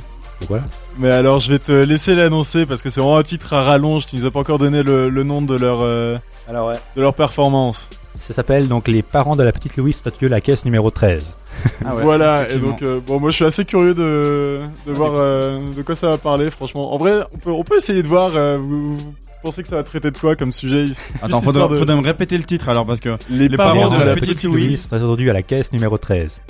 voilà. 0.48 0.64
Mais 0.98 1.12
alors, 1.12 1.40
je 1.40 1.52
vais 1.52 1.60
te 1.60 1.72
laisser 1.72 2.16
l'annoncer 2.16 2.66
parce 2.66 2.82
que 2.82 2.90
c'est 2.90 3.00
vraiment 3.00 3.18
un 3.18 3.24
titre 3.24 3.54
à 3.54 3.62
rallonge. 3.62 4.08
Tu 4.08 4.16
nous 4.16 4.26
as 4.26 4.32
pas 4.32 4.40
encore 4.40 4.58
donné 4.58 4.82
le, 4.82 5.08
le 5.08 5.24
nom 5.24 5.44
de 5.44 5.56
leur 5.56 5.82
euh, 5.82 6.18
Alors 6.50 6.68
ouais. 6.70 6.74
de 6.96 7.02
leur 7.02 7.14
performance. 7.14 7.88
Ça 8.18 8.34
s'appelle 8.34 8.68
donc 8.68 8.88
Les 8.88 9.04
parents 9.04 9.36
de 9.36 9.44
la 9.44 9.52
petite 9.52 9.78
Louise 9.78 10.02
Tatieu, 10.02 10.28
la 10.28 10.42
caisse 10.42 10.66
numéro 10.66 10.90
13. 10.90 11.38
Ah 11.86 11.96
ouais, 11.96 12.04
voilà. 12.04 12.50
Et 12.52 12.58
donc, 12.58 12.82
euh, 12.82 13.00
bon, 13.06 13.20
moi, 13.20 13.30
je 13.32 13.36
suis 13.38 13.46
assez 13.46 13.66
curieux 13.66 13.94
de 13.94 14.60
de 14.88 14.92
voir 14.94 15.12
euh, 15.16 15.60
de 15.76 15.82
quoi 15.82 15.96
ça 15.96 16.10
va 16.10 16.18
parler. 16.18 16.50
Franchement, 16.52 16.94
en 16.94 16.98
vrai, 16.98 17.22
on 17.34 17.38
peut 17.38 17.52
on 17.52 17.64
peut 17.64 17.78
essayer 17.78 18.04
de 18.04 18.08
voir. 18.08 18.36
euh, 18.36 18.58
vous, 18.58 18.98
vous 18.98 19.50
pensez 19.50 19.64
que 19.64 19.70
ça 19.70 19.76
va 19.78 19.84
traiter 19.84 20.12
de 20.12 20.18
quoi 20.18 20.36
comme 20.36 20.52
sujet? 20.52 20.86
Attends 21.22 21.40
histoire 21.40 21.70
de- 21.70 21.76
faudrait 21.78 21.96
me 21.96 22.04
répéter 22.04 22.38
le 22.38 22.44
titre 22.44 22.70
alors 22.70 22.86
parce 22.86 23.00
que 23.00 23.18
Les, 23.30 23.48
Les 23.48 23.58
parents, 23.58 23.90
parents 23.90 23.98
de, 23.98 24.04
la, 24.04 24.14
petite 24.14 24.44
Louise. 24.44 24.84
sont 24.88 24.96
attendus 24.96 25.30
à 25.30 25.34
la 25.34 25.42
caisse 25.42 25.72
numéro 25.74 25.98
13. 25.98 26.42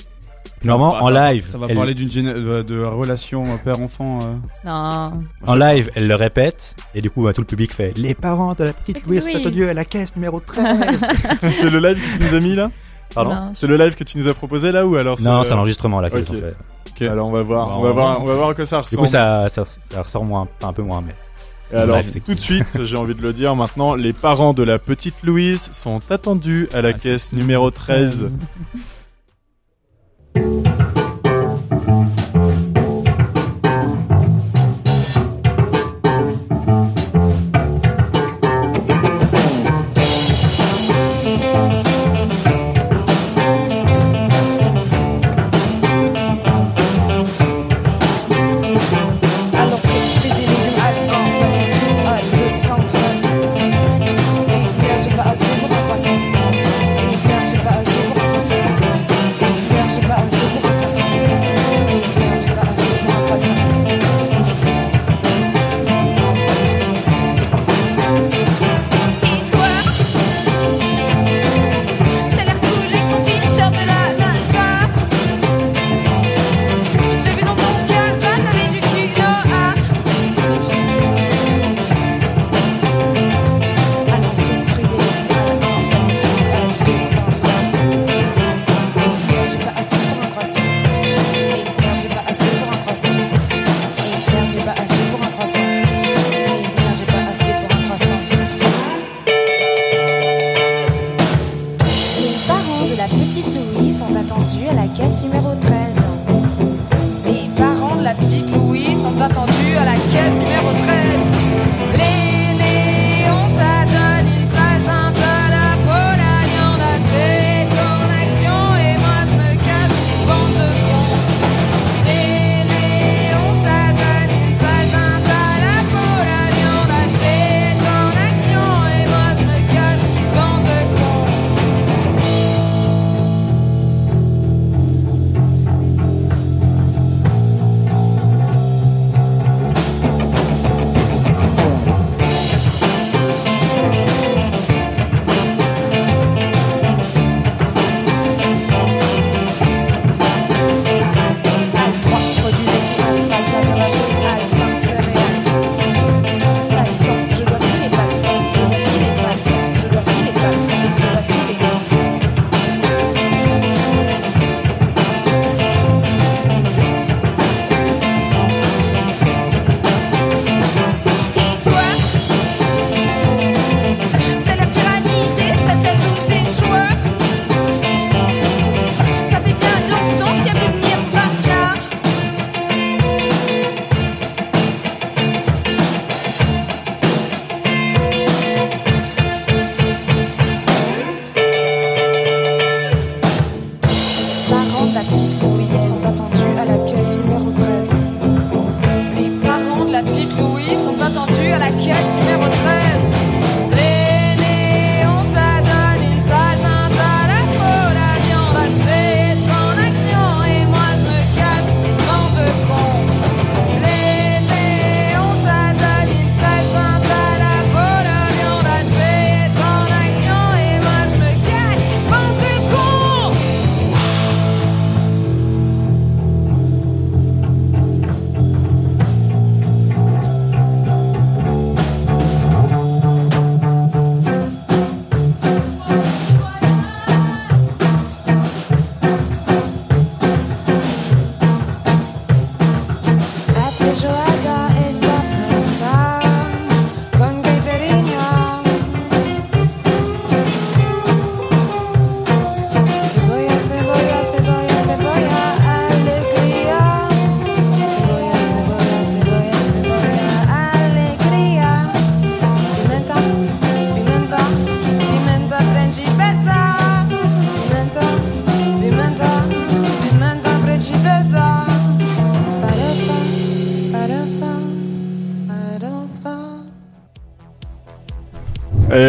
Normalement, 0.64 1.02
en 1.04 1.10
live, 1.10 1.46
ça 1.48 1.58
va 1.58 1.66
elle- 1.70 1.76
parler 1.76 1.96
d'une 1.96 2.10
géné- 2.10 2.34
de, 2.36 2.62
de 2.62 2.84
relation 2.84 3.46
père-enfant 3.64 4.20
euh. 4.22 4.68
Non. 4.70 5.12
en 5.48 5.56
live, 5.56 5.90
elle 5.96 6.08
le 6.08 6.14
répète, 6.16 6.76
et 6.94 7.02
du 7.02 7.10
coup, 7.10 7.24
bah, 7.24 7.34
tout 7.34 7.42
le 7.42 7.48
public 7.48 7.74
fait 7.74 7.98
Les 7.98 8.14
parents 8.14 8.54
de 8.54 8.66
la 8.66 8.74
petite 8.74 8.96
Petite 8.98 9.08
Louise 9.08 9.26
Louise. 9.26 9.38
attendus 9.38 9.68
à 9.70 9.74
la 9.74 9.86
caisse 9.86 10.16
numéro 10.16 10.40
13. 10.40 11.02
c'est 11.54 11.70
le 11.72 11.80
live 11.80 11.98
que 12.00 12.18
tu 12.18 12.24
nous 12.30 12.36
as 12.36 12.40
mis 12.42 12.56
là? 12.56 12.70
Pardon 13.14 13.34
Non. 13.34 13.54
C'est 13.58 13.68
le 13.68 13.78
live 13.78 13.96
que 13.96 14.04
tu 14.04 14.18
nous 14.18 14.28
as 14.28 14.34
proposé 14.34 14.72
là 14.72 14.86
ou 14.86 14.96
alors 14.96 15.20
Non, 15.22 15.44
c'est 15.44 15.50
c'est 15.50 15.56
l'enregistrement 15.56 16.00
là 16.02 16.10
qu'ils 16.10 16.20
ok. 16.22 16.30
ont 16.32 16.34
fait. 16.40 16.56
Ok. 16.92 17.02
Alors 17.10 17.28
on 17.28 17.32
va 17.32 17.42
voir, 17.42 17.68
Bah, 17.68 17.74
on 17.78 17.82
va 17.82 17.92
voir, 17.92 18.22
on 18.22 18.26
va 18.26 18.34
voir 18.36 18.56
quoi 18.56 18.66
ça 18.66 18.78
Du 18.78 18.84
ressemble. 18.84 19.02
coup, 19.04 19.08
ça, 19.08 19.48
ça, 19.50 19.64
ça 19.90 20.02
ressort 20.02 20.26
moins, 20.26 20.48
un 20.64 20.74
peu 20.74 20.82
moins, 20.84 21.02
mais. 21.02 21.16
Et 21.74 21.76
alors, 21.82 21.96
Bref, 21.98 22.08
c'est 22.12 22.20
tout 22.20 22.34
de 22.34 22.40
suite, 22.40 22.84
j'ai 22.84 22.98
envie 22.98 23.16
de 23.16 23.22
le 23.22 23.32
dire 23.32 23.56
maintenant, 23.56 23.96
les 23.96 24.12
parents 24.12 24.54
de 24.54 24.62
la 24.64 24.78
petite 24.78 25.16
Louise 25.24 25.70
sont 25.72 26.02
attendus 26.10 26.68
à 26.74 26.82
la 26.82 26.92
caisse 26.94 27.32
numéro 27.32 27.72
13. 27.72 28.30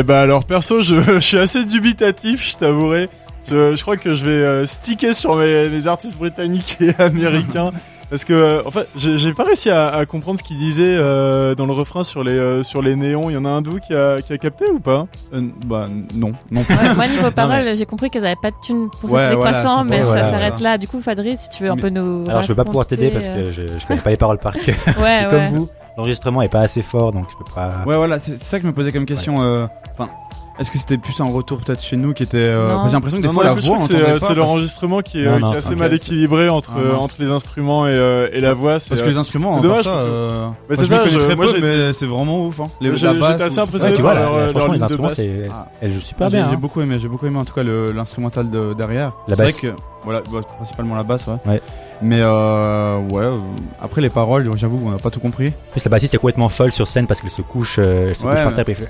Eh 0.03 0.05
bah 0.05 0.21
alors 0.21 0.45
perso, 0.45 0.81
je, 0.81 0.97
je 1.15 1.21
suis 1.21 1.39
assez 1.39 1.65
dubitatif, 1.65 2.51
je 2.51 2.57
t'avouerai. 2.57 3.09
Je, 3.49 3.77
je 3.77 3.83
crois 3.83 3.97
que 3.97 4.17
je 4.17 4.25
vais 4.25 4.31
euh, 4.33 4.67
sticker 4.67 5.15
sur 5.15 5.37
mes, 5.37 5.69
mes 5.69 5.87
artistes 5.87 6.19
britanniques 6.19 6.77
et 6.81 6.93
américains. 7.01 7.71
Parce 8.11 8.25
que, 8.25 8.33
euh, 8.33 8.63
en 8.67 8.73
fait, 8.73 8.89
j'ai 8.97 9.33
pas 9.33 9.45
réussi 9.45 9.71
à, 9.71 9.89
à 9.91 10.05
comprendre 10.05 10.41
ce 10.41 10.45
qu'il 10.45 10.59
disait 10.59 10.83
euh, 10.99 11.55
dans 11.55 11.67
le 11.67 11.73
refrain 11.73 12.03
sur 12.03 12.25
les 12.25 12.33
euh, 12.33 12.65
sur 12.65 12.83
les 12.83 12.97
néons. 12.97 13.31
Il 13.31 13.35
y 13.35 13.37
en 13.37 13.45
a 13.45 13.49
un 13.49 13.63
d'où 13.63 13.79
qui 13.79 13.95
a, 13.95 14.21
qui 14.21 14.33
a 14.33 14.39
capté 14.39 14.65
ou 14.71 14.81
pas? 14.81 15.07
Euh, 15.35 15.41
Bah 15.67 15.87
non, 16.17 16.33
non. 16.51 16.63
Ouais, 16.63 16.95
moi, 16.97 17.07
niveau 17.07 17.31
parole, 17.35 17.77
j'ai 17.77 17.87
compris 17.87 18.11
qu'elles 18.11 18.27
avaient 18.27 18.35
pas 18.43 18.51
de 18.51 18.57
thunes 18.67 18.89
pour 19.01 19.13
Ouais, 19.13 19.31
les 19.31 19.37
voilà, 19.37 19.53
croissants, 19.53 19.85
mais 19.85 20.03
ça 20.03 20.33
s'arrête 20.35 20.59
là. 20.61 20.79
Du 20.79 20.89
coup, 20.89 21.01
Fadri, 21.01 21.37
si 21.39 21.49
tu 21.49 21.63
veux 21.63 21.71
un 21.71 21.77
peu 21.77 21.91
nous. 21.91 22.27
Alors 22.29 22.43
je 22.43 22.49
vais 22.49 22.57
pas 22.57 22.65
pouvoir 22.65 22.87
t'aider 22.87 23.11
parce 23.11 23.29
que 23.29 23.53
je, 23.53 23.63
je 23.79 23.87
connais 23.87 24.01
pas 24.01 24.11
les 24.11 24.17
paroles 24.17 24.39
par 24.39 24.55
cœur. 24.55 24.75
Ouais, 25.01 25.27
Comme 25.31 25.39
ouais. 25.39 25.49
vous, 25.51 25.69
l'enregistrement 25.97 26.43
est 26.43 26.49
pas 26.49 26.61
assez 26.61 26.83
fort 26.83 27.13
donc 27.13 27.27
je 27.31 27.37
peux 27.37 27.51
pas. 27.55 27.85
Ouais, 27.87 27.97
voilà, 27.97 28.19
c'est 28.19 28.37
ça 28.37 28.59
que 28.59 28.63
je 28.63 28.69
me 28.69 28.73
posais 28.75 28.93
comme 28.93 29.07
question. 29.07 29.43
euh, 29.43 29.67
Enfin, 29.99 30.11
est-ce 30.59 30.71
que 30.71 30.79
c'était 30.79 30.97
plus 30.99 31.19
un 31.21 31.27
retour 31.27 31.59
peut-être 31.59 31.83
chez 31.83 31.97
nous 31.97 32.13
qui 32.15 32.23
était. 32.23 32.37
euh. 32.39 32.87
J'ai 32.87 32.93
l'impression 32.93 33.19
que 33.19 33.23
des 33.23 33.29
Non, 33.29 33.35
fois 33.35 33.45
non, 33.45 33.55
la 33.55 33.61
voix, 33.61 33.81
c'est 33.83 33.95
euh, 33.97 34.19
parce- 34.19 34.35
l'enregistrement 34.35 35.01
qui 35.01 35.23
est, 35.23 35.27
Non, 35.27 35.39
non, 35.39 35.51
qui 35.51 35.57
est 35.57 35.59
assez 35.59 35.75
mal 35.75 35.93
équilibré 35.93 36.49
entre 36.49 36.73
Ah, 36.77 36.99
entre 36.99 37.17
les 37.19 37.31
instruments 37.31 37.87
et, 37.87 37.91
euh, 37.91 38.29
et 38.33 38.41
la 38.41 38.55
voix. 38.55 38.73
Parce 38.89 39.03
que 39.03 39.09
les 39.09 39.17
instruments, 39.19 39.57
c'est 39.57 39.63
dommage, 39.63 39.85
part 39.85 39.85
ça, 39.85 39.91
parce 39.93 40.05
que- 40.05 40.09
euh, 40.11 40.47
Mais 40.71 40.77
moi, 40.77 40.77
c'est 40.77 40.87
ça, 40.87 41.07
je- 41.07 41.19
très 41.19 41.37
moi, 41.37 41.47
peu, 41.47 41.53
j'ai- 41.53 41.61
mais 41.61 41.93
c'est 41.93 42.07
vraiment 42.07 42.47
ouf. 42.47 42.61
Hein. 42.61 42.69
Les, 42.81 42.89
la 42.91 42.95
j'étais 42.97 43.19
basse, 43.19 43.41
assez 43.41 43.59
ou- 43.59 43.63
impressionné 43.63 43.93
Ouais, 43.93 43.97
tu 43.97 44.03
vois, 44.03 44.13
par 44.15 44.21
là, 44.23 44.27
leur, 44.29 44.37
là, 44.39 44.43
euh, 44.45 44.49
franchement, 44.49 44.73
les 44.73 44.83
instruments, 44.83 45.09
basse. 45.09 45.17
c'est, 45.17 45.51
Ah. 45.53 45.67
elle 45.83 45.93
joue 45.93 46.01
super 46.01 46.29
bien. 46.31 46.47
j'ai 46.49 46.55
hein. 46.55 46.59
beaucoup 46.59 46.81
aimé, 46.81 46.99
j'ai 46.99 47.09
beaucoup 47.09 47.27
aimé 47.27 47.39
en 47.39 47.45
tout 47.45 47.55
cas 47.55 47.63
l'instrumental 47.65 48.49
de, 48.51 48.73
derrière. 48.75 49.13
La 49.29 49.37
basse. 49.37 49.61
voilà, 50.05 50.21
bah, 50.33 50.41
principalement 50.57 50.95
la 50.95 51.03
basse, 51.03 51.27
ouais. 51.47 51.61
Mais 52.03 52.19
euh, 52.21 52.99
ouais, 52.99 53.23
euh, 53.23 53.39
après 53.81 54.01
les 54.01 54.09
paroles, 54.11 54.51
j'avoue, 54.57 54.81
on 54.85 54.91
n'a 54.91 54.99
pas 54.99 55.11
tout 55.11 55.21
compris. 55.21 55.49
En 55.49 55.73
plus, 55.73 55.85
la 55.85 55.91
bassiste 55.91 56.15
est 56.15 56.19
complètement 56.19 56.49
folle 56.49 56.73
sur 56.73 56.89
scène 56.89 57.07
parce 57.07 57.21
qu'elle 57.21 57.31
se 57.31 57.43
couche, 57.43 57.77
euh, 57.79 58.09
elle 58.11 58.17
se 58.17 58.25
Ouais, 58.25 58.33
couche 58.33 58.43
par 58.43 58.55
terre 58.55 58.69
et 58.69 58.75
fait. 58.75 58.89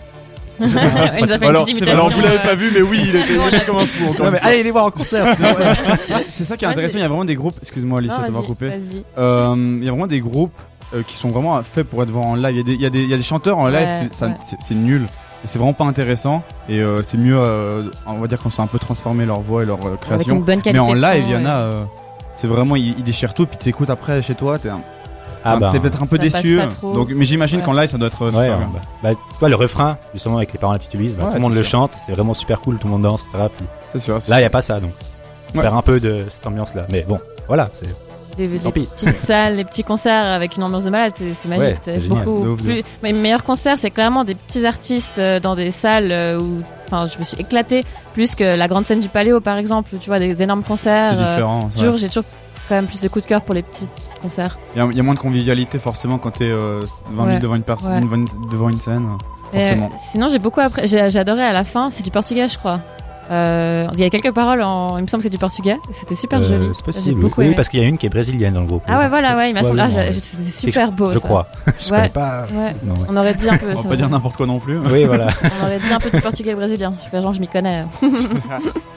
Alors, 1.89 2.11
vous 2.11 2.21
l'avez 2.21 2.39
pas 2.39 2.55
vu, 2.55 2.71
mais 2.75 2.83
oui, 2.83 3.01
il 3.03 3.17
était, 3.17 3.35
il 3.35 3.55
était 3.55 3.65
comme 3.67 3.79
un 3.79 3.87
fou. 3.87 4.11
encore 4.11 4.27
une 4.27 4.37
fois. 4.39 4.47
allez 4.49 4.63
les 4.63 4.71
voir 4.71 4.87
en 4.87 4.91
concert. 4.91 5.27
C'est 6.29 6.45
ça 6.45 6.57
qui 6.57 6.65
est 6.65 6.69
Moi, 6.69 6.73
intéressant, 6.73 6.93
j'ai- 6.95 6.99
il 6.99 7.03
y 7.03 7.05
a 7.05 7.09
vraiment 7.09 7.25
des 7.25 7.35
groupes, 7.35 7.57
excuse-moi 7.61 8.01
non, 8.01 8.07
de 8.07 8.13
m'avoir 8.13 8.31
vas-y, 8.43 8.47
coupé. 8.47 8.69
Vas-y. 8.69 9.05
Euh, 9.19 9.55
Il 9.81 9.85
y 9.85 9.89
a 9.89 9.91
vraiment 9.91 10.07
des 10.07 10.21
groupes 10.21 10.53
euh, 10.95 11.03
qui 11.07 11.17
sont 11.17 11.31
vraiment 11.31 11.61
faits 11.63 11.87
pour 11.87 12.03
être 12.03 12.11
voir 12.11 12.27
en 12.27 12.35
live. 12.37 12.51
Il 12.55 12.57
y 12.57 12.61
a 12.61 12.63
des, 12.65 12.73
il 12.75 12.81
y 12.81 12.87
a 12.87 12.91
des, 12.91 13.03
il 13.03 13.09
y 13.11 13.15
a 13.15 13.17
des 13.17 13.23
chanteurs 13.23 13.59
en 13.59 13.67
live, 13.69 13.81
Ouais, 13.89 14.09
c'est- 14.11 14.15
ça- 14.15 14.27
ouais. 14.27 14.35
c'est 14.45 14.57
c'est 14.63 14.75
nul. 14.75 15.03
Et 15.45 15.49
c'est 15.49 15.59
vraiment 15.59 15.73
pas 15.73 15.85
intéressant. 15.85 16.43
Et 16.69 16.81
euh, 16.81 17.03
c'est 17.03 17.17
mieux, 17.19 17.37
euh, 17.37 17.83
on 18.07 18.15
va 18.21 18.27
dire, 18.29 18.39
quand 18.43 18.51
c'est 18.51 18.63
un 18.63 18.67
peu 18.69 18.79
transformé 18.79 19.27
leur 19.27 19.41
voix 19.41 19.63
et 19.65 19.67
leur 19.67 19.79
euh, 19.85 19.89
Avec 19.89 20.01
création. 20.01 20.37
une 20.37 20.43
bonne 20.43 20.61
Mais 20.65 20.79
en 20.79 20.91
de 20.91 20.95
live, 20.95 21.25
son, 21.25 21.29
il 21.29 21.33
y 21.33 21.37
en 21.37 21.41
ouais. 21.45 21.51
a. 21.51 21.57
euh, 21.59 21.83
c'est 22.33 22.47
vraiment, 22.47 22.77
ils 22.77 23.03
déchirent 23.03 23.35
tout, 23.35 23.47
puis 23.47 23.57
t'écoutes 23.59 23.91
après 23.91 24.23
chez 24.23 24.35
toi, 24.35 24.59
t'es 24.59 24.69
un- 24.71 24.81
Ah 25.45 25.57
bah. 25.57 25.71
t'es 25.73 25.81
peut-être 25.81 26.01
un 26.03 26.07
peu 26.07 26.19
déçu. 26.19 26.61
Donc, 26.83 27.11
mais 27.15 27.25
j'imagine 27.25 27.59
Ouais. 27.59 27.65
qu'en 27.65 27.73
live, 27.73 27.89
ça 27.89 27.99
doit 27.99 28.07
être. 28.09 28.25
Ouais, 28.27 28.31
super 28.31 28.55
hein, 28.55 28.57
bien. 28.59 28.69
bah, 28.75 28.81
bah, 29.03 29.11
tu 29.33 29.39
vois, 29.41 29.49
le 29.49 29.57
refrain, 29.57 29.99
justement, 30.15 30.37
avec 30.37 30.53
les 30.53 30.59
paroles 30.59 30.79
bah, 30.79 30.85
Ouais, 31.25 31.29
tout 31.31 31.35
le 31.35 31.41
monde 31.41 31.55
le 31.55 31.63
sûr. 31.65 31.71
chante, 31.81 31.93
c'est 32.07 32.13
vraiment 32.13 32.35
super 32.35 32.61
cool, 32.61 32.79
tout 32.79 32.87
le 32.87 32.93
monde 32.93 33.03
danse, 33.03 33.25
etc. 33.33 33.49
Puis 33.57 33.67
C'est 33.93 33.99
sûr. 33.99 34.21
là, 34.29 34.39
il 34.41 34.43
y 34.43 34.47
a 34.47 34.51
pas 34.51 34.61
ça, 34.63 34.79
donc. 34.81 34.93
On 35.55 35.59
Ouais. 35.59 35.65
perd 35.65 35.77
un 35.77 35.83
peu 35.83 35.99
de 36.01 36.27
cette 36.31 36.47
ambiance-là. 36.47 36.87
Mais 36.89 37.05
bon, 37.07 37.19
voilà. 37.49 37.69
c'est- 37.79 37.89
Des, 38.37 38.47
des 38.49 38.59
Tant 38.59 38.71
pis. 38.71 38.87
petites 38.87 39.17
salles, 39.17 39.57
les 39.57 39.65
petits 39.65 39.85
concerts 39.85 40.25
avec 40.27 40.57
une 40.57 40.63
ambiance 40.63 40.85
de 40.85 40.91
malade, 40.91 41.13
c'est 41.17 41.49
magique. 41.49 41.77
Ouais, 41.87 41.99
beaucoup 42.25 42.57
plus. 42.57 42.83
Mes 43.03 43.13
meilleurs 43.13 43.45
concerts, 43.45 43.79
c'est 43.79 43.91
clairement 43.91 44.25
des 44.25 44.35
petits 44.35 44.65
artistes 44.65 45.19
euh, 45.19 45.39
dans 45.41 45.55
des 45.55 45.71
salles 45.71 46.09
euh, 46.11 46.41
où, 46.41 46.63
enfin, 46.87 47.07
je 47.07 47.19
me 47.19 47.25
suis 47.25 47.39
éclatée 47.41 47.85
plus 48.15 48.35
que 48.35 48.45
la 48.57 48.69
grande 48.69 48.87
scène 48.87 49.01
du 49.01 49.09
Paléo, 49.09 49.41
par 49.41 49.57
exemple. 49.59 49.91
Tu 50.01 50.09
vois, 50.09 50.19
des 50.19 50.43
énormes 50.43 50.63
concerts. 50.63 51.13
C'est 51.15 51.23
euh, 51.23 51.35
différent. 51.35 51.71
j'ai 51.99 52.09
toujours 52.09 52.25
quand 52.69 52.75
même 52.77 52.87
plus 52.87 53.01
de 53.03 53.09
coups 53.09 53.25
de 53.25 53.29
cœur 53.29 53.43
pour 53.43 53.55
les 53.55 53.63
petits 53.63 53.89
concerts. 54.23 54.59
Il 54.75 54.79
y, 54.79 54.83
a- 54.83 54.89
il 54.91 54.97
y 54.97 55.01
a 55.01 55.03
moins 55.03 55.15
de 55.15 55.19
convivialité 55.19 55.79
forcément 55.79 56.17
quand 56.19 56.31
t'es 56.31 56.45
euh, 56.49 56.85
20 57.11 57.25
000 57.25 57.27
Ouais. 57.35 57.41
devant 57.41 57.55
une 57.57 57.63
personne, 57.63 58.01
devant, 58.51 58.69
une, 58.71 58.81
scène. 58.81 59.09
Euh, 59.55 59.75
sinon, 59.99 60.29
j'ai 60.31 60.39
beaucoup 60.39 60.61
j'ai 60.85 61.11
j'ai 61.11 61.19
adoré 61.19 61.43
à 61.43 61.53
la 61.53 61.65
fin. 61.65 61.91
C'est 61.91 62.03
du 62.03 62.11
portugais, 62.11 62.49
je 62.49 62.57
crois. 62.57 62.81
Euh, 63.31 63.87
il 63.95 64.01
y 64.01 64.05
a 64.05 64.11
quelques 64.11 64.33
paroles 64.33 64.63
en, 64.63 64.99
il 64.99 65.03
me 65.03 65.07
semble 65.07 65.23
que 65.23 65.29
c'est 65.29 65.31
du 65.35 65.39
portugais. 65.39 65.77
C'était 65.91 66.15
super 66.15 66.41
Euh, 66.41 66.43
joli. 66.45 66.69
C'est 66.75 66.85
possible. 66.85 67.25
Oui, 67.39 67.55
parce 67.55 67.69
qu'il 67.69 67.81
y 67.81 67.85
a 67.85 67.87
une 67.87 67.97
qui 67.97 68.07
est 68.07 68.09
brésilienne 68.11 68.55
dans 68.55 68.61
le 68.61 68.67
groupe. 68.67 68.83
Ah 68.87 68.99
ouais, 68.99 69.09
voilà, 69.09 69.37
ouais, 69.37 69.51
il 69.51 69.55
m'a 69.55 69.63
semblé. 69.63 69.83
Ah. 69.83 70.13
C'était 70.13 70.51
super 70.51 70.91
beau. 70.93 71.13
Je 71.13 71.19
ça. 71.19 71.29
crois. 71.29 71.47
je 71.79 71.85
Ouais. 71.91 71.97
connais 71.99 72.09
pas. 72.09 72.47
Ouais. 72.53 72.75
Non, 72.85 72.95
ouais. 72.95 73.07
On 73.09 73.17
aurait 73.17 73.35
dit 73.35 73.49
un 73.49 73.57
peu. 73.57 73.67
On 73.77 73.81
va 73.81 73.89
pas 73.89 73.97
dire 73.97 74.09
n'importe 74.11 74.37
quoi 74.37 74.47
non 74.47 74.59
plus. 74.59 74.77
Oui, 74.79 75.05
voilà. 75.05 75.29
On 75.61 75.65
aurait 75.67 75.79
dit 75.79 75.93
un 75.93 75.99
peu 76.01 76.11
du 76.11 76.21
portugais 76.21 76.55
brésilien. 76.55 76.95
Je 77.05 77.11
fais 77.11 77.23
genre, 77.23 77.33
je 77.33 77.41
m'y 77.41 77.49
connais. 77.49 77.85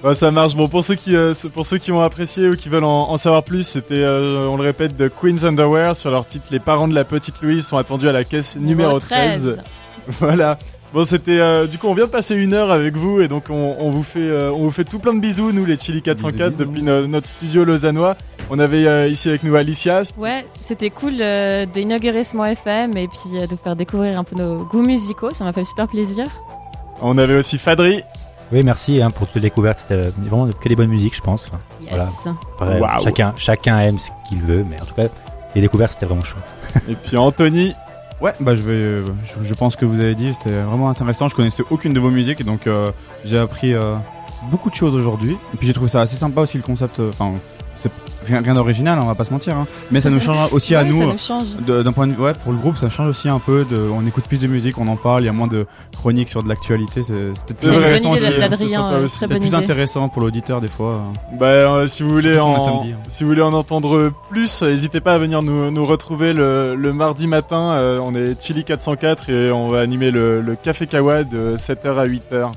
Ouais, 0.03 0.13
ça 0.13 0.29
marche. 0.29 0.55
Bon, 0.55 0.67
pour 0.67 0.83
ceux 0.83 0.93
qui, 0.95 1.15
euh, 1.15 1.33
pour 1.53 1.65
ceux 1.65 1.77
qui 1.79 1.91
ont 1.91 2.01
apprécié 2.01 2.47
ou 2.47 2.55
qui 2.55 2.69
veulent 2.69 2.83
en, 2.83 3.09
en 3.09 3.17
savoir 3.17 3.41
plus, 3.43 3.63
c'était, 3.63 3.95
euh, 3.95 4.47
on 4.47 4.55
le 4.55 4.61
répète, 4.63 4.95
de 4.95 5.07
Queen's 5.07 5.43
Underwear 5.43 5.95
sur 5.95 6.11
leur 6.11 6.27
titre. 6.27 6.45
Les 6.51 6.59
parents 6.59 6.87
de 6.87 6.93
la 6.93 7.03
petite 7.03 7.41
Louise 7.41 7.65
sont 7.65 7.77
attendus 7.77 8.07
à 8.07 8.11
la 8.11 8.23
caisse 8.23 8.55
numéro 8.55 8.99
13. 8.99 9.59
Voilà. 10.19 10.59
Bon, 10.95 11.03
c'était 11.03 11.39
euh, 11.39 11.67
du 11.67 11.77
coup, 11.77 11.87
on 11.87 11.93
vient 11.93 12.05
de 12.05 12.09
passer 12.09 12.35
une 12.35 12.53
heure 12.53 12.71
avec 12.71 12.95
vous 12.95 13.19
et 13.21 13.27
donc 13.27 13.45
on, 13.49 13.75
on 13.79 13.91
vous 13.91 14.01
fait, 14.01 14.19
euh, 14.21 14.49
on 14.51 14.59
vous 14.63 14.71
fait 14.71 14.85
tout 14.85 14.97
plein 14.99 15.13
de 15.13 15.19
bisous, 15.19 15.51
nous 15.51 15.65
les 15.65 15.77
Chili 15.77 16.01
404 16.01 16.31
Bisous, 16.33 16.49
bisous. 16.63 16.71
depuis 16.71 16.83
no- 16.83 17.05
notre 17.05 17.27
studio 17.27 17.65
lausannois. 17.65 18.15
On 18.49 18.59
avait 18.59 18.87
euh, 18.87 19.07
ici 19.07 19.27
avec 19.27 19.43
nous 19.43 19.55
Alicia. 19.57 20.03
Ouais, 20.17 20.45
c'était 20.61 20.89
cool 20.89 21.15
euh, 21.19 21.65
d'inaugurer 21.65 22.23
ce 22.23 22.37
mois 22.37 22.49
FM 22.51 22.95
et 22.95 23.07
puis 23.09 23.19
euh, 23.37 23.41
de 23.45 23.51
vous 23.51 23.59
faire 23.61 23.75
découvrir 23.75 24.17
un 24.17 24.23
peu 24.23 24.37
nos 24.37 24.63
goûts 24.63 24.83
musicaux. 24.83 25.31
Ça 25.33 25.43
m'a 25.43 25.51
fait 25.51 25.65
super 25.65 25.87
plaisir. 25.89 26.27
On 27.01 27.17
avait 27.17 27.35
aussi 27.35 27.57
Fadri. 27.57 28.01
Oui, 28.53 28.63
merci 28.63 29.01
hein, 29.01 29.11
pour 29.11 29.27
toute 29.27 29.35
la 29.35 29.41
découverte. 29.41 29.79
C'était 29.79 29.95
euh, 29.95 30.11
vraiment 30.17 30.47
que 30.49 30.69
des 30.69 30.75
bonnes 30.77 30.87
musiques, 30.87 31.15
je 31.17 31.21
pense. 31.21 31.45
Yes. 31.81 32.27
Voilà. 32.57 32.79
Waouh. 32.79 33.03
Chacun, 33.03 33.33
chacun 33.35 33.79
aime 33.79 33.99
ce 33.99 34.11
qu'il 34.29 34.41
veut, 34.43 34.63
mais 34.69 34.79
en 34.81 34.85
tout 34.85 34.93
cas, 34.95 35.07
les 35.55 35.61
découvertes, 35.61 35.91
c'était 35.91 36.05
vraiment 36.05 36.23
chouette. 36.23 36.55
Et 36.87 36.95
puis 36.95 37.17
Anthony. 37.17 37.73
Ouais, 38.25 38.33
bah 38.39 38.55
je 38.55 38.63
vais, 38.63 39.03
je, 39.43 39.53
pense 39.53 39.75
que 39.75 39.85
vous 39.85 39.99
avez 39.99 40.15
dit, 40.15 40.33
c'était 40.33 40.59
vraiment 40.63 40.89
intéressant. 40.89 41.29
Je 41.29 41.35
connaissais 41.35 41.61
aucune 41.69 41.93
de 41.93 41.99
vos 41.99 42.09
musiques, 42.09 42.43
donc 42.43 42.65
euh, 42.65 42.91
j'ai 43.23 43.37
appris 43.37 43.71
euh, 43.71 43.93
beaucoup 44.49 44.71
de 44.71 44.75
choses 44.75 44.95
aujourd'hui. 44.95 45.33
Et 45.53 45.57
puis 45.57 45.67
j'ai 45.67 45.73
trouvé 45.73 45.89
ça 45.89 46.01
assez 46.01 46.15
sympa 46.15 46.41
aussi 46.41 46.57
le 46.57 46.63
concept. 46.63 46.99
euh, 46.99 47.11
rien, 48.25 48.41
rien 48.41 48.53
d'original, 48.53 48.97
hein, 48.97 49.01
on 49.03 49.07
va 49.07 49.15
pas 49.15 49.23
se 49.25 49.31
mentir. 49.31 49.55
hein. 49.55 49.67
Mais 49.91 50.01
ça 50.01 50.09
nous 50.09 50.19
change 50.19 50.51
aussi 50.53 50.75
à 50.75 50.83
nous. 50.83 51.17
Ça 51.17 51.41
nous 51.67 51.83
D'un 51.83 51.91
point 51.91 52.07
de 52.07 52.13
vue, 52.13 52.21
ouais, 52.21 52.33
pour 52.43 52.51
le 52.51 52.57
groupe, 52.57 52.77
ça 52.77 52.89
change 52.89 53.07
aussi 53.09 53.29
un 53.29 53.39
peu. 53.39 53.65
De, 53.69 53.77
on 53.93 54.05
écoute 54.07 54.25
plus 54.25 54.39
de 54.39 54.47
musique, 54.47 54.77
on 54.77 54.87
en 54.87 54.95
parle, 54.95 55.23
il 55.23 55.25
y 55.25 55.29
a 55.29 55.33
moins 55.33 55.47
de 55.47 55.65
chroniques 55.93 56.29
sur 56.29 56.43
de 56.43 56.49
l'actualité. 56.49 57.03
C'est 57.03 57.13
peut-être 57.13 57.57
plus 57.59 57.69
intéressant 57.69 58.11
aussi. 58.11 58.29
d'Adrien, 58.37 58.49
c'est 58.49 58.67
sympa 58.67 58.93
euh, 58.95 59.07
très 59.07 59.27
bonne 59.27 59.37
plus 59.39 59.47
idée. 59.47 59.55
intéressant 59.55 60.09
pour 60.09 60.21
l'auditeur 60.21 60.61
des 60.61 60.67
fois. 60.69 61.01
Bah, 61.39 61.45
euh, 61.47 61.87
si 61.87 62.03
vous 62.03 62.11
voulez 62.11 62.39
en, 62.39 62.59
samedi, 62.59 62.91
hein. 62.93 62.97
si 63.07 63.23
vous 63.23 63.29
voulez 63.29 63.41
en 63.41 63.53
entendre 63.53 64.11
plus, 64.29 64.61
euh, 64.61 64.69
n'hésitez 64.69 64.99
pas 65.01 65.13
à 65.13 65.17
venir 65.17 65.41
nous, 65.41 65.71
nous 65.71 65.85
retrouver 65.85 66.33
le, 66.33 66.75
le 66.75 66.93
mardi 66.93 67.27
matin. 67.27 67.73
Euh, 67.73 67.99
on 68.01 68.15
est 68.15 68.41
Chili 68.41 68.63
404 68.63 69.29
et 69.29 69.51
on 69.51 69.69
va 69.69 69.79
animer 69.79 70.11
le, 70.11 70.41
le 70.41 70.55
Café 70.55 70.87
Kawa 70.87 71.23
de 71.23 71.55
7h 71.57 71.97
à 71.97 72.05
8h. 72.05 72.51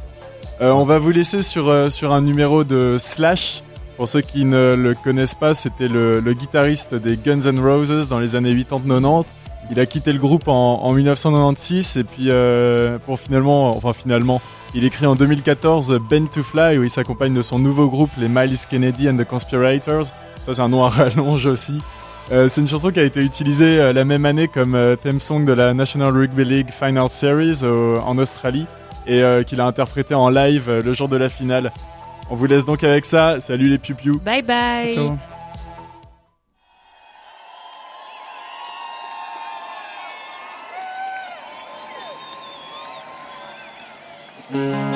Euh, 0.60 0.70
on 0.70 0.84
va 0.84 0.98
vous 0.98 1.10
laisser 1.10 1.42
sur, 1.42 1.68
euh, 1.68 1.88
sur 1.88 2.12
un 2.12 2.20
numéro 2.20 2.64
de 2.64 2.96
Slash. 2.98 3.62
Pour 3.98 4.06
ceux 4.06 4.20
qui 4.20 4.44
ne 4.44 4.76
le 4.76 4.94
connaissent 4.94 5.34
pas, 5.34 5.54
c'était 5.54 5.88
le, 5.88 6.20
guitariste 6.32 6.94
des 6.94 7.16
Guns 7.16 7.40
N' 7.40 7.58
Roses 7.58 8.08
dans 8.08 8.20
les 8.20 8.36
années 8.36 8.54
80-90. 8.54 9.24
Il 9.72 9.80
a 9.80 9.86
quitté 9.86 10.12
le 10.12 10.20
groupe 10.20 10.46
en, 10.46 10.84
en 10.84 10.92
1996 10.92 11.96
et 11.96 12.04
puis 12.04 12.26
euh, 12.28 12.98
pour 12.98 13.18
finalement, 13.18 13.76
enfin 13.76 13.92
finalement, 13.92 14.40
il 14.72 14.84
écrit 14.84 15.04
en 15.04 15.16
2014 15.16 15.98
Ben 16.08 16.28
to 16.28 16.44
Fly 16.44 16.78
où 16.78 16.84
il 16.84 16.90
s'accompagne 16.90 17.34
de 17.34 17.42
son 17.42 17.58
nouveau 17.58 17.88
groupe, 17.88 18.10
les 18.18 18.28
Miles 18.28 18.56
Kennedy 18.70 19.10
and 19.10 19.16
the 19.16 19.24
Conspirators. 19.24 20.04
Ça 20.46 20.54
c'est 20.54 20.60
un 20.60 20.68
nom 20.68 20.84
à 20.84 20.88
rallonge 20.90 21.46
aussi. 21.46 21.82
Euh, 22.30 22.48
c'est 22.48 22.60
une 22.60 22.68
chanson 22.68 22.92
qui 22.92 23.00
a 23.00 23.04
été 23.04 23.20
utilisée 23.20 23.80
euh, 23.80 23.92
la 23.92 24.04
même 24.04 24.24
année 24.26 24.46
comme 24.46 24.78
theme 25.02 25.20
song 25.20 25.44
de 25.44 25.52
la 25.52 25.74
National 25.74 26.16
Rugby 26.16 26.44
League 26.44 26.70
Final 26.70 27.08
Series 27.08 27.62
en 27.64 28.16
Australie 28.16 28.66
et 29.08 29.22
qu'il 29.46 29.60
a 29.60 29.66
interprété 29.66 30.14
en 30.14 30.28
live 30.28 30.70
le 30.84 30.92
jour 30.92 31.08
de 31.08 31.16
la 31.16 31.30
finale. 31.30 31.72
On 32.30 32.36
vous 32.36 32.46
laisse 32.46 32.64
donc 32.64 32.84
avec 32.84 33.04
ça. 33.04 33.40
Salut 33.40 33.68
les 33.68 33.78
piou 33.78 34.20
Bye 34.24 34.42
bye. 34.42 34.94
Ciao. 34.94 35.18
Mama, 44.50 44.87